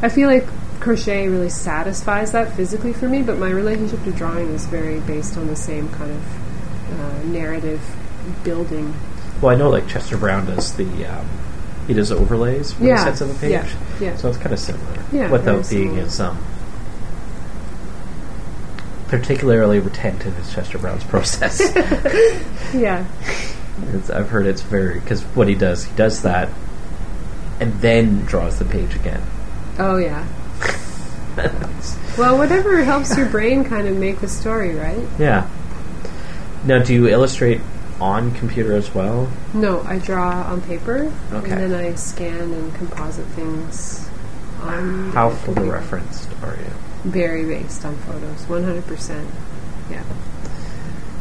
I 0.01 0.09
feel 0.09 0.29
like 0.29 0.45
crochet 0.79 1.27
really 1.27 1.49
satisfies 1.49 2.31
that 2.33 2.53
physically 2.55 2.93
for 2.93 3.09
me, 3.09 3.21
but 3.23 3.37
my 3.39 3.49
relationship 3.49 4.03
to 4.03 4.11
drawing 4.11 4.49
is 4.53 4.65
very 4.67 4.99
based 5.01 5.35
on 5.37 5.47
the 5.47 5.55
same 5.55 5.89
kind 5.89 6.11
of 6.11 6.99
uh, 6.99 7.23
narrative 7.25 7.81
building. 8.43 8.93
Well, 9.41 9.53
I 9.53 9.57
know 9.57 9.69
like 9.69 9.87
Chester 9.87 10.17
Brown 10.17 10.45
does 10.45 10.73
the 10.75 11.05
um, 11.05 11.27
he 11.87 11.93
does 11.93 12.11
overlays 12.11 12.73
for 12.73 12.83
Yeah, 12.83 12.95
the 12.97 13.03
sets 13.03 13.21
of 13.21 13.27
the 13.29 13.33
page, 13.35 13.51
yeah, 13.51 13.67
yeah. 14.01 14.17
so 14.17 14.27
it's 14.29 14.37
kind 14.37 14.51
of 14.53 14.59
similar, 14.59 14.99
Yeah, 15.11 15.31
without 15.31 15.69
being 15.69 15.89
similar. 15.89 16.01
as 16.05 16.19
um, 16.19 16.37
particularly 19.07 19.79
retentive 19.79 20.37
as 20.39 20.53
Chester 20.53 20.77
Brown's 20.77 21.03
process. 21.05 21.61
Yeah, 22.73 23.05
It's, 23.93 24.09
I've 24.09 24.29
heard 24.29 24.45
it's 24.45 24.61
very 24.61 24.99
because 24.99 25.23
what 25.23 25.47
he 25.47 25.55
does, 25.55 25.85
he 25.85 25.95
does 25.95 26.21
that, 26.23 26.49
and 27.59 27.73
then 27.81 28.25
draws 28.25 28.59
the 28.59 28.65
page 28.65 28.95
again. 28.95 29.21
oh 29.79 29.97
yeah. 29.97 30.25
Well, 32.17 32.35
whatever 32.39 32.83
helps 32.83 33.15
your 33.15 33.27
brain 33.29 33.63
kind 33.63 33.87
of 33.87 33.95
make 33.95 34.21
the 34.21 34.27
story, 34.27 34.73
right? 34.73 35.07
Yeah. 35.19 35.47
Now, 36.65 36.81
do 36.81 36.91
you 36.91 37.07
illustrate 37.07 37.61
on 38.01 38.31
computer 38.31 38.75
as 38.75 38.91
well? 38.95 39.31
No, 39.53 39.83
I 39.83 39.99
draw 39.99 40.41
on 40.41 40.61
paper, 40.63 41.13
Okay. 41.31 41.51
and 41.51 41.61
then 41.61 41.73
I 41.75 41.93
scan 41.93 42.51
and 42.53 42.73
composite 42.73 43.27
things 43.27 44.09
on. 44.61 45.11
How 45.11 45.29
photo 45.29 45.69
referenced 45.69 46.27
are 46.41 46.55
you? 46.55 46.71
Very 47.11 47.45
based 47.45 47.85
on 47.85 47.95
photos, 47.97 48.45
100%. 48.45 49.23
Yeah. 49.91 50.01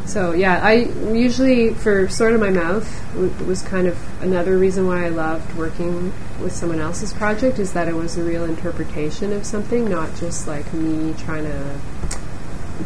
So, 0.07 0.33
yeah, 0.33 0.61
I 0.62 0.85
usually, 1.12 1.75
for 1.75 2.09
Sword 2.09 2.35
of 2.35 2.40
My 2.40 2.51
Mouth, 2.51 2.88
w- 3.14 3.33
was 3.45 3.61
kind 3.62 3.88
of 3.88 3.99
another 4.23 4.57
reason 4.57 4.87
why 4.87 5.05
I 5.05 5.09
loved 5.09 5.53
working 5.57 6.12
with 6.40 6.55
someone 6.55 6.79
else's 6.79 7.12
project, 7.12 7.59
is 7.59 7.73
that 7.73 7.88
it 7.88 7.95
was 7.95 8.16
a 8.16 8.23
real 8.23 8.45
interpretation 8.45 9.33
of 9.33 9.45
something, 9.45 9.90
not 9.90 10.14
just 10.14 10.47
like 10.47 10.73
me 10.73 11.12
trying 11.19 11.45
to 11.45 11.81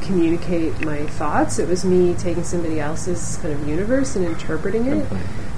communicate 0.02 0.84
my 0.84 1.04
thoughts. 1.06 1.58
It 1.58 1.68
was 1.68 1.84
me 1.84 2.14
taking 2.14 2.42
somebody 2.42 2.80
else's 2.80 3.36
kind 3.42 3.52
of 3.52 3.68
universe 3.68 4.16
and 4.16 4.24
interpreting 4.24 4.86
it. 4.86 5.06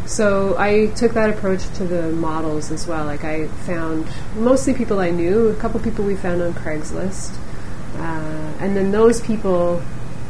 So 0.05 0.57
I 0.59 0.87
took 0.97 1.13
that 1.13 1.31
approach 1.31 1.63
to 1.75 1.85
the 1.85 2.11
models 2.11 2.73
as 2.73 2.89
well. 2.89 3.05
Like 3.05 3.23
I 3.23 3.47
found 3.47 4.09
mostly 4.35 4.75
people 4.75 4.99
I 4.99 5.11
knew, 5.11 5.49
a 5.49 5.55
couple 5.55 5.79
people 5.79 6.05
we 6.05 6.17
found 6.17 6.43
on 6.43 6.55
Craigslist, 6.55 7.37
uh, 7.99 8.53
and 8.59 8.77
then 8.77 8.91
those 8.91 9.21
people 9.21 9.81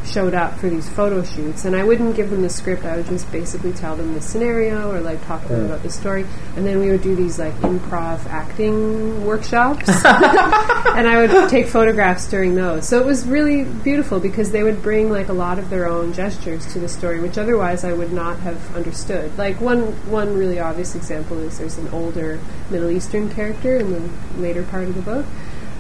showed 0.05 0.35
up 0.35 0.59
for 0.59 0.69
these 0.69 0.89
photo 0.89 1.23
shoots. 1.23 1.65
And 1.65 1.77
I 1.77 1.85
wouldn't 1.85 2.17
give 2.17 2.31
them 2.31 2.43
the 2.43 2.49
script. 2.49 2.85
I 2.85 2.97
would 2.97 3.07
just 3.07 3.31
basically 3.31 3.73
tell 3.73 3.97
them 3.97 4.15
the 4.15 4.21
scenario 4.21 4.91
or 4.91 5.01
like 5.01 5.25
talk 5.27 5.43
to 5.43 5.49
them 5.49 5.61
hmm. 5.61 5.67
about 5.67 5.83
the 5.83 5.91
story. 5.91 6.27
And 6.57 6.67
then 6.67 6.79
we 6.79 6.91
would 6.91 7.03
do 7.03 7.15
these 7.15 7.39
like 7.39 7.55
improv 7.57 8.27
acting 8.27 9.25
workshops, 9.25 9.89
and 10.05 11.09
I 11.09 11.27
would 11.27 11.49
take 11.49 11.67
photographs 11.67 12.29
during 12.29 12.55
those. 12.55 12.89
So 12.89 12.99
it 12.99 13.07
was 13.07 13.27
really 13.27 13.65
beautiful 13.65 14.21
because 14.21 14.51
they 14.51 14.63
would 14.63 14.83
bring 14.83 15.11
like 15.11 15.29
a 15.29 15.33
lot 15.33 15.59
of 15.59 15.71
their 15.71 15.89
own 15.89 16.13
gestures 16.13 16.71
to 16.73 16.79
the 16.79 16.89
story, 16.89 17.21
which 17.21 17.39
otherwise 17.39 17.85
I 17.85 17.93
would 17.93 18.13
not 18.13 18.39
have 18.41 18.75
understood. 18.77 19.37
Like 19.39 19.61
one 19.61 19.81
one 20.11 20.37
really 20.37 20.59
obvious 20.59 20.95
example 20.95 21.39
is 21.39 21.59
there's 21.59 21.79
an 21.79 21.89
older 21.89 22.41
Middle 22.71 22.91
Eastern 22.91 23.31
character 23.31 23.77
in 23.77 23.93
the 23.93 24.11
later 24.41 24.63
part 24.63 24.85
of 24.85 24.95
the 24.95 25.03
book, 25.03 25.27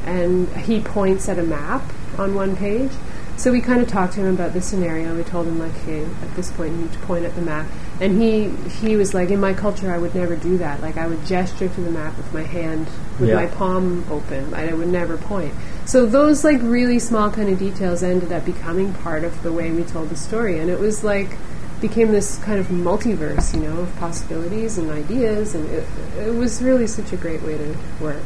and 0.04 0.48
he 0.56 0.80
points 0.80 1.28
at 1.28 1.38
a 1.38 1.42
map 1.42 1.82
on 2.18 2.34
one 2.34 2.56
page. 2.56 2.92
So 3.36 3.50
we 3.50 3.60
kind 3.60 3.82
of 3.82 3.88
talked 3.88 4.12
to 4.14 4.20
him 4.20 4.34
about 4.34 4.52
the 4.52 4.60
scenario. 4.60 5.16
We 5.16 5.24
told 5.24 5.46
him 5.48 5.58
like, 5.58 5.72
hey, 5.84 6.04
at 6.04 6.36
this 6.36 6.50
point 6.52 6.72
you 6.72 6.82
need 6.82 6.92
to 6.92 6.98
point 7.00 7.24
at 7.24 7.34
the 7.34 7.42
map, 7.42 7.66
and 8.00 8.20
he 8.20 8.50
he 8.86 8.94
was 8.96 9.14
like, 9.14 9.30
in 9.30 9.40
my 9.40 9.52
culture, 9.52 9.90
I 9.92 9.98
would 9.98 10.14
never 10.14 10.36
do 10.36 10.58
that. 10.58 10.80
Like 10.80 10.96
I 10.96 11.06
would 11.06 11.24
gesture 11.26 11.68
to 11.68 11.80
the 11.80 11.90
map 11.90 12.16
with 12.16 12.32
my 12.32 12.42
hand, 12.42 12.86
with 13.18 13.30
Yeah. 13.30 13.36
my 13.36 13.46
palm 13.46 14.04
open. 14.10 14.54
I 14.54 14.72
would 14.72 14.88
never 14.88 15.16
point. 15.16 15.52
So 15.86 16.06
those 16.06 16.44
like 16.44 16.60
really 16.62 16.98
small 16.98 17.30
kind 17.30 17.48
of 17.48 17.58
details 17.58 18.02
ended 18.02 18.32
up 18.32 18.44
becoming 18.44 18.92
part 18.94 19.24
of 19.24 19.42
the 19.42 19.52
way 19.52 19.72
we 19.72 19.82
told 19.82 20.10
the 20.10 20.16
story, 20.16 20.58
and 20.60 20.70
it 20.70 20.78
was 20.78 21.02
like 21.02 21.36
became 21.80 22.12
this 22.12 22.38
kind 22.44 22.60
of 22.60 22.68
multiverse, 22.68 23.52
you 23.54 23.60
know, 23.60 23.80
of 23.80 23.96
possibilities 23.96 24.78
and 24.78 24.88
ideas, 24.90 25.56
and 25.56 25.68
it, 25.70 25.84
it 26.20 26.32
was 26.32 26.62
really 26.62 26.86
such 26.86 27.12
a 27.12 27.16
great 27.16 27.42
way 27.42 27.58
to 27.58 27.76
work. 28.00 28.22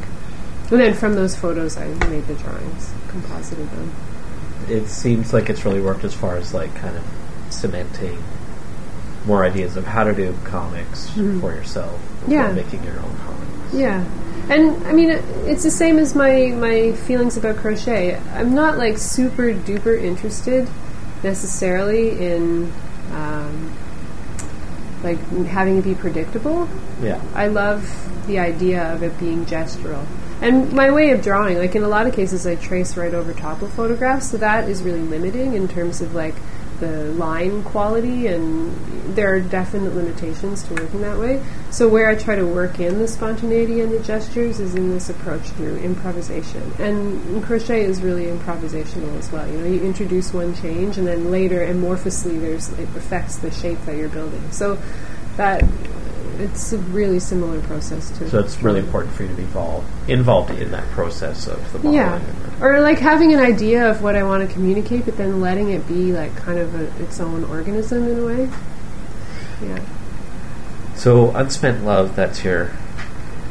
And 0.69 0.79
then 0.79 0.93
from 0.93 1.15
those 1.15 1.35
photos, 1.35 1.75
I 1.75 1.87
made 2.07 2.27
the 2.27 2.35
drawings, 2.35 2.93
composited 3.07 3.67
them. 3.71 3.91
It 4.69 4.87
seems 4.87 5.33
like 5.33 5.49
it's 5.49 5.63
really 5.65 5.81
worked 5.81 6.03
as 6.03 6.13
far 6.13 6.35
as 6.37 6.53
like 6.53 6.73
kind 6.75 6.95
of 6.97 7.03
cementing 7.49 8.21
more 9.25 9.43
ideas 9.45 9.75
of 9.77 9.85
how 9.85 10.03
to 10.03 10.13
do 10.13 10.33
comics 10.45 11.09
for 11.11 11.51
yourself 11.53 11.99
Yeah. 12.27 12.51
making 12.53 12.83
your 12.83 12.97
own 12.99 13.17
comics. 13.25 13.73
Yeah. 13.73 14.05
And 14.49 14.85
I 14.87 14.93
mean, 14.93 15.09
it, 15.09 15.23
it's 15.45 15.63
the 15.63 15.71
same 15.71 15.99
as 15.99 16.15
my, 16.15 16.47
my 16.55 16.93
feelings 16.93 17.35
about 17.35 17.57
crochet. 17.57 18.15
I'm 18.33 18.53
not 18.55 18.77
like 18.77 18.97
super 18.97 19.53
duper 19.53 20.01
interested 20.01 20.69
necessarily 21.23 22.25
in 22.25 22.71
um, 23.11 23.73
like 25.03 25.19
having 25.47 25.77
it 25.77 25.83
be 25.83 25.95
predictable. 25.95 26.69
Yeah. 27.01 27.21
I 27.35 27.47
love 27.47 27.83
the 28.27 28.39
idea 28.39 28.93
of 28.93 29.03
it 29.03 29.17
being 29.19 29.45
gestural. 29.45 30.05
And 30.41 30.71
my 30.73 30.91
way 30.91 31.11
of 31.11 31.21
drawing, 31.21 31.57
like 31.57 31.75
in 31.75 31.83
a 31.83 31.87
lot 31.87 32.05
of 32.07 32.13
cases, 32.13 32.45
I 32.45 32.55
trace 32.55 32.95
right 32.95 33.13
over 33.13 33.33
top 33.33 33.61
of 33.61 33.73
photographs, 33.73 34.31
so 34.31 34.37
that 34.37 34.69
is 34.69 34.83
really 34.83 35.01
limiting 35.01 35.53
in 35.53 35.67
terms 35.67 36.01
of 36.01 36.13
like 36.13 36.35
the 36.79 37.05
line 37.13 37.63
quality, 37.63 38.27
and 38.27 38.71
there 39.15 39.33
are 39.33 39.39
definite 39.39 39.95
limitations 39.95 40.61
to 40.61 40.75
working 40.75 41.01
that 41.01 41.17
way. 41.17 41.43
So 41.71 41.87
where 41.89 42.07
I 42.07 42.13
try 42.13 42.35
to 42.35 42.45
work 42.45 42.79
in 42.79 42.99
the 42.99 43.07
spontaneity 43.07 43.81
and 43.81 43.91
the 43.91 43.99
gestures 43.99 44.59
is 44.59 44.75
in 44.75 44.89
this 44.89 45.09
approach 45.09 45.49
through 45.49 45.77
improvisation. 45.77 46.71
And 46.77 47.43
crochet 47.43 47.83
is 47.83 48.03
really 48.03 48.25
improvisational 48.25 49.17
as 49.17 49.31
well. 49.31 49.47
You 49.47 49.57
know, 49.57 49.65
you 49.65 49.81
introduce 49.81 50.33
one 50.33 50.53
change, 50.55 50.99
and 50.99 51.07
then 51.07 51.31
later, 51.31 51.65
amorphously, 51.65 52.39
there's 52.39 52.69
it 52.73 52.89
affects 52.95 53.37
the 53.37 53.49
shape 53.49 53.83
that 53.85 53.95
you're 53.95 54.09
building. 54.09 54.51
So 54.51 54.77
that 55.37 55.63
it's 56.39 56.73
a 56.73 56.77
really 56.77 57.19
similar 57.19 57.59
process 57.61 58.09
to 58.17 58.29
So 58.29 58.39
it's 58.39 58.61
really 58.61 58.79
important 58.79 59.13
for 59.13 59.23
you 59.23 59.29
to 59.29 59.35
be 59.35 59.43
involved 59.43 59.87
involved 60.09 60.51
in 60.51 60.71
that 60.71 60.87
process 60.91 61.47
of 61.47 61.71
the 61.73 61.91
yeah. 61.91 62.21
or 62.61 62.79
like 62.81 62.99
having 62.99 63.33
an 63.33 63.39
idea 63.39 63.89
of 63.89 64.01
what 64.01 64.15
i 64.15 64.23
want 64.23 64.47
to 64.47 64.53
communicate 64.53 65.05
but 65.05 65.17
then 65.17 65.41
letting 65.41 65.69
it 65.69 65.87
be 65.87 66.11
like 66.11 66.35
kind 66.35 66.59
of 66.59 66.73
a, 66.75 67.03
its 67.03 67.19
own 67.19 67.43
organism 67.45 68.07
in 68.07 68.19
a 68.19 68.25
way. 68.25 68.49
Yeah. 69.61 69.85
So 70.95 71.31
unspent 71.35 71.85
love, 71.85 72.15
that's 72.15 72.43
your 72.43 72.71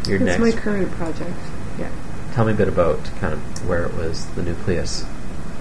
your 0.07 0.19
that's 0.19 0.39
next. 0.39 0.57
my 0.57 0.61
current 0.61 0.91
project. 0.93 1.37
Yeah. 1.79 1.91
Tell 2.33 2.45
me 2.45 2.53
a 2.53 2.57
bit 2.57 2.69
about 2.69 3.05
kind 3.21 3.33
of 3.33 3.69
where 3.69 3.85
it 3.85 3.95
was, 3.95 4.27
the 4.35 4.43
nucleus. 4.43 5.05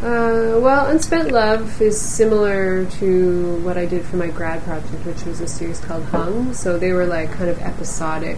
Uh, 0.01 0.60
well, 0.60 0.88
Unspent 0.88 1.31
Love 1.31 1.81
is 1.81 1.99
similar 1.99 2.86
to 2.86 3.55
what 3.62 3.77
I 3.77 3.86
did 3.86 4.05
for 4.05 4.17
my 4.17 4.27
grad 4.27 4.62
project, 4.63 5.05
which 5.05 5.23
was 5.23 5.39
a 5.39 5.47
series 5.47 5.79
called 5.79 6.03
Hung. 6.05 6.53
So 6.53 6.77
they 6.77 6.91
were 6.91 7.05
like 7.05 7.31
kind 7.31 7.49
of 7.49 7.62
episodic. 7.62 8.38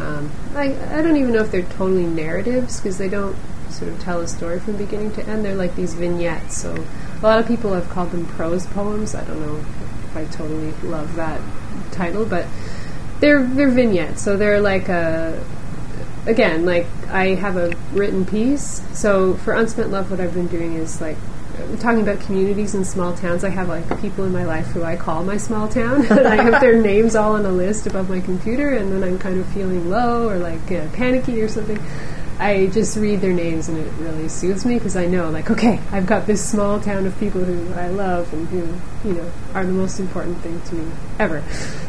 Um, 0.00 0.30
I, 0.54 0.74
I 0.98 1.02
don't 1.02 1.16
even 1.16 1.32
know 1.32 1.42
if 1.42 1.52
they're 1.52 1.62
totally 1.62 2.06
narratives 2.06 2.80
because 2.80 2.98
they 2.98 3.08
don't 3.08 3.36
sort 3.70 3.92
of 3.92 4.00
tell 4.00 4.20
a 4.20 4.26
story 4.26 4.58
from 4.58 4.76
beginning 4.76 5.12
to 5.12 5.24
end. 5.26 5.44
They're 5.44 5.54
like 5.54 5.76
these 5.76 5.94
vignettes. 5.94 6.56
So 6.56 6.74
a 6.74 7.22
lot 7.22 7.38
of 7.38 7.46
people 7.46 7.72
have 7.72 7.88
called 7.88 8.10
them 8.10 8.26
prose 8.26 8.66
poems. 8.66 9.14
I 9.14 9.24
don't 9.24 9.40
know 9.40 9.56
if 9.56 10.16
I 10.16 10.24
totally 10.26 10.72
love 10.82 11.14
that 11.14 11.40
title, 11.92 12.26
but 12.26 12.46
they're 13.20 13.44
they're 13.44 13.70
vignettes. 13.70 14.22
So 14.22 14.36
they're 14.36 14.60
like 14.60 14.88
a 14.88 15.42
again, 16.26 16.64
like 16.64 16.86
I 17.08 17.34
have 17.34 17.56
a 17.56 17.74
written 17.92 18.24
piece. 18.24 18.82
So 18.98 19.34
for 19.34 19.54
Unspent 19.54 19.90
Love, 19.90 20.10
what 20.10 20.20
I've 20.20 20.34
been 20.34 20.48
doing 20.48 20.74
is 20.74 21.00
like 21.00 21.16
talking 21.80 22.02
about 22.02 22.20
communities 22.20 22.74
in 22.74 22.84
small 22.84 23.14
towns. 23.14 23.44
I 23.44 23.48
have 23.48 23.68
like 23.68 24.00
people 24.00 24.24
in 24.24 24.32
my 24.32 24.44
life 24.44 24.66
who 24.66 24.82
I 24.82 24.96
call 24.96 25.24
my 25.24 25.36
small 25.36 25.68
town, 25.68 26.06
and 26.10 26.26
I 26.26 26.42
have 26.42 26.60
their 26.60 26.80
names 26.80 27.14
all 27.16 27.34
on 27.34 27.46
a 27.46 27.52
list 27.52 27.86
above 27.86 28.10
my 28.10 28.20
computer. 28.20 28.76
And 28.76 28.90
when 28.90 29.02
I'm 29.02 29.18
kind 29.18 29.38
of 29.38 29.46
feeling 29.48 29.88
low 29.88 30.28
or 30.28 30.38
like 30.38 30.66
panicky 30.92 31.40
or 31.40 31.48
something, 31.48 31.80
I 32.38 32.66
just 32.66 32.98
read 32.98 33.22
their 33.22 33.32
names, 33.32 33.68
and 33.68 33.78
it 33.78 33.90
really 33.98 34.28
soothes 34.28 34.66
me 34.66 34.74
because 34.74 34.94
I 34.94 35.06
know, 35.06 35.30
like, 35.30 35.50
okay, 35.50 35.80
I've 35.90 36.04
got 36.04 36.26
this 36.26 36.46
small 36.46 36.78
town 36.78 37.06
of 37.06 37.18
people 37.18 37.42
who 37.42 37.72
I 37.72 37.88
love 37.88 38.30
and 38.34 38.46
who, 38.48 39.08
you 39.08 39.14
know, 39.14 39.32
are 39.54 39.64
the 39.64 39.72
most 39.72 39.98
important 39.98 40.38
thing 40.42 40.60
to 40.60 40.74
me 40.74 40.92
ever. 41.18 41.42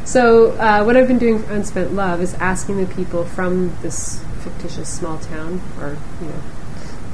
So, 0.06 0.52
uh, 0.52 0.86
what 0.86 0.96
I've 0.96 1.10
been 1.10 1.18
doing 1.18 1.44
for 1.44 1.52
Unspent 1.52 1.94
Love 1.94 2.22
is 2.22 2.34
asking 2.36 2.78
the 2.78 2.96
people 2.96 3.26
from 3.26 3.76
this 3.82 4.24
fictitious 4.38 4.90
small 4.90 5.18
town, 5.20 5.62
or, 5.80 5.98
you 6.22 6.28
know, 6.28 6.42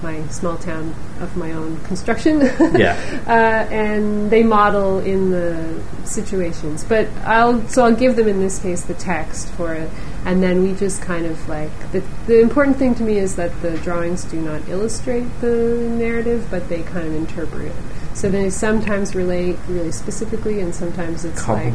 my 0.04 0.28
small 0.28 0.58
town 0.58 0.94
of 1.22 1.36
my 1.38 1.54
own 1.54 1.78
construction. 1.86 2.42
Yeah. 2.74 2.98
uh, 3.28 3.72
and 3.74 4.32
they 4.32 4.42
model 4.44 5.00
in 5.00 5.30
the 5.30 5.82
situations. 6.06 6.84
But 6.84 7.08
I'll 7.24 7.66
so 7.68 7.86
I'll 7.86 7.96
give 7.96 8.16
them 8.16 8.28
in 8.28 8.40
this 8.40 8.60
case 8.60 8.82
the 8.82 8.96
text 8.96 9.50
for 9.52 9.74
it, 9.74 9.90
and 10.26 10.42
then 10.42 10.64
we 10.64 10.74
just 10.74 11.02
kind 11.02 11.26
of 11.26 11.48
like 11.48 11.72
the 11.92 12.04
the 12.26 12.40
important 12.42 12.78
thing 12.78 12.96
to 12.96 13.04
me 13.04 13.18
is 13.18 13.36
that 13.36 13.62
the 13.62 13.78
drawings 13.80 14.24
do 14.26 14.42
not 14.42 14.68
illustrate 14.70 15.28
the 15.40 15.78
narrative, 15.78 16.48
but 16.50 16.68
they 16.68 16.82
kind 16.84 17.08
of 17.08 17.16
interpret 17.16 17.68
it. 17.68 17.76
So 18.16 18.30
they 18.30 18.50
sometimes 18.50 19.14
relate 19.16 19.58
really 19.68 19.92
specifically, 19.92 20.60
and 20.62 20.74
sometimes 20.74 21.26
it's 21.26 21.48
like 21.48 21.74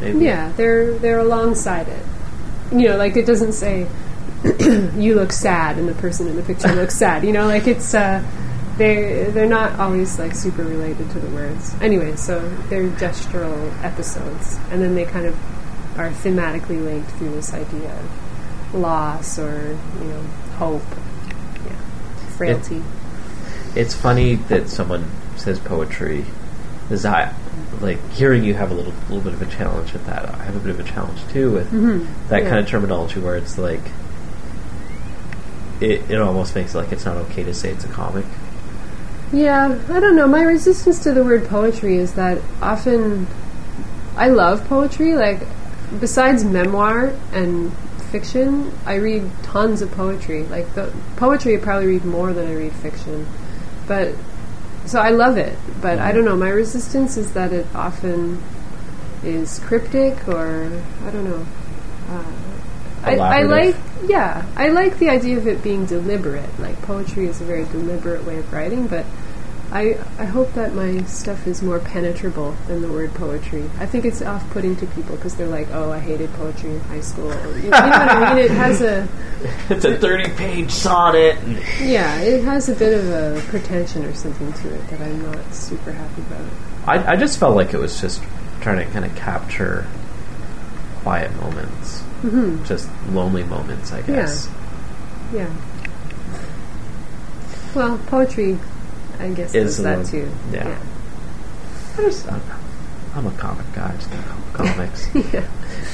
maybe. 0.00 0.24
yeah, 0.24 0.52
they're 0.56 0.94
they're 0.98 1.18
alongside 1.20 1.88
it. 1.88 2.04
You 2.72 2.88
know, 2.88 2.96
like 2.96 3.16
it 3.16 3.26
doesn't 3.26 3.52
say 3.52 3.86
you 4.96 5.14
look 5.14 5.32
sad 5.32 5.78
and 5.78 5.88
the 5.88 5.94
person 5.94 6.26
in 6.26 6.36
the 6.36 6.42
picture 6.42 6.72
looks 6.74 6.96
sad. 6.96 7.24
You 7.24 7.32
know, 7.32 7.46
like 7.46 7.66
it's 7.66 7.94
uh, 7.94 8.22
they 8.78 9.24
they're 9.30 9.46
not 9.46 9.78
always 9.78 10.18
like 10.18 10.34
super 10.34 10.62
related 10.64 11.10
to 11.10 11.20
the 11.20 11.28
words. 11.30 11.74
Anyway, 11.80 12.16
so 12.16 12.40
they're 12.68 12.88
gestural 12.90 13.72
episodes, 13.84 14.58
and 14.70 14.82
then 14.82 14.94
they 14.94 15.04
kind 15.04 15.26
of 15.26 15.34
are 15.98 16.10
thematically 16.10 16.82
linked 16.82 17.10
through 17.12 17.30
this 17.32 17.52
idea 17.52 17.92
of 17.98 18.74
loss 18.74 19.38
or 19.38 19.76
you 20.00 20.04
know 20.08 20.20
hope, 20.56 20.82
yeah, 21.66 21.76
frailty. 22.36 22.82
It's 23.76 23.94
funny 23.94 24.34
that 24.36 24.68
someone 24.68 25.10
says 25.36 25.58
poetry. 25.58 26.24
Is 26.90 27.04
I 27.06 27.32
like 27.80 28.06
hearing 28.10 28.44
you 28.44 28.54
have 28.54 28.70
a 28.70 28.74
little 28.74 28.92
little 29.08 29.20
bit 29.22 29.32
of 29.34 29.40
a 29.40 29.46
challenge 29.46 29.92
with 29.92 30.04
that. 30.06 30.28
I 30.34 30.42
have 30.44 30.56
a 30.56 30.58
bit 30.58 30.70
of 30.70 30.80
a 30.80 30.82
challenge 30.82 31.20
too 31.28 31.52
with 31.52 31.70
that 32.28 32.42
Yeah. 32.42 32.48
kind 32.48 32.58
of 32.60 32.66
terminology 32.68 33.20
where 33.20 33.36
it's 33.36 33.56
like 33.56 33.80
it, 35.82 36.10
it 36.10 36.20
almost 36.20 36.54
makes 36.54 36.74
it 36.74 36.78
like 36.78 36.92
it's 36.92 37.04
not 37.04 37.16
okay 37.16 37.42
to 37.44 37.52
say 37.52 37.70
it's 37.70 37.84
a 37.84 37.88
comic. 37.88 38.24
Yeah, 39.32 39.78
I 39.88 40.00
don't 40.00 40.14
know. 40.14 40.28
My 40.28 40.42
resistance 40.42 41.02
to 41.04 41.12
the 41.12 41.24
word 41.24 41.46
poetry 41.46 41.96
is 41.96 42.14
that 42.14 42.38
often 42.60 43.26
I 44.16 44.28
love 44.28 44.66
poetry. 44.68 45.14
Like, 45.14 45.40
besides 46.00 46.44
memoir 46.44 47.14
and 47.32 47.72
fiction, 48.10 48.72
I 48.84 48.96
read 48.96 49.30
tons 49.42 49.80
of 49.80 49.90
poetry. 49.92 50.44
Like, 50.44 50.74
the 50.74 50.92
poetry 51.16 51.56
I 51.56 51.60
probably 51.60 51.86
read 51.86 52.04
more 52.04 52.32
than 52.32 52.46
I 52.46 52.54
read 52.54 52.72
fiction. 52.74 53.26
But, 53.88 54.14
so 54.84 55.00
I 55.00 55.10
love 55.10 55.38
it. 55.38 55.56
But 55.80 55.98
I 55.98 56.12
don't 56.12 56.26
know. 56.26 56.36
My 56.36 56.50
resistance 56.50 57.16
is 57.16 57.32
that 57.32 57.52
it 57.52 57.66
often 57.74 58.42
is 59.24 59.58
cryptic 59.60 60.28
or, 60.28 60.82
I 61.06 61.10
don't 61.10 61.24
know. 61.24 61.46
Uh, 62.08 62.24
I, 63.02 63.16
I 63.16 63.42
like, 63.42 63.76
yeah, 64.06 64.46
I 64.56 64.68
like 64.68 64.98
the 64.98 65.10
idea 65.10 65.36
of 65.36 65.46
it 65.46 65.62
being 65.62 65.86
deliberate. 65.86 66.58
Like 66.58 66.80
poetry 66.82 67.26
is 67.26 67.40
a 67.40 67.44
very 67.44 67.64
deliberate 67.64 68.24
way 68.24 68.38
of 68.38 68.52
writing, 68.52 68.86
but 68.86 69.04
I 69.72 69.98
I 70.18 70.26
hope 70.26 70.52
that 70.52 70.74
my 70.74 71.02
stuff 71.04 71.46
is 71.46 71.62
more 71.62 71.78
penetrable 71.78 72.54
than 72.68 72.82
the 72.82 72.92
word 72.92 73.14
poetry. 73.14 73.68
I 73.78 73.86
think 73.86 74.04
it's 74.04 74.20
off-putting 74.20 74.76
to 74.76 74.86
people 74.88 75.16
because 75.16 75.34
they're 75.34 75.48
like, 75.48 75.68
"Oh, 75.72 75.90
I 75.90 75.98
hated 75.98 76.30
poetry 76.34 76.72
in 76.72 76.80
high 76.80 77.00
school." 77.00 77.32
Or, 77.32 77.56
you, 77.56 77.64
you 77.64 77.70
know 77.70 77.80
what 77.80 77.82
I 77.82 78.34
mean? 78.34 78.44
It 78.44 78.50
has 78.50 78.82
a 78.82 79.08
It's 79.70 79.86
a 79.86 79.96
thirty-page 79.96 80.70
sonnet. 80.70 81.38
Yeah, 81.80 82.20
it 82.20 82.44
has 82.44 82.68
a 82.68 82.74
bit 82.74 82.92
of 82.92 83.08
a 83.08 83.40
pretension 83.48 84.04
or 84.04 84.12
something 84.14 84.52
to 84.52 84.74
it 84.74 84.88
that 84.88 85.00
I'm 85.00 85.22
not 85.22 85.54
super 85.54 85.92
happy 85.92 86.20
about. 86.22 86.46
I, 86.86 87.12
I 87.12 87.16
just 87.16 87.38
felt 87.38 87.56
like 87.56 87.72
it 87.72 87.78
was 87.78 87.98
just 87.98 88.22
trying 88.60 88.84
to 88.86 88.92
kind 88.92 89.06
of 89.06 89.14
capture 89.16 89.86
quiet 91.02 91.34
moments, 91.36 92.02
mm-hmm. 92.22 92.64
just 92.64 92.88
lonely 93.10 93.44
moments, 93.44 93.92
I 93.92 94.02
guess. 94.02 94.48
Yeah. 95.32 95.40
yeah. 95.40 95.56
Well, 97.74 97.98
poetry, 98.06 98.58
I 99.18 99.30
guess, 99.30 99.54
Is 99.54 99.78
that 99.82 100.06
too. 100.06 100.30
yeah. 100.52 100.78
I 101.94 102.02
just, 102.02 102.30
I'm, 102.30 102.42
I'm 103.14 103.26
a 103.26 103.30
comic 103.32 103.70
guy. 103.72 103.92
I 103.92 103.96
just 103.96 104.10
comics. 104.52 105.08
yeah. 105.32 105.46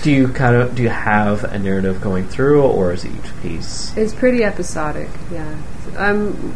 do 0.03 0.11
you 0.11 0.29
kind 0.29 0.57
of 0.57 0.75
do 0.75 0.83
you 0.83 0.89
have 0.89 1.45
a 1.45 1.59
narrative 1.59 2.01
going 2.01 2.29
through, 2.29 2.63
or 2.63 2.93
is 2.93 3.07
each 3.07 3.43
piece? 3.43 3.97
It's 3.97 4.15
pretty 4.15 4.45
episodic, 4.45 5.09
yeah. 5.33 5.57
Um, 5.97 6.55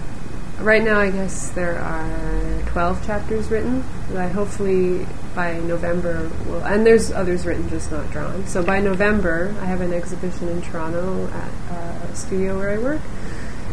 right 0.63 0.83
now, 0.83 0.99
I 1.01 1.11
guess 1.11 1.51
there 1.51 1.79
are 1.79 2.63
12 2.67 3.05
chapters 3.05 3.51
written 3.51 3.85
that 4.11 4.33
hopefully 4.33 5.07
by 5.35 5.59
November 5.61 6.31
will, 6.47 6.65
and 6.65 6.87
there's 6.87 7.11
others 7.11 7.45
written, 7.45 7.69
just 7.69 7.91
not 7.91 8.11
drawn. 8.11 8.47
So 8.47 8.63
by 8.63 8.81
November, 8.81 9.55
I 9.61 9.67
have 9.67 9.81
an 9.81 9.93
exhibition 9.93 10.49
in 10.49 10.63
Toronto 10.63 11.29
at 11.29 12.11
a 12.11 12.17
studio 12.17 12.59
where 12.59 12.71
I 12.71 12.79
work, 12.79 13.01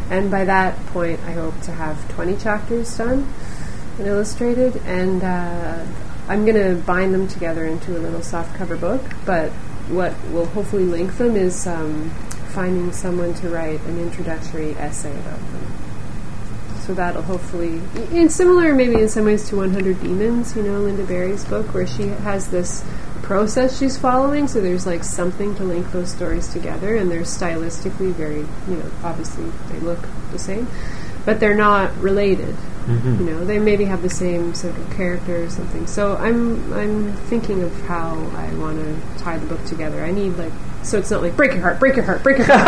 and 0.10 0.32
by 0.32 0.46
that 0.46 0.76
point, 0.88 1.20
I 1.22 1.32
hope 1.32 1.60
to 1.62 1.72
have 1.72 2.10
20 2.14 2.38
chapters 2.38 2.98
done 2.98 3.32
and 3.98 4.08
illustrated, 4.08 4.78
and 4.86 5.24
uh, 5.24 5.86
I'm 6.28 6.46
going 6.46 6.56
to 6.56 6.82
bind 6.84 7.14
them 7.14 7.28
together 7.28 7.66
into 7.66 7.98
a 7.98 8.00
little 8.00 8.22
soft 8.22 8.56
cover 8.56 8.78
book. 8.78 9.02
But 9.26 9.52
what 9.90 10.14
will 10.30 10.46
hopefully 10.46 10.86
link 10.86 11.18
them 11.18 11.36
is 11.36 11.68
um, 11.68 12.10
finding 12.54 12.92
someone 12.92 13.34
to 13.36 13.50
write 13.50 13.82
an 13.82 14.00
introductory 14.00 14.72
essay 14.76 15.12
about 15.12 15.40
them. 15.40 15.79
So 16.90 16.96
that'll 16.96 17.22
hopefully, 17.22 17.80
in 18.18 18.30
similar 18.30 18.74
maybe 18.74 18.96
in 18.96 19.10
some 19.10 19.26
ways 19.26 19.48
to 19.50 19.58
100 19.58 20.02
Demons, 20.02 20.56
you 20.56 20.64
know, 20.64 20.82
Lynda 20.82 21.08
Barry's 21.08 21.46
book, 21.46 21.72
where 21.72 21.86
she 21.86 22.08
has 22.08 22.50
this 22.50 22.84
process 23.22 23.78
she's 23.78 23.96
following. 23.96 24.48
So 24.48 24.60
there's 24.60 24.88
like 24.88 25.04
something 25.04 25.54
to 25.58 25.64
link 25.64 25.92
those 25.92 26.10
stories 26.10 26.48
together, 26.48 26.96
and 26.96 27.12
they're 27.12 27.22
stylistically 27.22 28.12
very, 28.14 28.40
you 28.40 28.78
know, 28.78 28.92
obviously 29.04 29.46
they 29.72 29.80
look 29.82 30.00
the 30.32 30.40
same, 30.40 30.68
but 31.26 31.40
they're 31.40 31.54
not 31.54 31.96
related. 32.00 32.56
Mm-hmm. 32.90 33.20
You 33.20 33.26
know, 33.36 33.46
they 33.46 33.60
maybe 33.60 33.86
have 33.86 34.02
the 34.02 34.10
same 34.10 34.56
sort 34.56 34.76
of 34.76 34.90
character 34.92 35.44
or 35.44 35.50
something. 35.52 35.86
So 35.86 36.18
I'm 36.18 36.74
I'm 36.74 37.14
thinking 37.14 37.62
of 37.62 37.72
how 37.82 38.16
I 38.36 38.52
want 38.56 38.80
to 38.80 39.24
tie 39.24 39.38
the 39.38 39.46
book 39.46 39.64
together. 39.66 40.04
I 40.04 40.10
need 40.10 40.38
like 40.38 40.52
so 40.82 40.98
it's 40.98 41.12
not 41.12 41.22
like 41.22 41.36
break 41.36 41.52
your 41.52 41.62
heart, 41.62 41.80
break 41.80 41.96
your 41.96 42.06
heart, 42.06 42.24
break 42.24 42.40
your 42.40 42.48
heart. 42.48 42.68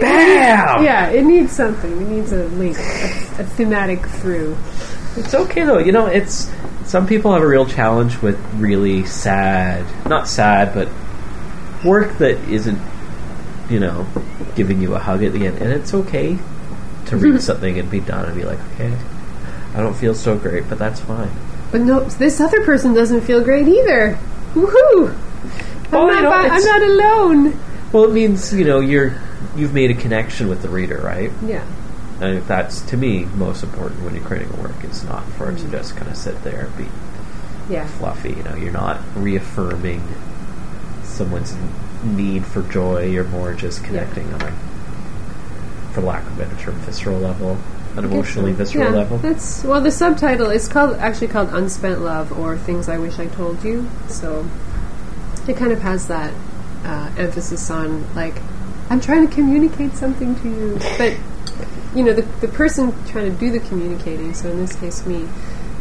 Bam! 0.00 0.82
yeah, 0.82 1.10
it 1.10 1.24
needs 1.24 1.52
something. 1.52 1.92
It 1.92 2.08
needs 2.08 2.32
a 2.32 2.46
link, 2.46 2.78
a, 2.78 3.40
a 3.40 3.44
thematic 3.44 4.06
through. 4.06 4.56
It's 5.16 5.34
okay 5.34 5.64
though. 5.64 5.78
You 5.78 5.92
know, 5.92 6.06
it's 6.06 6.50
some 6.86 7.06
people 7.06 7.34
have 7.34 7.42
a 7.42 7.46
real 7.46 7.66
challenge 7.66 8.22
with 8.22 8.38
really 8.54 9.04
sad, 9.04 9.84
not 10.08 10.26
sad, 10.26 10.72
but 10.72 10.88
work 11.84 12.16
that 12.16 12.38
isn't, 12.48 12.80
you 13.68 13.78
know, 13.78 14.06
giving 14.54 14.80
you 14.80 14.94
a 14.94 14.98
hug 14.98 15.22
at 15.22 15.34
the 15.34 15.46
end, 15.46 15.58
and 15.58 15.70
it's 15.70 15.92
okay 15.92 16.38
to 17.08 17.16
read 17.16 17.40
something 17.40 17.78
and 17.78 17.90
be 17.90 18.00
done 18.00 18.26
and 18.26 18.36
be 18.36 18.44
like, 18.44 18.58
okay, 18.74 18.96
I 19.74 19.78
don't 19.80 19.94
feel 19.94 20.14
so 20.14 20.36
great, 20.38 20.68
but 20.68 20.78
that's 20.78 21.00
fine. 21.00 21.30
But 21.70 21.82
no, 21.82 22.00
this 22.04 22.40
other 22.40 22.64
person 22.64 22.94
doesn't 22.94 23.22
feel 23.22 23.42
great 23.44 23.68
either. 23.68 24.18
Woohoo! 24.54 25.08
I'm, 25.12 25.90
Well, 25.92 26.06
you 26.06 26.12
not, 26.14 26.22
know, 26.22 26.30
bi- 26.30 26.48
I'm 26.48 26.62
not 26.64 26.82
alone. 26.82 27.60
Well, 27.92 28.04
it 28.04 28.12
means 28.12 28.52
you 28.52 28.64
know 28.64 28.80
you're 28.80 29.20
you've 29.56 29.72
made 29.74 29.90
a 29.90 29.94
connection 29.94 30.48
with 30.48 30.62
the 30.62 30.68
reader, 30.68 31.00
right? 31.00 31.30
Yeah. 31.44 31.64
And 32.20 32.36
if 32.38 32.48
that's 32.48 32.80
to 32.82 32.96
me 32.96 33.24
most 33.36 33.62
important 33.62 34.02
when 34.02 34.14
you're 34.14 34.24
creating 34.24 34.52
a 34.58 34.62
work. 34.62 34.74
It's 34.82 35.04
not 35.04 35.24
for 35.32 35.50
it 35.50 35.56
to 35.58 35.62
mm-hmm. 35.62 35.72
just 35.72 35.96
kind 35.96 36.10
of 36.10 36.16
sit 36.16 36.42
there 36.42 36.66
and 36.66 36.76
be 36.76 36.86
Yeah. 37.72 37.86
fluffy. 37.86 38.30
You 38.30 38.42
know, 38.42 38.56
you're 38.56 38.72
not 38.72 39.00
reaffirming 39.14 40.02
someone's 41.04 41.54
need 42.04 42.44
for 42.44 42.62
joy. 42.62 43.06
You're 43.06 43.24
more 43.24 43.54
just 43.54 43.84
connecting 43.84 44.32
on 44.34 44.42
a, 44.42 44.52
for 45.98 46.06
lack 46.06 46.24
of 46.26 46.38
a 46.38 46.44
better 46.44 46.56
term, 46.56 46.74
visceral 46.80 47.18
level, 47.18 47.58
an 47.96 48.04
emotionally 48.04 48.52
visceral 48.52 48.84
yeah, 48.84 48.90
level. 48.90 49.18
That's 49.18 49.64
well. 49.64 49.80
The 49.80 49.90
subtitle 49.90 50.50
is 50.50 50.68
called 50.68 50.96
actually 50.98 51.28
called 51.28 51.48
"Unspent 51.52 52.00
Love" 52.00 52.38
or 52.38 52.56
"Things 52.56 52.88
I 52.88 52.98
Wish 52.98 53.18
I 53.18 53.26
Told 53.26 53.64
You." 53.64 53.88
So 54.08 54.48
it 55.48 55.56
kind 55.56 55.72
of 55.72 55.80
has 55.80 56.06
that 56.08 56.32
uh, 56.84 57.10
emphasis 57.18 57.70
on 57.70 58.14
like 58.14 58.34
I'm 58.90 59.00
trying 59.00 59.26
to 59.26 59.34
communicate 59.34 59.94
something 59.94 60.36
to 60.36 60.48
you, 60.48 60.78
but 60.98 61.16
you 61.94 62.04
know 62.04 62.12
the 62.12 62.22
the 62.40 62.48
person 62.48 62.92
trying 63.06 63.32
to 63.32 63.36
do 63.38 63.50
the 63.50 63.60
communicating. 63.60 64.34
So 64.34 64.50
in 64.50 64.58
this 64.58 64.76
case, 64.76 65.04
me 65.04 65.26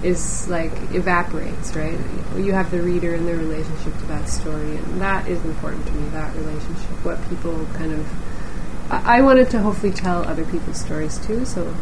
is 0.02 0.48
like 0.50 0.72
evaporates, 0.94 1.76
right? 1.76 1.98
You 2.36 2.54
have 2.54 2.72
the 2.72 2.82
reader 2.82 3.14
and 3.14 3.28
their 3.28 3.38
relationship 3.38 3.96
to 4.00 4.06
that 4.08 4.30
story, 4.30 4.78
and 4.78 5.02
that 5.02 5.28
is 5.28 5.44
important 5.46 5.86
to 5.86 5.92
me. 5.94 6.10
That 6.10 6.36
relationship, 6.36 7.06
what 7.06 7.30
people 7.30 7.68
kind 7.76 7.94
of. 7.94 8.08
I 8.90 9.22
wanted 9.22 9.50
to 9.52 9.60
hopefully 9.60 9.92
tell 9.92 10.24
other 10.24 10.46
people's 10.46 10.80
stories 10.80 11.18
too, 11.26 11.46
so 11.46 11.76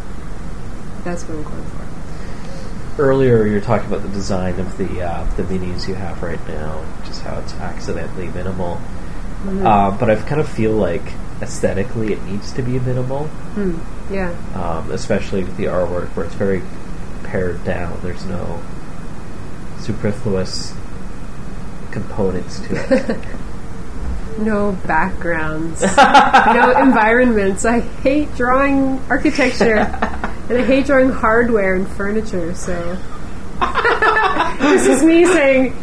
that's 1.03 1.23
what 1.23 1.37
I'm 1.37 1.43
going 1.43 1.65
for. 1.65 3.01
Earlier, 3.01 3.45
you 3.45 3.53
were 3.55 3.61
talking 3.61 3.87
about 3.87 4.01
the 4.03 4.09
design 4.09 4.59
of 4.59 4.77
the 4.77 5.01
uh, 5.03 5.23
the 5.35 5.43
minis 5.43 5.87
you 5.87 5.95
have 5.95 6.23
right 6.23 6.39
now, 6.47 6.83
just 7.05 7.21
how 7.21 7.37
it's 7.39 7.53
accidentally 7.55 8.27
minimal. 8.29 8.75
Mm-hmm. 9.43 9.65
Uh, 9.67 9.91
but 9.97 10.09
I 10.09 10.15
kind 10.15 10.39
of 10.41 10.47
feel 10.49 10.71
like 10.71 11.03
aesthetically 11.41 12.13
it 12.13 12.23
needs 12.23 12.51
to 12.53 12.61
be 12.63 12.79
minimal, 12.79 13.29
Yeah. 14.09 14.29
um, 14.55 14.89
especially 14.91 15.43
with 15.43 15.57
the 15.57 15.65
artwork 15.65 16.07
where 16.15 16.25
it's 16.25 16.35
very 16.35 16.61
pared 17.23 17.63
down. 17.65 17.99
There's 18.01 18.25
no 18.25 18.61
superfluous 19.79 20.73
components 21.91 22.59
to 22.61 22.75
it. 23.11 23.19
No 24.37 24.73
backgrounds. 24.85 25.81
no 25.97 26.73
environments. 26.77 27.65
I 27.65 27.79
hate 27.79 28.33
drawing 28.35 28.99
architecture. 29.09 29.75
and 30.49 30.57
I 30.57 30.65
hate 30.65 30.85
drawing 30.85 31.09
hardware 31.09 31.75
and 31.75 31.87
furniture, 31.87 32.53
so. 32.53 32.97
this 34.59 34.87
is 34.87 35.03
me 35.03 35.25
saying, 35.25 35.73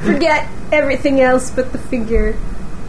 forget 0.00 0.48
everything 0.72 1.20
else 1.20 1.50
but 1.50 1.72
the 1.72 1.78
figure. 1.78 2.36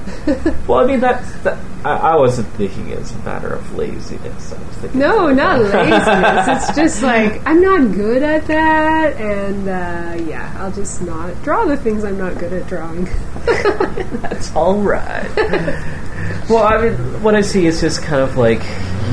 well, 0.67 0.79
I 0.79 0.85
mean 0.85 0.99
that's 0.99 1.31
that, 1.43 1.57
I, 1.83 1.93
I 2.11 2.15
wasn't 2.15 2.47
thinking 2.49 2.89
it's 2.89 3.11
a 3.13 3.17
matter 3.19 3.53
of 3.53 3.75
laziness. 3.75 4.53
I 4.53 4.57
was 4.59 4.77
thinking 4.77 4.99
No, 4.99 5.31
not 5.31 5.59
laziness. 5.61 6.67
it's 6.67 6.75
just 6.75 7.01
like, 7.03 7.41
I'm 7.45 7.61
not 7.61 7.91
good 7.93 8.21
at 8.23 8.45
that, 8.47 9.15
and 9.19 9.67
uh, 9.67 10.23
yeah, 10.29 10.53
I'll 10.59 10.71
just 10.71 11.01
not 11.01 11.41
draw 11.43 11.65
the 11.65 11.77
things 11.77 12.03
I'm 12.03 12.17
not 12.17 12.37
good 12.37 12.53
at 12.53 12.67
drawing. 12.67 13.05
That's 14.21 14.55
all 14.55 14.79
right. 14.81 15.29
well, 16.49 16.63
I 16.63 16.89
mean, 16.89 17.23
what 17.23 17.35
I 17.35 17.41
see 17.41 17.65
is 17.65 17.81
just 17.81 18.01
kind 18.03 18.21
of 18.21 18.37
like 18.37 18.61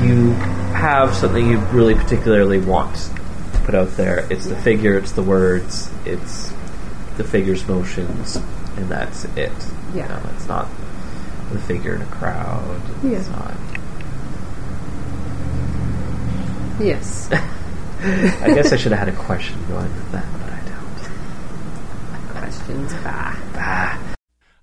you 0.01 0.31
have 0.73 1.13
something 1.15 1.47
you 1.49 1.59
really 1.71 1.95
particularly 1.95 2.59
want 2.59 2.95
to 2.95 3.59
put 3.65 3.75
out 3.75 3.89
there. 3.97 4.27
It's 4.31 4.45
the 4.47 4.55
figure, 4.57 4.97
it's 4.97 5.11
the 5.13 5.23
words, 5.23 5.91
it's 6.05 6.51
the 7.17 7.23
figure's 7.23 7.67
motions, 7.67 8.35
and 8.77 8.89
that's 8.89 9.25
it. 9.37 9.51
You 9.93 9.99
Yeah. 9.99 10.07
know, 10.07 10.21
it's 10.35 10.47
not 10.47 10.67
the 11.53 11.59
figure 11.59 11.95
in 11.95 12.01
a 12.01 12.05
crowd. 12.07 12.81
It's 13.03 13.29
not. 13.29 13.53
yes. 16.79 17.29
I 17.31 18.53
guess 18.53 18.73
I 18.73 18.75
should 18.75 18.91
have 18.91 18.99
had 18.99 19.09
a 19.09 19.17
question 19.17 19.57
going 19.67 19.93
with 19.95 20.11
that, 20.11 20.25
but 20.33 20.49
I 20.51 20.59
don't. 20.67 22.29
Questions. 22.37 22.93
Bah. 22.95 23.37
Ah. 23.55 24.13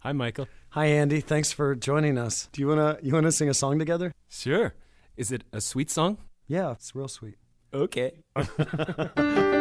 Hi, 0.01 0.13
Michael. 0.13 0.47
Hi, 0.71 0.87
Andy. 0.87 1.21
Thanks 1.21 1.53
for 1.53 1.75
joining 1.75 2.19
us. 2.19 2.49
Do 2.53 2.61
you 2.61 2.69
wanna 2.69 2.99
you 3.03 3.13
wanna 3.15 3.33
sing 3.33 3.49
a 3.49 3.55
song 3.55 3.79
together? 3.79 4.13
Sure. 4.29 4.75
Is 5.17 5.33
it 5.33 5.45
a 5.53 5.61
sweet 5.61 5.91
song? 5.91 6.19
Yeah, 6.47 6.73
it's 6.73 6.95
real 6.95 7.09
sweet. 7.09 7.37
Okay. 7.73 8.23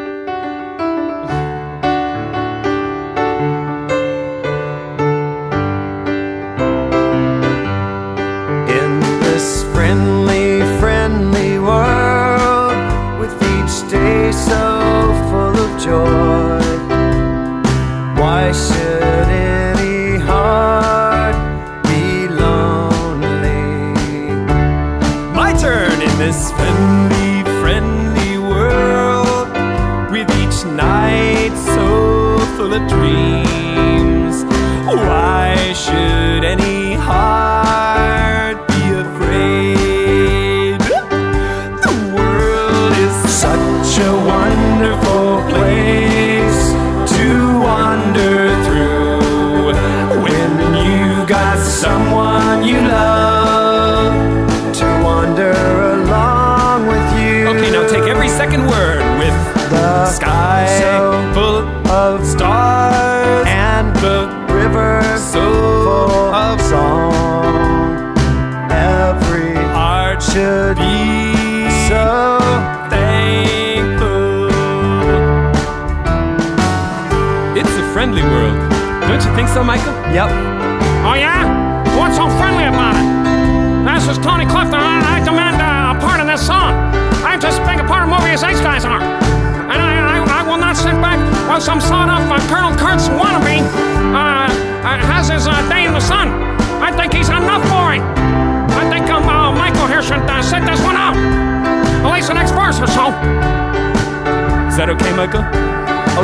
that 104.80 104.90
okay, 104.90 105.12
Michael? 105.12 105.44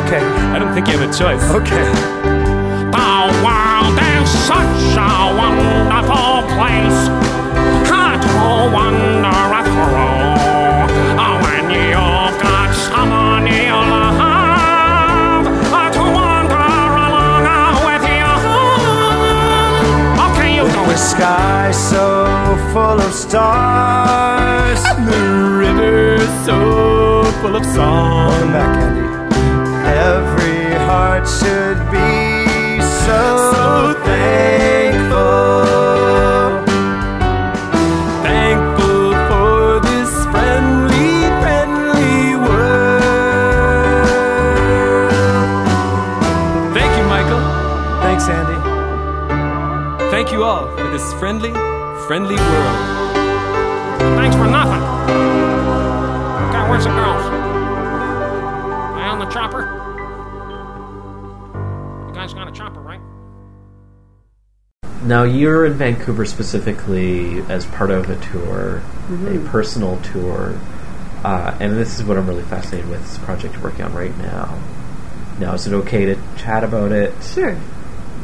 Okay. 0.00 0.24
I 0.56 0.58
don't 0.58 0.72
think 0.72 0.88
you 0.88 0.96
have 0.96 1.04
a 1.04 1.12
choice. 1.12 1.44
Okay. 1.52 1.84
The 2.88 3.28
world 3.44 4.00
is 4.00 4.32
such 4.48 4.96
a 4.96 5.28
wonderful 5.36 6.40
place. 6.56 7.00
Hard 7.84 8.16
to 8.24 8.32
wander 8.72 9.60
through. 9.60 10.40
Oh, 11.20 11.36
when 11.44 11.68
you've 11.68 12.36
got 12.40 12.72
someone 12.72 13.44
you 13.44 13.76
love 15.68 15.92
to 15.92 16.04
wander 16.16 16.56
along 16.56 17.76
with 17.84 18.08
you. 18.08 18.32
Okay, 20.32 20.56
you 20.56 20.64
The 20.64 20.96
sky 20.96 21.76
so 21.76 22.56
full 22.72 23.04
of 23.04 23.12
stars. 23.12 24.80
The 25.04 25.20
river 25.60 26.24
so 26.46 26.95
of 27.56 27.64
song. 27.64 28.28
Welcome 28.28 28.52
back, 28.52 28.76
Andy. 28.84 29.06
Every 30.12 30.74
heart 30.84 31.26
should 31.26 31.78
be 31.90 32.80
so, 33.06 33.20
So 33.52 33.94
thankful. 34.04 35.64
Thankful 38.28 39.08
for 39.28 39.80
this 39.88 40.12
friendly, 40.32 41.12
friendly 41.40 42.36
world. 42.44 43.02
Thank 46.76 46.92
you, 46.98 47.04
Michael. 47.14 47.44
Thanks, 48.04 48.28
Andy. 48.28 48.58
Thank 50.10 50.30
you 50.30 50.44
all 50.44 50.68
for 50.76 50.88
this 50.90 51.06
friendly, 51.14 51.52
friendly 52.06 52.36
world. 52.36 52.78
Thanks 54.18 54.36
for 54.36 54.46
nothing. 54.46 54.75
Now 65.06 65.22
you're 65.22 65.64
in 65.66 65.74
Vancouver 65.74 66.24
specifically 66.24 67.40
as 67.42 67.64
part 67.66 67.90
of 67.90 68.10
a 68.10 68.16
tour, 68.26 68.82
a 69.28 69.38
personal 69.50 70.00
tour, 70.00 70.58
uh, 71.22 71.56
and 71.60 71.76
this 71.76 71.96
is 71.98 72.04
what 72.04 72.16
I'm 72.18 72.26
really 72.26 72.42
fascinated 72.42 72.90
with. 72.90 73.02
This 73.02 73.18
project 73.18 73.54
you're 73.54 73.62
working 73.62 73.84
on 73.84 73.94
right 73.94 74.16
now. 74.18 74.58
Now, 75.38 75.54
is 75.54 75.66
it 75.66 75.72
okay 75.74 76.06
to 76.06 76.16
chat 76.36 76.64
about 76.64 76.92
it? 76.92 77.12
Sure. 77.22 77.56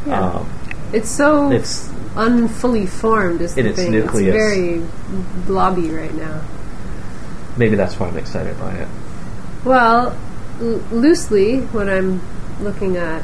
Yeah. 0.06 0.20
Um, 0.30 0.50
it's 0.92 1.10
so 1.10 1.52
it's 1.52 1.88
unfully 2.16 2.86
formed 2.86 3.40
is 3.42 3.54
the 3.54 3.66
its 3.68 3.76
thing. 3.76 3.92
nucleus. 3.92 4.34
It's 4.34 4.36
very 4.36 4.82
blobby 5.46 5.88
right 5.90 6.12
now. 6.14 6.42
maybe 7.56 7.76
that's 7.76 7.98
why 8.00 8.08
I'm 8.08 8.16
excited 8.18 8.58
by 8.58 8.72
it. 8.74 8.88
Well, 9.64 10.18
l- 10.60 10.82
loosely, 10.90 11.60
what 11.60 11.88
I'm 11.88 12.20
looking 12.60 12.96
at 12.96 13.22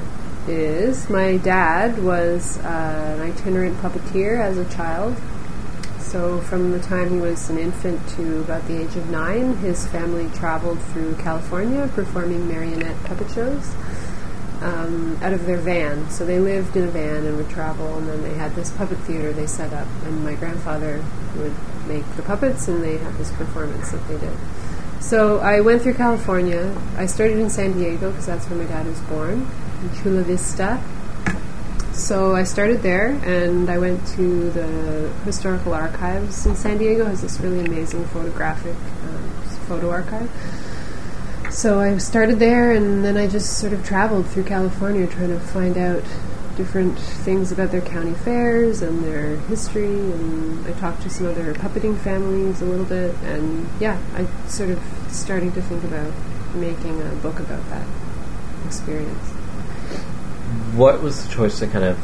is 0.49 1.09
my 1.11 1.36
dad 1.36 2.03
was 2.03 2.59
uh, 2.59 3.16
an 3.16 3.22
itinerant 3.30 3.76
puppeteer 3.78 4.40
as 4.40 4.59
a 4.59 4.64
child. 4.74 5.16
So, 5.99 6.40
from 6.40 6.70
the 6.70 6.80
time 6.80 7.11
he 7.11 7.20
was 7.20 7.51
an 7.51 7.59
infant 7.59 8.07
to 8.16 8.40
about 8.40 8.66
the 8.66 8.80
age 8.80 8.96
of 8.96 9.11
nine, 9.11 9.57
his 9.59 9.86
family 9.88 10.30
traveled 10.38 10.80
through 10.84 11.16
California 11.16 11.88
performing 11.94 12.49
marionette 12.49 12.96
puppet 13.05 13.30
shows 13.30 13.74
um, 14.62 15.18
out 15.22 15.34
of 15.34 15.44
their 15.44 15.59
van. 15.59 16.09
So, 16.09 16.24
they 16.24 16.40
lived 16.40 16.76
in 16.76 16.84
a 16.84 16.90
van 16.90 17.26
and 17.26 17.36
would 17.36 17.51
travel, 17.51 17.99
and 17.99 18.09
then 18.09 18.22
they 18.22 18.34
had 18.34 18.55
this 18.55 18.70
puppet 18.70 18.99
theater 19.01 19.32
they 19.32 19.46
set 19.46 19.72
up, 19.74 19.86
and 20.05 20.24
my 20.24 20.34
grandfather 20.34 21.05
would 21.36 21.55
make 21.86 22.05
the 22.16 22.22
puppets, 22.22 22.68
and 22.68 22.82
they 22.82 22.96
had 22.96 23.14
this 23.18 23.30
performance 23.32 23.90
that 23.90 24.09
they 24.09 24.16
did. 24.16 24.36
So 25.01 25.38
I 25.38 25.61
went 25.61 25.82
through 25.82 25.94
California. 25.94 26.76
I 26.96 27.07
started 27.07 27.38
in 27.38 27.51
San 27.51 27.72
Diego 27.72 28.11
because 28.11 28.26
that's 28.26 28.49
where 28.51 28.59
my 28.59 28.64
dad 28.64 28.86
was 28.86 29.01
born, 29.03 29.46
in 29.81 30.03
Chula 30.03 30.22
Vista. 30.22 30.83
So 31.93 32.37
I 32.37 32.45
started 32.45 32.83
there, 32.83 33.09
and 33.24 33.68
I 33.68 33.79
went 33.79 34.07
to 34.16 34.51
the 34.51 35.11
historical 35.24 35.74
archives 35.74 36.47
in 36.47 36.55
San 36.55 36.79
Diego. 36.79 37.05
Has 37.05 37.22
this 37.22 37.41
really 37.41 37.61
amazing 37.61 38.05
photographic 38.07 38.76
um, 39.03 39.31
photo 39.66 39.91
archive. 39.91 40.31
So 41.51 41.81
I 41.81 41.99
started 41.99 42.39
there, 42.39 42.72
and 42.72 43.05
then 43.05 43.16
I 43.16 43.26
just 43.26 43.59
sort 43.59 43.72
of 43.72 43.85
traveled 43.85 44.29
through 44.29 44.45
California 44.45 45.07
trying 45.07 45.31
to 45.31 45.41
find 45.41 45.76
out 45.76 46.05
different 46.57 46.99
things 46.99 47.53
about 47.53 47.70
their 47.70 47.81
county 47.81 48.14
fairs 48.14 48.83
and 48.83 49.03
their 49.05 49.37
history. 49.49 49.87
And 49.87 50.66
I 50.66 50.72
talked 50.72 51.03
to 51.03 51.11
some 51.11 51.26
other 51.26 51.55
puppeting 51.55 51.99
families 51.99 52.61
a 52.62 52.64
little 52.64 52.87
bit, 52.87 53.14
and 53.24 53.68
yeah, 53.81 54.01
I 54.14 54.26
sort 54.47 54.70
of 54.70 54.81
starting 55.09 55.53
to 55.53 55.62
think 55.62 55.83
about 55.85 56.12
making 56.55 57.03
a 57.03 57.14
book 57.16 57.41
about 57.41 57.68
that 57.70 57.87
experience. 58.66 59.38
What 60.75 61.03
was 61.03 61.27
the 61.27 61.33
choice 61.35 61.59
to 61.61 61.66
kind 61.66 61.85
of? 61.85 61.99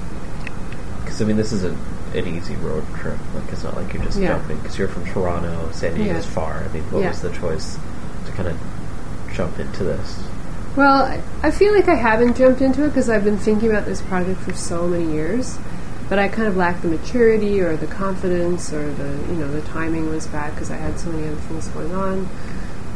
Because 1.04 1.20
I 1.20 1.24
mean, 1.24 1.36
this 1.36 1.52
isn't 1.52 1.76
an 2.14 2.26
easy 2.26 2.56
road 2.56 2.84
trip. 2.96 3.18
Like 3.34 3.52
it's 3.52 3.64
not 3.64 3.76
like 3.76 3.92
you're 3.92 4.04
just 4.04 4.18
Yeah. 4.18 4.28
jumping. 4.38 4.58
Because 4.58 4.78
you're 4.78 4.88
from 4.88 5.04
Toronto, 5.06 5.70
San 5.72 5.94
Diego's 5.94 6.24
Yeah. 6.26 6.30
far. 6.32 6.62
I 6.68 6.72
mean, 6.72 6.84
what 6.90 7.02
Yeah. 7.02 7.08
was 7.10 7.20
the 7.20 7.30
choice 7.30 7.76
to 8.26 8.32
kind 8.32 8.48
of 8.48 8.56
jump 9.34 9.58
into 9.58 9.84
this? 9.84 10.22
Well, 10.76 11.02
I, 11.04 11.20
I 11.42 11.50
feel 11.50 11.72
like 11.72 11.88
I 11.88 11.94
haven't 11.94 12.36
jumped 12.36 12.60
into 12.60 12.84
it 12.84 12.88
because 12.88 13.08
I've 13.08 13.24
been 13.24 13.38
thinking 13.38 13.70
about 13.70 13.84
this 13.86 14.00
project 14.02 14.40
for 14.40 14.54
so 14.54 14.86
many 14.88 15.12
years, 15.12 15.56
but 16.08 16.18
I 16.18 16.26
kind 16.28 16.48
of 16.48 16.56
lacked 16.56 16.82
the 16.82 16.88
maturity 16.88 17.60
or 17.60 17.76
the 17.76 17.86
confidence 17.86 18.72
or 18.72 18.90
the 18.92 19.08
you 19.32 19.36
know 19.38 19.50
the 19.52 19.60
timing 19.62 20.08
was 20.10 20.26
bad 20.26 20.52
because 20.54 20.70
I 20.70 20.76
had 20.76 20.98
so 20.98 21.10
many 21.10 21.26
other 21.28 21.36
things 21.36 21.68
going 21.68 21.94
on. 21.94 22.28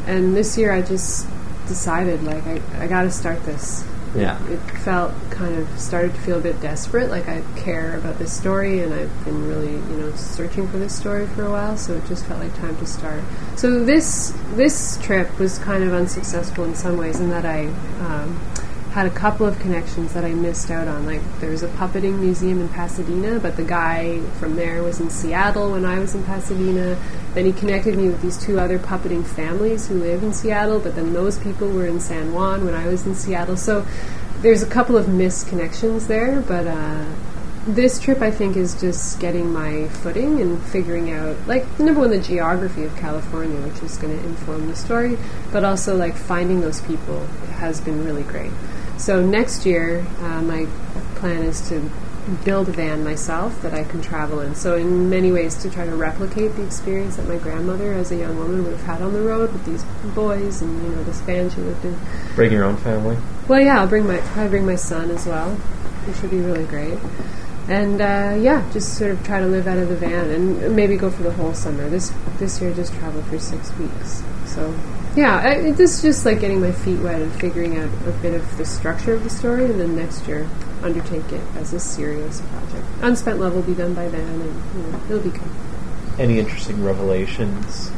And 0.06 0.34
this 0.36 0.56
year, 0.58 0.72
I 0.72 0.80
just 0.82 1.26
decided 1.68 2.22
like 2.24 2.44
I, 2.46 2.60
I 2.80 2.86
got 2.86 3.02
to 3.02 3.10
start 3.10 3.44
this. 3.44 3.84
Yeah. 4.14 4.42
It 4.48 4.58
felt 4.58 5.12
kind 5.30 5.54
of 5.54 5.68
started 5.78 6.14
to 6.14 6.20
feel 6.20 6.38
a 6.38 6.40
bit 6.40 6.60
desperate, 6.60 7.10
like 7.10 7.28
I 7.28 7.42
care 7.56 7.96
about 7.96 8.18
this 8.18 8.32
story, 8.32 8.80
and 8.82 8.92
I've 8.94 9.24
been 9.24 9.46
really, 9.46 9.72
you 9.72 9.96
know, 9.98 10.12
searching 10.14 10.66
for 10.68 10.78
this 10.78 10.96
story 10.96 11.26
for 11.26 11.44
a 11.44 11.50
while. 11.50 11.76
So 11.76 11.94
it 11.94 12.06
just 12.06 12.24
felt 12.26 12.40
like 12.40 12.54
time 12.56 12.76
to 12.78 12.86
start. 12.86 13.22
So 13.56 13.84
this 13.84 14.32
this 14.54 14.98
trip 15.02 15.38
was 15.38 15.58
kind 15.58 15.84
of 15.84 15.92
unsuccessful 15.92 16.64
in 16.64 16.74
some 16.74 16.96
ways, 16.96 17.20
in 17.20 17.30
that 17.30 17.44
I. 17.44 17.66
Um, 18.00 18.40
had 18.90 19.06
a 19.06 19.10
couple 19.10 19.46
of 19.46 19.58
connections 19.58 20.14
that 20.14 20.24
I 20.24 20.30
missed 20.30 20.70
out 20.70 20.88
on. 20.88 21.06
Like 21.06 21.20
there 21.40 21.50
was 21.50 21.62
a 21.62 21.68
puppeting 21.68 22.18
museum 22.18 22.60
in 22.60 22.68
Pasadena, 22.68 23.38
but 23.38 23.56
the 23.56 23.64
guy 23.64 24.20
from 24.40 24.56
there 24.56 24.82
was 24.82 24.98
in 25.00 25.10
Seattle 25.10 25.72
when 25.72 25.84
I 25.84 25.98
was 25.98 26.14
in 26.14 26.24
Pasadena. 26.24 26.98
Then 27.34 27.44
he 27.44 27.52
connected 27.52 27.96
me 27.96 28.08
with 28.08 28.22
these 28.22 28.38
two 28.38 28.58
other 28.58 28.78
puppeting 28.78 29.24
families 29.24 29.88
who 29.88 29.94
live 29.94 30.22
in 30.22 30.32
Seattle, 30.32 30.80
but 30.80 30.94
then 30.96 31.12
those 31.12 31.38
people 31.38 31.68
were 31.68 31.86
in 31.86 32.00
San 32.00 32.32
Juan 32.32 32.64
when 32.64 32.74
I 32.74 32.88
was 32.88 33.06
in 33.06 33.14
Seattle. 33.14 33.56
So 33.56 33.86
there's 34.40 34.62
a 34.62 34.68
couple 34.68 34.96
of 34.96 35.08
missed 35.08 35.48
connections 35.48 36.06
there, 36.06 36.40
but 36.40 36.66
uh, 36.66 37.04
this 37.66 38.00
trip 38.00 38.22
I 38.22 38.30
think 38.30 38.56
is 38.56 38.80
just 38.80 39.20
getting 39.20 39.52
my 39.52 39.88
footing 39.88 40.40
and 40.40 40.62
figuring 40.62 41.12
out, 41.12 41.36
like, 41.46 41.78
number 41.78 42.00
one, 42.00 42.10
the 42.10 42.20
geography 42.20 42.84
of 42.84 42.96
California, 42.96 43.60
which 43.60 43.82
is 43.82 43.98
going 43.98 44.16
to 44.16 44.24
inform 44.24 44.68
the 44.68 44.76
story, 44.76 45.18
but 45.52 45.64
also 45.64 45.96
like 45.96 46.14
finding 46.16 46.60
those 46.62 46.80
people 46.80 47.26
has 47.58 47.80
been 47.80 48.04
really 48.04 48.22
great. 48.22 48.52
So 48.98 49.24
next 49.24 49.64
year, 49.64 50.04
uh, 50.20 50.42
my 50.42 50.66
plan 51.14 51.42
is 51.44 51.66
to 51.68 51.88
build 52.44 52.68
a 52.68 52.72
van 52.72 53.02
myself 53.02 53.62
that 53.62 53.72
I 53.72 53.84
can 53.84 54.02
travel 54.02 54.40
in. 54.40 54.54
So 54.54 54.76
in 54.76 55.08
many 55.08 55.32
ways, 55.32 55.54
to 55.62 55.70
try 55.70 55.86
to 55.86 55.94
replicate 55.94 56.54
the 56.56 56.64
experience 56.64 57.16
that 57.16 57.26
my 57.26 57.36
grandmother, 57.36 57.92
as 57.94 58.10
a 58.10 58.16
young 58.16 58.36
woman, 58.38 58.64
would 58.64 58.72
have 58.72 58.82
had 58.82 59.02
on 59.02 59.12
the 59.12 59.22
road 59.22 59.52
with 59.52 59.64
these 59.64 59.84
boys 60.14 60.60
and 60.60 60.82
you 60.82 60.90
know 60.90 61.04
this 61.04 61.20
van 61.20 61.48
she 61.50 61.60
lived 61.60 61.84
in. 61.84 61.98
Bring 62.34 62.52
your 62.52 62.64
own 62.64 62.76
family. 62.76 63.16
Well, 63.46 63.60
yeah, 63.60 63.80
I'll 63.80 63.88
bring 63.88 64.06
my 64.06 64.18
probably 64.18 64.50
bring 64.50 64.66
my 64.66 64.76
son 64.76 65.10
as 65.10 65.26
well, 65.26 65.54
which 66.06 66.20
would 66.20 66.30
be 66.30 66.40
really 66.40 66.64
great. 66.64 66.98
And 67.68 68.00
uh, 68.00 68.36
yeah, 68.40 68.68
just 68.72 68.96
sort 68.96 69.10
of 69.10 69.24
try 69.24 69.40
to 69.40 69.46
live 69.46 69.66
out 69.66 69.78
of 69.78 69.88
the 69.88 69.96
van 69.96 70.30
and 70.30 70.74
maybe 70.74 70.96
go 70.96 71.10
for 71.10 71.22
the 71.22 71.32
whole 71.32 71.54
summer. 71.54 71.88
This 71.88 72.12
this 72.38 72.60
year, 72.60 72.74
just 72.74 72.92
travel 72.94 73.22
for 73.22 73.38
six 73.38 73.74
weeks. 73.78 74.22
So 74.46 74.74
yeah, 75.18 75.40
I, 75.40 75.48
it- 75.54 75.76
this 75.76 75.96
is 75.96 76.02
just 76.02 76.24
like 76.24 76.40
getting 76.40 76.60
my 76.60 76.72
feet 76.72 77.00
wet 77.00 77.20
and 77.20 77.32
figuring 77.40 77.76
out 77.76 77.90
a 78.06 78.10
bit 78.22 78.34
of 78.34 78.56
the 78.56 78.64
structure 78.64 79.12
of 79.14 79.24
the 79.24 79.30
story, 79.30 79.64
and 79.64 79.80
then 79.80 79.96
next 79.96 80.26
year 80.28 80.48
undertake 80.82 81.32
it 81.32 81.40
as 81.56 81.72
a 81.72 81.80
serious 81.80 82.40
project. 82.40 82.86
Unspent 83.02 83.40
Love 83.40 83.54
will 83.54 83.62
be 83.62 83.74
done 83.74 83.94
by 83.94 84.08
then, 84.08 84.20
and 84.20 84.44
you 84.44 84.92
know, 84.92 85.00
it'll 85.06 85.20
be 85.20 85.30
good. 85.30 85.50
Any 86.18 86.38
interesting 86.38 86.82
revelations, 86.84 87.90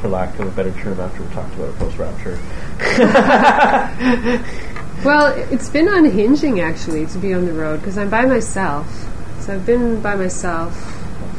for 0.00 0.08
lack 0.08 0.38
of 0.38 0.46
a 0.46 0.50
better 0.50 0.72
term, 0.80 1.00
after 1.00 1.22
we 1.22 1.28
talked 1.34 1.54
about 1.54 1.70
a 1.70 1.72
post 1.78 1.96
rapture? 1.98 2.38
Well, 5.04 5.34
it's 5.52 5.68
been 5.68 5.88
unhinging 5.88 6.60
actually 6.60 7.04
to 7.06 7.18
be 7.18 7.34
on 7.34 7.44
the 7.44 7.52
road 7.52 7.80
because 7.80 7.98
I'm 7.98 8.08
by 8.08 8.24
myself. 8.24 8.86
So 9.40 9.52
I've 9.52 9.66
been 9.66 10.00
by 10.00 10.14
myself 10.14 10.72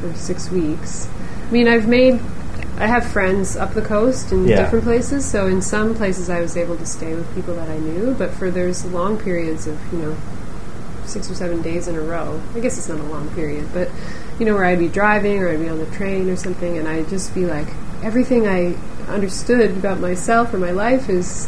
for 0.01 0.13
six 0.13 0.51
weeks. 0.51 1.07
I 1.47 1.51
mean, 1.51 1.67
I've 1.67 1.87
made, 1.87 2.19
I 2.77 2.87
have 2.87 3.05
friends 3.05 3.55
up 3.55 3.73
the 3.73 3.81
coast 3.81 4.31
in 4.31 4.47
Yeah. 4.47 4.57
different 4.57 4.83
places. 4.83 5.23
So 5.25 5.47
in 5.47 5.61
some 5.61 5.95
places 5.95 6.29
I 6.29 6.41
was 6.41 6.57
able 6.57 6.75
to 6.77 6.85
stay 6.85 7.13
with 7.15 7.33
people 7.35 7.55
that 7.55 7.69
I 7.69 7.77
knew, 7.77 8.15
but 8.17 8.31
for 8.31 8.51
there's 8.51 8.83
long 8.85 9.17
periods 9.17 9.65
of 9.67 9.77
you 9.93 9.99
know 9.99 10.15
six 11.05 11.29
or 11.29 11.35
seven 11.35 11.61
days 11.61 11.87
in 11.87 11.95
a 11.95 12.01
row. 12.01 12.41
I 12.55 12.59
guess 12.59 12.77
it's 12.77 12.89
not 12.89 12.99
a 12.99 13.03
long 13.03 13.29
period, 13.29 13.67
but 13.73 13.89
you 14.39 14.45
know 14.45 14.55
where 14.55 14.65
I'd 14.65 14.79
be 14.79 14.87
driving 14.89 15.41
or 15.41 15.49
I'd 15.49 15.59
be 15.59 15.69
on 15.69 15.79
the 15.79 15.85
train 15.97 16.29
or 16.29 16.35
something, 16.35 16.77
and 16.77 16.87
I'd 16.87 17.07
just 17.09 17.33
be 17.33 17.45
like, 17.45 17.67
everything 18.03 18.47
I 18.47 18.75
understood 19.07 19.71
about 19.71 19.99
myself 19.99 20.53
or 20.53 20.57
my 20.57 20.71
life 20.71 21.09
is 21.09 21.47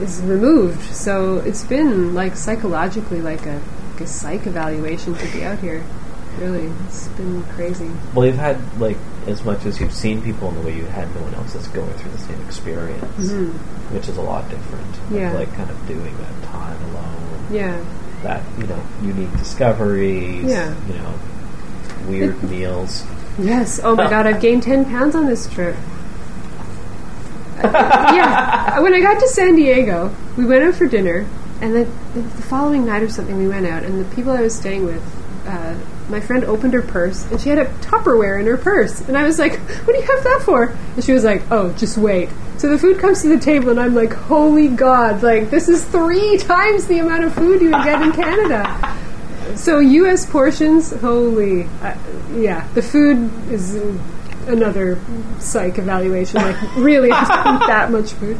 is 0.00 0.20
removed. 0.22 0.82
So 0.94 1.38
it's 1.38 1.64
been 1.64 2.14
like 2.14 2.36
psychologically 2.36 3.20
like 3.20 3.44
a, 3.46 3.60
like 3.92 4.00
a 4.02 4.06
psych 4.06 4.46
evaluation 4.46 5.14
to 5.14 5.26
be 5.32 5.44
out 5.44 5.58
here. 5.58 5.82
Really, 6.38 6.72
it's 6.86 7.08
been 7.08 7.42
crazy. 7.54 7.90
Well, 8.14 8.26
you've 8.26 8.36
had 8.36 8.58
like 8.80 8.96
as 9.26 9.44
much 9.44 9.64
as 9.66 9.80
you've 9.80 9.92
seen 9.92 10.20
people 10.22 10.48
in 10.48 10.54
the 10.56 10.60
way 10.62 10.74
you 10.76 10.84
had 10.86 11.14
no 11.14 11.22
one 11.22 11.34
else 11.34 11.52
that's 11.52 11.68
going 11.68 11.92
through 11.94 12.10
the 12.10 12.18
same 12.18 12.40
experience, 12.42 13.30
which 13.92 14.08
is 14.08 14.16
a 14.16 14.22
lot 14.22 14.48
different. 14.50 14.84
Like- 14.86 14.92
Mm-hmm. 15.02 15.16
Yeah. 15.16 15.32
like 15.34 15.54
kind 15.54 15.70
of 15.70 15.86
doing 15.86 16.16
that 16.18 16.42
time 16.44 16.82
alone. 16.90 17.46
Yeah, 17.50 17.84
That 18.22 18.42
you 18.58 18.66
know, 18.66 18.82
unique 19.02 19.32
discoveries. 19.38 20.44
Yeah. 20.44 20.74
You 20.88 20.94
know, 20.94 21.14
weird 22.08 22.42
meals. 22.50 23.04
Yes. 23.38 23.80
Oh 23.82 23.94
my 23.94 24.08
god, 24.10 24.26
I've 24.26 24.40
gained 24.46 24.62
10 24.62 24.86
pounds 24.86 25.14
on 25.14 25.26
this 25.26 25.46
trip. 25.52 25.76
Yeah. 27.62 28.80
When 28.80 28.94
I 28.94 29.00
got 29.00 29.20
to 29.20 29.28
San 29.28 29.54
Diego, 29.56 30.14
we 30.36 30.44
went 30.44 30.64
out 30.64 30.74
for 30.74 30.86
dinner, 30.86 31.26
and 31.60 31.74
then 31.74 31.92
the 32.14 32.20
the 32.22 32.42
following 32.42 32.84
night 32.86 33.02
or 33.02 33.08
something, 33.08 33.36
we 33.36 33.46
went 33.48 33.66
out, 33.66 33.84
and 33.84 34.00
the 34.04 34.14
people 34.16 34.32
I 34.32 34.40
was 34.40 34.54
staying 34.54 34.84
with, 34.84 35.02
uh, 35.46 35.78
my 36.08 36.20
friend 36.20 36.44
opened 36.44 36.74
her 36.74 36.82
purse, 36.82 37.24
and 37.30 37.40
she 37.40 37.48
had 37.48 37.58
a 37.58 37.66
Tupperware 37.80 38.38
in 38.40 38.46
her 38.46 38.56
purse. 38.56 39.00
And 39.02 39.16
I 39.16 39.24
was 39.24 39.38
like, 39.38 39.58
What 39.58 39.92
do 39.92 39.94
you 39.94 40.02
have 40.02 40.24
that 40.24 40.42
for? 40.44 40.76
And 40.94 41.04
she 41.04 41.12
was 41.12 41.24
like, 41.24 41.42
Oh, 41.50 41.72
just 41.72 41.98
wait. 41.98 42.28
So 42.58 42.68
the 42.68 42.78
food 42.78 42.98
comes 42.98 43.22
to 43.22 43.28
the 43.28 43.38
table, 43.38 43.70
and 43.70 43.80
I'm 43.80 43.94
like, 43.94 44.12
Holy 44.12 44.68
God, 44.68 45.22
like, 45.22 45.50
this 45.50 45.68
is 45.68 45.84
three 45.84 46.38
times 46.38 46.86
the 46.86 46.98
amount 46.98 47.24
of 47.24 47.34
food 47.34 47.60
you 47.60 47.70
would 47.70 47.84
get 47.84 48.02
in 48.02 48.12
Canada. 48.22 48.98
So 49.56 49.80
U.S. 49.80 50.24
portions, 50.24 50.92
holy, 50.92 51.64
uh, 51.82 51.96
yeah. 52.34 52.66
The 52.74 52.82
food 52.82 53.30
is 53.50 53.74
another 54.48 54.98
psych 55.38 55.78
evaluation. 55.78 56.40
Like, 56.42 56.56
really, 56.76 57.10
I 57.10 57.24
have 57.24 57.44
to 57.44 57.64
eat 57.64 57.68
that 57.68 57.90
much 57.90 58.12
food. 58.12 58.38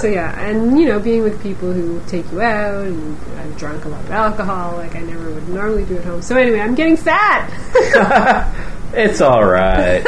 So 0.00 0.06
yeah, 0.06 0.38
and 0.40 0.78
you 0.78 0.86
know, 0.86 0.98
being 0.98 1.22
with 1.22 1.40
people 1.42 1.72
who 1.72 2.00
take 2.06 2.30
you 2.32 2.40
out, 2.40 2.84
and 2.86 3.16
I've 3.38 3.56
drunk 3.56 3.84
a 3.84 3.88
lot 3.88 4.04
of 4.04 4.10
alcohol, 4.10 4.76
like 4.76 4.96
I 4.96 5.00
never 5.00 5.30
would 5.30 5.48
normally 5.48 5.84
do 5.84 5.96
at 5.98 6.04
home. 6.04 6.22
So 6.22 6.36
anyway, 6.36 6.60
I'm 6.60 6.74
getting 6.74 6.96
fat. 6.96 8.64
It's 8.94 9.20
all 9.20 9.44
right. 9.44 10.02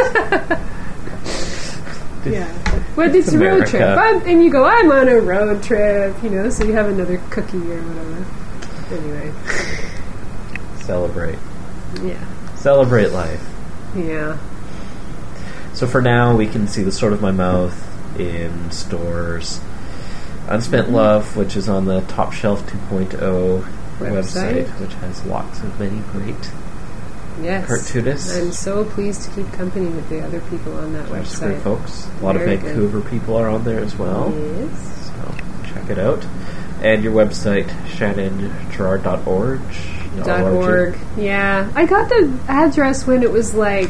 yeah, 2.25 2.91
but 2.97 3.15
it's 3.15 3.33
a 3.33 3.39
road 3.39 3.47
America. 3.47 3.71
trip, 3.71 3.99
I'm, 3.99 4.23
and 4.27 4.43
you 4.43 4.51
go, 4.51 4.65
I'm 4.65 4.91
on 4.91 5.09
a 5.09 5.21
road 5.21 5.63
trip, 5.63 6.21
you 6.23 6.31
know. 6.31 6.49
So 6.51 6.65
you 6.65 6.73
have 6.73 6.89
another 6.89 7.19
cookie 7.31 7.59
or 7.59 7.83
whatever. 7.83 8.95
Anyway, 8.95 9.33
Celebrate. 10.85 11.39
yeah, 12.03 12.25
Celebrate 12.57 13.09
life. 13.11 13.47
yeah. 13.95 14.39
So 15.81 15.87
for 15.87 16.03
now, 16.03 16.37
we 16.37 16.47
can 16.47 16.69
see 16.69 16.83
the 16.83 16.93
sword 16.93 17.15
of 17.15 17.23
my 17.23 17.31
mouth 17.31 17.73
in 18.21 18.71
stores. 18.71 19.63
Unspent 20.47 20.89
Mm-hmm. 20.89 20.95
Love, 20.95 21.37
which 21.39 21.57
is 21.57 21.71
on 21.71 21.87
the 21.87 22.03
Top 22.03 22.35
Shelf 22.35 22.61
2.0 22.67 23.63
website. 23.99 24.67
Website. 24.67 24.79
which 24.79 24.93
has 24.97 25.25
lots 25.25 25.63
of 25.63 25.81
many 25.81 26.01
great 26.13 26.51
Yes. 27.41 27.67
Cartoonists. 27.67 28.37
I'm 28.37 28.53
so 28.53 28.85
pleased 28.85 29.23
to 29.23 29.31
keep 29.31 29.51
company 29.55 29.87
with 29.87 30.07
the 30.11 30.21
other 30.21 30.41
people 30.51 30.77
on 30.77 30.93
that 30.93 31.09
There's 31.09 31.39
great 31.39 31.57
website. 31.57 31.63
folks. 31.63 32.11
A 32.21 32.25
lot 32.27 32.37
Very 32.37 32.57
of 32.57 32.61
good. 32.61 32.67
Vancouver 32.75 33.01
people 33.01 33.37
are 33.39 33.49
on 33.49 33.65
there 33.65 33.81
as 33.81 33.97
well. 33.97 34.35
Yes. 34.37 35.07
So 35.07 35.35
check 35.73 35.89
it 35.89 35.99
out. 35.99 36.27
And 36.83 37.03
your 37.03 37.15
website, 37.15 37.69
shannongerard.org. 37.87 39.61
Dot 40.27 40.43
org. 40.43 40.99
Yeah. 41.17 41.73
I 41.75 41.87
got 41.87 42.11
the 42.11 42.39
address 42.49 43.07
when 43.07 43.23
it 43.23 43.31
was 43.31 43.55
like 43.55 43.89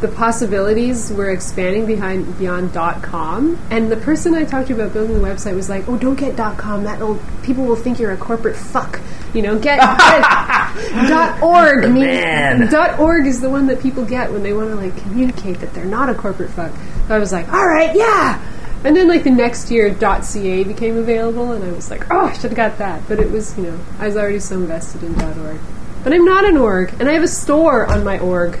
the 0.00 0.08
possibilities 0.08 1.10
were 1.12 1.30
expanding 1.30 1.86
behind 1.86 2.38
beyond 2.38 2.72
dot 2.72 3.02
com 3.02 3.58
and 3.70 3.90
the 3.90 3.96
person 3.96 4.34
I 4.34 4.44
talked 4.44 4.68
to 4.68 4.74
about 4.74 4.92
building 4.92 5.14
the 5.14 5.26
website 5.26 5.54
was 5.54 5.68
like, 5.68 5.88
Oh, 5.88 5.96
don't 5.96 6.14
get 6.14 6.36
dot 6.36 6.58
com, 6.58 6.84
that'll 6.84 7.20
people 7.42 7.64
will 7.64 7.76
think 7.76 7.98
you're 7.98 8.12
a 8.12 8.16
corporate 8.16 8.56
fuck. 8.56 9.00
You 9.34 9.42
know, 9.42 9.58
get, 9.58 9.78
get 9.78 9.78
dot 11.08 11.42
org. 11.42 11.84
I 11.84 11.88
mean, 11.88 12.04
Man. 12.04 12.70
dot 12.70 12.98
org 12.98 13.26
is 13.26 13.40
the 13.40 13.50
one 13.50 13.66
that 13.68 13.80
people 13.80 14.04
get 14.04 14.30
when 14.30 14.42
they 14.42 14.52
want 14.52 14.68
to 14.68 14.76
like 14.76 14.96
communicate 14.98 15.60
that 15.60 15.72
they're 15.74 15.84
not 15.84 16.08
a 16.08 16.14
corporate 16.14 16.50
fuck. 16.50 16.72
So 17.08 17.14
I 17.14 17.18
was 17.18 17.32
like, 17.32 17.50
all 17.52 17.66
right, 17.66 17.94
yeah. 17.96 18.40
And 18.84 18.96
then 18.96 19.08
like 19.08 19.24
the 19.24 19.30
next 19.30 19.70
year, 19.70 19.94
.ca 19.94 20.64
became 20.64 20.96
available, 20.96 21.52
and 21.52 21.64
I 21.64 21.70
was 21.70 21.90
like, 21.90 22.10
oh, 22.10 22.26
I 22.26 22.32
should 22.32 22.50
have 22.50 22.54
got 22.54 22.78
that. 22.78 23.06
But 23.08 23.20
it 23.20 23.30
was, 23.30 23.56
you 23.56 23.64
know, 23.64 23.78
I 23.98 24.06
was 24.06 24.16
already 24.16 24.40
so 24.40 24.56
invested 24.56 25.02
in 25.04 25.20
.org. 25.20 25.58
But 26.02 26.12
I'm 26.12 26.24
not 26.24 26.44
an 26.44 26.56
org, 26.56 26.92
and 26.98 27.08
I 27.08 27.12
have 27.12 27.22
a 27.22 27.28
store 27.28 27.86
on 27.86 28.02
my 28.02 28.18
org. 28.18 28.58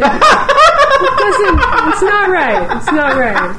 Doesn't. 0.00 1.60
It's 1.92 2.02
not 2.02 2.28
right. 2.30 2.76
It's 2.76 2.92
not 2.92 3.16
right. 3.16 3.56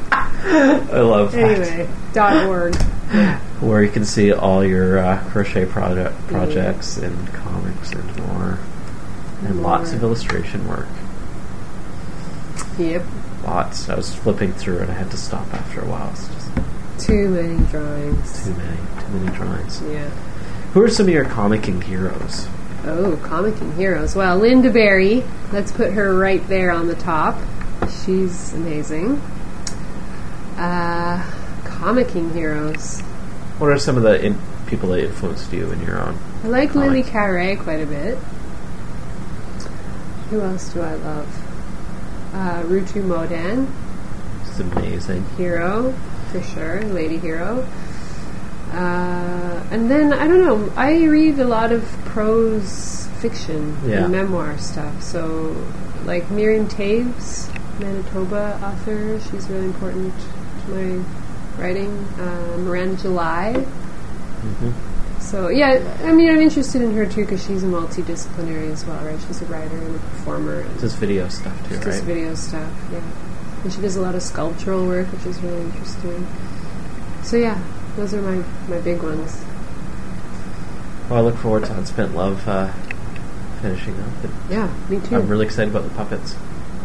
I 0.94 1.00
love 1.02 1.32
that. 1.34 1.88
Anyway, 2.16 2.48
.org. 2.48 2.76
Where 3.62 3.84
you 3.84 3.92
can 3.92 4.06
see 4.06 4.32
all 4.34 4.64
your 4.66 4.98
uh, 5.00 5.24
crochet 5.30 5.66
project 5.66 6.16
projects 6.28 6.98
and 6.98 7.28
comics 7.34 7.92
and 7.92 8.18
more. 8.28 8.58
And 9.44 9.62
lots 9.62 9.92
of 9.94 10.02
illustration 10.04 10.68
work. 10.68 10.88
Yep. 12.80 13.04
Lots. 13.46 13.90
I 13.90 13.96
was 13.96 14.14
flipping 14.16 14.54
through 14.54 14.80
and 14.80 14.92
I 14.92 14.94
had 14.96 15.12
to 15.12 15.18
stop 15.18 15.52
after 15.54 15.82
a 15.82 15.86
while. 15.86 16.10
It's 16.12 16.28
just 16.30 17.08
Too 17.08 17.30
many 17.30 17.58
drawings. 17.72 18.44
too 18.46 18.54
many, 18.54 18.78
too 19.02 19.08
many 19.14 19.36
drawings. 19.36 19.82
Yeah. 19.90 20.10
Who 20.74 20.82
are 20.84 20.90
some 20.90 21.08
of 21.08 21.14
your 21.14 21.26
comicking 21.26 21.84
heroes? 21.84 22.48
Oh, 22.84 23.20
comicking 23.24 23.76
heroes. 23.76 24.16
Well, 24.16 24.40
Lynda 24.40 24.74
Barry. 24.74 25.24
Let's 25.52 25.72
put 25.72 25.94
her 25.94 26.16
right 26.16 26.46
there 26.48 26.72
on 26.72 26.88
the 26.88 26.96
top. 26.96 27.38
She's 28.06 28.54
amazing. 28.54 29.22
Uh, 30.58 31.24
comicking 31.64 32.34
heroes. 32.34 33.02
What 33.60 33.72
are 33.72 33.78
some 33.80 33.98
of 33.98 34.04
the 34.04 34.24
in- 34.24 34.40
people 34.68 34.90
that 34.90 35.04
influenced 35.04 35.52
you 35.54 35.72
in 35.72 35.82
your 35.82 36.00
own? 36.02 36.18
I 36.44 36.48
like 36.48 36.72
Comic. 36.72 36.90
Lilli 36.90 37.04
Carré 37.04 37.60
quite 37.62 37.82
a 37.82 37.86
bit. 37.86 38.18
Who 40.30 40.42
else 40.42 40.74
do 40.74 40.82
I 40.82 40.96
love? 40.96 41.28
Uh, 42.34 42.64
Rutu 42.64 43.04
Modan, 43.04 43.68
It's 44.48 44.60
amazing. 44.60 45.26
Hero, 45.38 45.94
for 46.32 46.42
sure, 46.42 46.82
Lady 46.84 47.18
Hero. 47.18 47.68
Uh, 48.72 49.64
and 49.72 49.90
then, 49.92 50.14
I 50.14 50.28
don't 50.28 50.40
know, 50.46 50.74
I 50.76 51.04
read 51.06 51.40
a 51.40 51.46
lot 51.46 51.72
of 51.72 51.84
prose 52.06 53.08
fiction 53.20 53.78
Yeah. 53.86 54.04
and 54.06 54.12
memoir 54.12 54.58
stuff. 54.58 55.04
So, 55.04 55.56
like 56.06 56.30
Miriam 56.32 56.68
Toews, 56.68 57.50
Manitoba 57.80 58.60
author, 58.64 59.20
she's 59.20 59.48
really 59.50 59.66
important 59.66 60.14
to 60.66 60.72
my 60.72 61.04
writing. 61.62 61.92
Uh, 62.20 62.58
Miranda 62.60 62.96
July. 63.02 63.54
hmm 63.54 64.72
So 65.20 65.50
yeah, 65.50 65.78
I 66.04 66.12
mean, 66.14 66.30
I'm 66.32 66.42
interested 66.42 66.82
in 66.82 66.96
her 66.96 67.06
too 67.06 67.22
because 67.22 67.46
she's 67.46 67.64
a 67.64 67.68
multidisciplinary 67.68 68.72
as 68.72 68.86
well, 68.86 69.04
right? 69.06 69.20
She's 69.28 69.42
a 69.42 69.46
writer 69.46 69.78
and 69.78 69.96
a 69.96 70.00
performer. 70.00 70.62
And 70.62 70.80
Just 70.80 70.98
video 70.98 71.28
stuff 71.30 71.56
too, 71.68 71.76
she 71.76 71.82
does 71.84 71.96
right? 71.98 72.04
video 72.04 72.34
stuff, 72.36 72.72
yeah. 72.92 73.02
And 73.64 73.72
she 73.72 73.82
does 73.82 73.96
a 73.98 74.02
lot 74.02 74.16
of 74.16 74.24
sculptural 74.24 74.88
work, 74.88 75.08
which 75.12 75.26
is 75.28 75.40
really 75.42 75.62
interesting. 75.62 76.26
So 77.24 77.38
yeah, 77.38 77.62
those 77.96 78.14
are 78.14 78.22
my 78.22 78.44
my 78.68 78.80
big 78.82 79.02
ones. 79.04 79.44
Well, 81.10 81.20
I 81.20 81.22
look 81.22 81.36
forward 81.38 81.66
to 81.66 81.78
Unspent 81.78 82.16
Love 82.16 82.48
uh, 82.48 82.72
finishing 83.62 84.00
up. 84.00 84.08
Yeah, 84.50 84.74
me 84.90 85.00
too. 85.02 85.16
I'm 85.16 85.28
really 85.28 85.46
excited 85.46 85.70
about 85.76 85.84
the 85.84 85.94
puppets. 85.96 86.36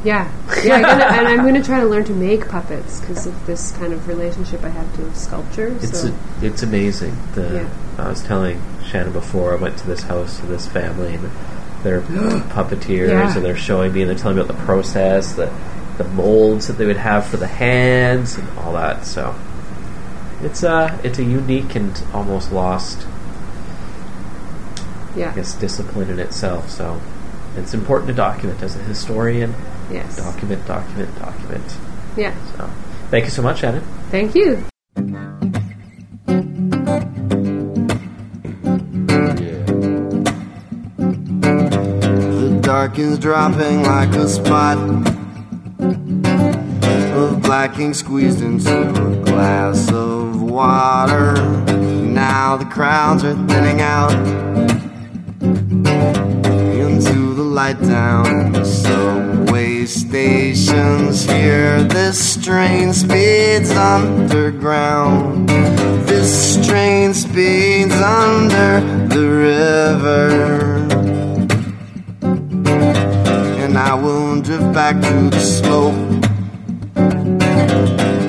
yeah, 0.05 0.31
yeah, 0.65 0.81
gonna, 0.83 1.05
and 1.05 1.29
I'm 1.29 1.43
going 1.43 1.55
to 1.55 1.63
try 1.63 1.79
to 1.81 1.87
learn 1.87 2.05
to 2.05 2.13
make 2.13 2.49
puppets 2.49 3.01
because 3.01 3.27
of 3.27 3.47
this 3.47 3.73
kind 3.73 3.93
of 3.93 4.09
relationship 4.09 4.65
I 4.65 4.69
have 4.71 4.95
to 4.97 5.15
sculpture. 5.15 5.69
It's 5.81 6.01
so 6.03 6.09
a, 6.09 6.45
it's 6.45 6.63
amazing. 6.63 7.17
The 7.35 7.55
Yeah. 7.99 8.05
I 8.05 8.09
was 8.09 8.23
telling 8.23 8.61
Shannon 8.85 9.13
before 9.13 9.53
I 9.57 9.61
went 9.61 9.79
to 9.79 9.87
this 9.87 10.03
house 10.03 10.39
to 10.41 10.47
this 10.47 10.67
family 10.67 11.15
and 11.15 11.31
they're 11.83 12.01
puppeteers 12.51 13.09
Yeah. 13.11 13.35
and 13.35 13.45
they're 13.45 13.57
showing 13.57 13.93
me 13.93 14.03
and 14.03 14.11
they're 14.11 14.19
telling 14.19 14.37
me 14.37 14.43
about 14.43 14.57
the 14.57 14.63
process, 14.65 15.35
the 15.35 15.53
the 15.99 16.05
molds 16.05 16.67
that 16.67 16.75
they 16.75 16.85
would 16.85 16.99
have 16.99 17.27
for 17.27 17.37
the 17.39 17.47
hands 17.47 18.37
and 18.37 18.47
all 18.59 18.73
that. 18.75 19.07
So 19.07 19.35
it's 20.43 20.63
a 20.63 20.99
it's 21.03 21.19
a 21.19 21.25
unique 21.25 21.75
and 21.75 22.03
almost 22.13 22.53
lost 22.53 23.07
yeah, 25.17 25.31
I 25.33 25.35
guess 25.35 25.55
discipline 25.55 26.11
in 26.11 26.19
itself. 26.19 26.69
So 26.71 27.01
it's 27.57 27.73
important 27.73 28.09
to 28.09 28.15
document 28.15 28.63
as 28.63 28.77
a 28.77 28.81
historian. 28.81 29.55
yes, 29.91 30.17
Document, 30.19 30.67
document, 30.67 31.19
document. 31.19 31.65
yeah. 32.17 32.35
So 32.57 32.69
thank 33.11 33.25
you 33.25 33.31
so 33.31 33.41
much, 33.43 33.61
Shannon. 33.61 33.83
Thank 34.11 34.35
you. 34.35 34.63
The 41.27 42.61
dark 42.63 42.99
is 42.99 43.19
dropping 43.19 43.83
like 43.83 44.15
a 44.15 44.29
spot 44.29 44.79
ink 47.79 47.95
squeezed 47.95 48.43
into 48.43 48.91
a 48.91 49.25
glass 49.25 49.91
of 49.93 50.43
water. 50.43 51.35
Now 52.03 52.57
the 52.57 52.65
crowds 52.65 53.23
are 53.23 53.35
thinning 53.47 53.81
out 53.81 54.13
into 56.83 57.35
the 57.35 57.43
light 57.43 57.81
down 57.81 58.53
the 58.53 58.65
subway 58.65 59.85
stations. 59.87 61.25
Here, 61.25 61.83
this 61.85 62.37
train 62.45 62.93
speeds 62.93 63.71
underground. 63.71 65.49
This 66.09 66.67
train 66.67 67.15
speeds 67.15 67.95
under 67.95 68.81
the 69.09 69.29
river 69.29 70.87
and 73.67 73.77
I 73.79 73.95
will 73.95 74.41
drift 74.41 74.73
back 74.73 74.95
to 75.03 75.31
the 75.31 75.41
slope. 75.41 76.06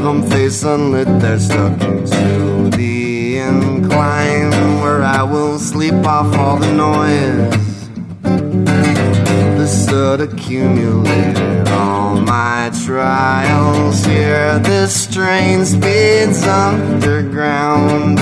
Face 0.08 0.64
unlit, 0.64 1.20
they're 1.20 1.38
stuck 1.38 1.82
into 1.82 2.70
the 2.78 3.40
incline 3.40 4.52
where 4.82 5.04
I 5.04 5.22
will 5.22 5.60
sleep 5.60 5.94
off 6.06 6.34
all 6.38 6.56
the 6.56 6.72
noise. 6.72 7.90
The 8.24 9.68
soot 9.68 10.22
accumulated 10.22 11.68
all 11.68 12.22
my 12.22 12.72
trials 12.86 14.06
here. 14.06 14.60
This 14.60 15.08
train 15.08 15.66
speeds 15.66 16.42
underground. 16.48 18.18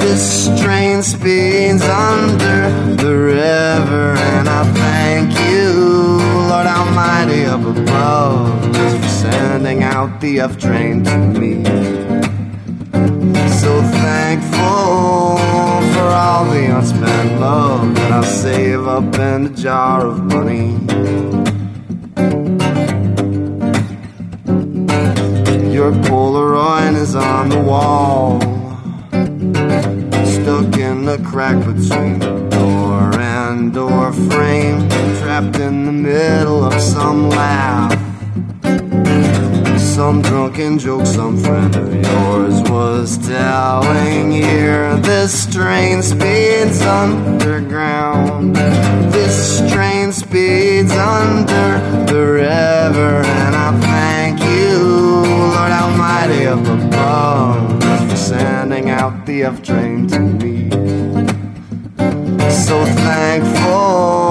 This 0.00 0.48
train 0.60 1.00
speeds 1.04 1.84
under 1.84 2.96
the 2.96 3.16
river, 3.16 4.16
and 4.16 4.48
I 4.48 4.64
thank 4.74 5.30
you, 5.48 5.74
Lord 6.50 6.66
Almighty 6.66 7.44
up 7.44 7.64
above, 7.64 8.72
out 10.10 10.20
the 10.20 10.36
to 11.04 11.18
me. 11.38 11.64
So 13.60 13.82
thankful 13.82 15.36
for 15.92 16.08
all 16.08 16.44
the 16.46 16.76
unspent 16.76 17.40
love 17.40 17.94
that 17.94 18.12
I 18.12 18.24
save 18.24 18.86
up 18.86 19.14
in 19.14 19.46
a 19.46 19.50
jar 19.50 20.06
of 20.06 20.24
money. 20.24 20.78
Your 25.72 25.92
Polaroid 25.92 26.96
is 26.96 27.14
on 27.14 27.48
the 27.48 27.60
wall, 27.60 28.40
stuck 30.24 30.76
in 30.78 31.04
the 31.04 31.18
crack 31.24 31.58
between 31.58 32.18
the 32.18 32.48
door 32.50 33.20
and 33.20 33.72
door 33.72 34.12
frame, 34.12 34.88
trapped 35.20 35.56
in 35.56 35.86
the 35.86 35.92
middle 35.92 36.64
of 36.64 36.80
some 36.80 37.28
laugh. 37.28 38.09
Some 40.00 40.22
drunken 40.22 40.78
joke 40.78 41.04
some 41.04 41.36
friend 41.36 41.76
of 41.76 41.92
yours 41.92 42.62
was 42.70 43.18
telling 43.18 44.30
here. 44.30 44.96
This 44.96 45.44
train 45.54 46.02
speeds 46.02 46.80
underground. 46.80 48.56
This 49.12 49.60
train 49.70 50.10
speeds 50.12 50.90
under 50.92 52.06
the 52.10 52.18
river, 52.18 53.20
and 53.26 53.54
I 53.54 53.78
thank 53.82 54.40
you, 54.40 54.78
Lord 55.54 55.70
Almighty 55.70 56.46
up 56.46 56.60
above, 56.60 58.08
for 58.08 58.16
sending 58.16 58.88
out 58.88 59.26
the 59.26 59.42
F 59.42 59.62
train 59.62 60.08
to 60.08 60.18
me. 60.18 60.70
So 62.48 62.86
thankful 62.86 64.29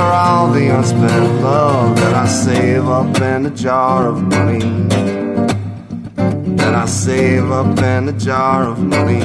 for 0.00 0.12
all 0.24 0.50
the 0.50 0.66
unspent 0.76 1.42
love 1.42 1.94
that 1.96 2.14
I 2.14 2.26
save 2.26 2.88
up 2.88 3.20
in 3.20 3.44
a 3.44 3.50
jar 3.50 4.08
of 4.08 4.22
money. 4.22 4.64
That 6.60 6.74
I 6.74 6.86
save 6.86 7.50
up 7.50 7.78
in 7.78 8.08
a 8.08 8.16
jar 8.28 8.60
of 8.72 8.78
money. 8.78 9.20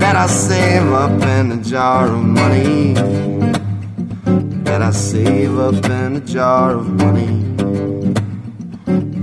That 0.00 0.16
I 0.16 0.26
save 0.26 0.88
up 1.04 1.22
in 1.36 1.52
a 1.52 1.62
jar 1.62 2.06
of 2.16 2.24
money. 2.40 2.94
That 4.66 4.82
I 4.82 4.90
save 4.90 5.56
up 5.68 5.84
in 5.84 6.16
a 6.16 6.24
jar 6.34 6.72
of 6.80 6.86
money. 7.04 7.34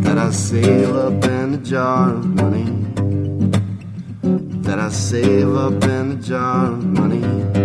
That 0.06 0.18
I 0.18 0.32
save 0.32 0.96
up 1.06 1.24
in 1.26 1.48
a 1.56 1.62
jar 1.72 2.16
of 2.16 2.26
money 2.44 2.70
that 4.70 4.78
I 4.78 4.90
save 4.90 5.56
up 5.56 5.84
in 5.84 6.12
a 6.12 6.16
jar 6.16 6.68
of 6.74 6.86
money. 6.86 7.59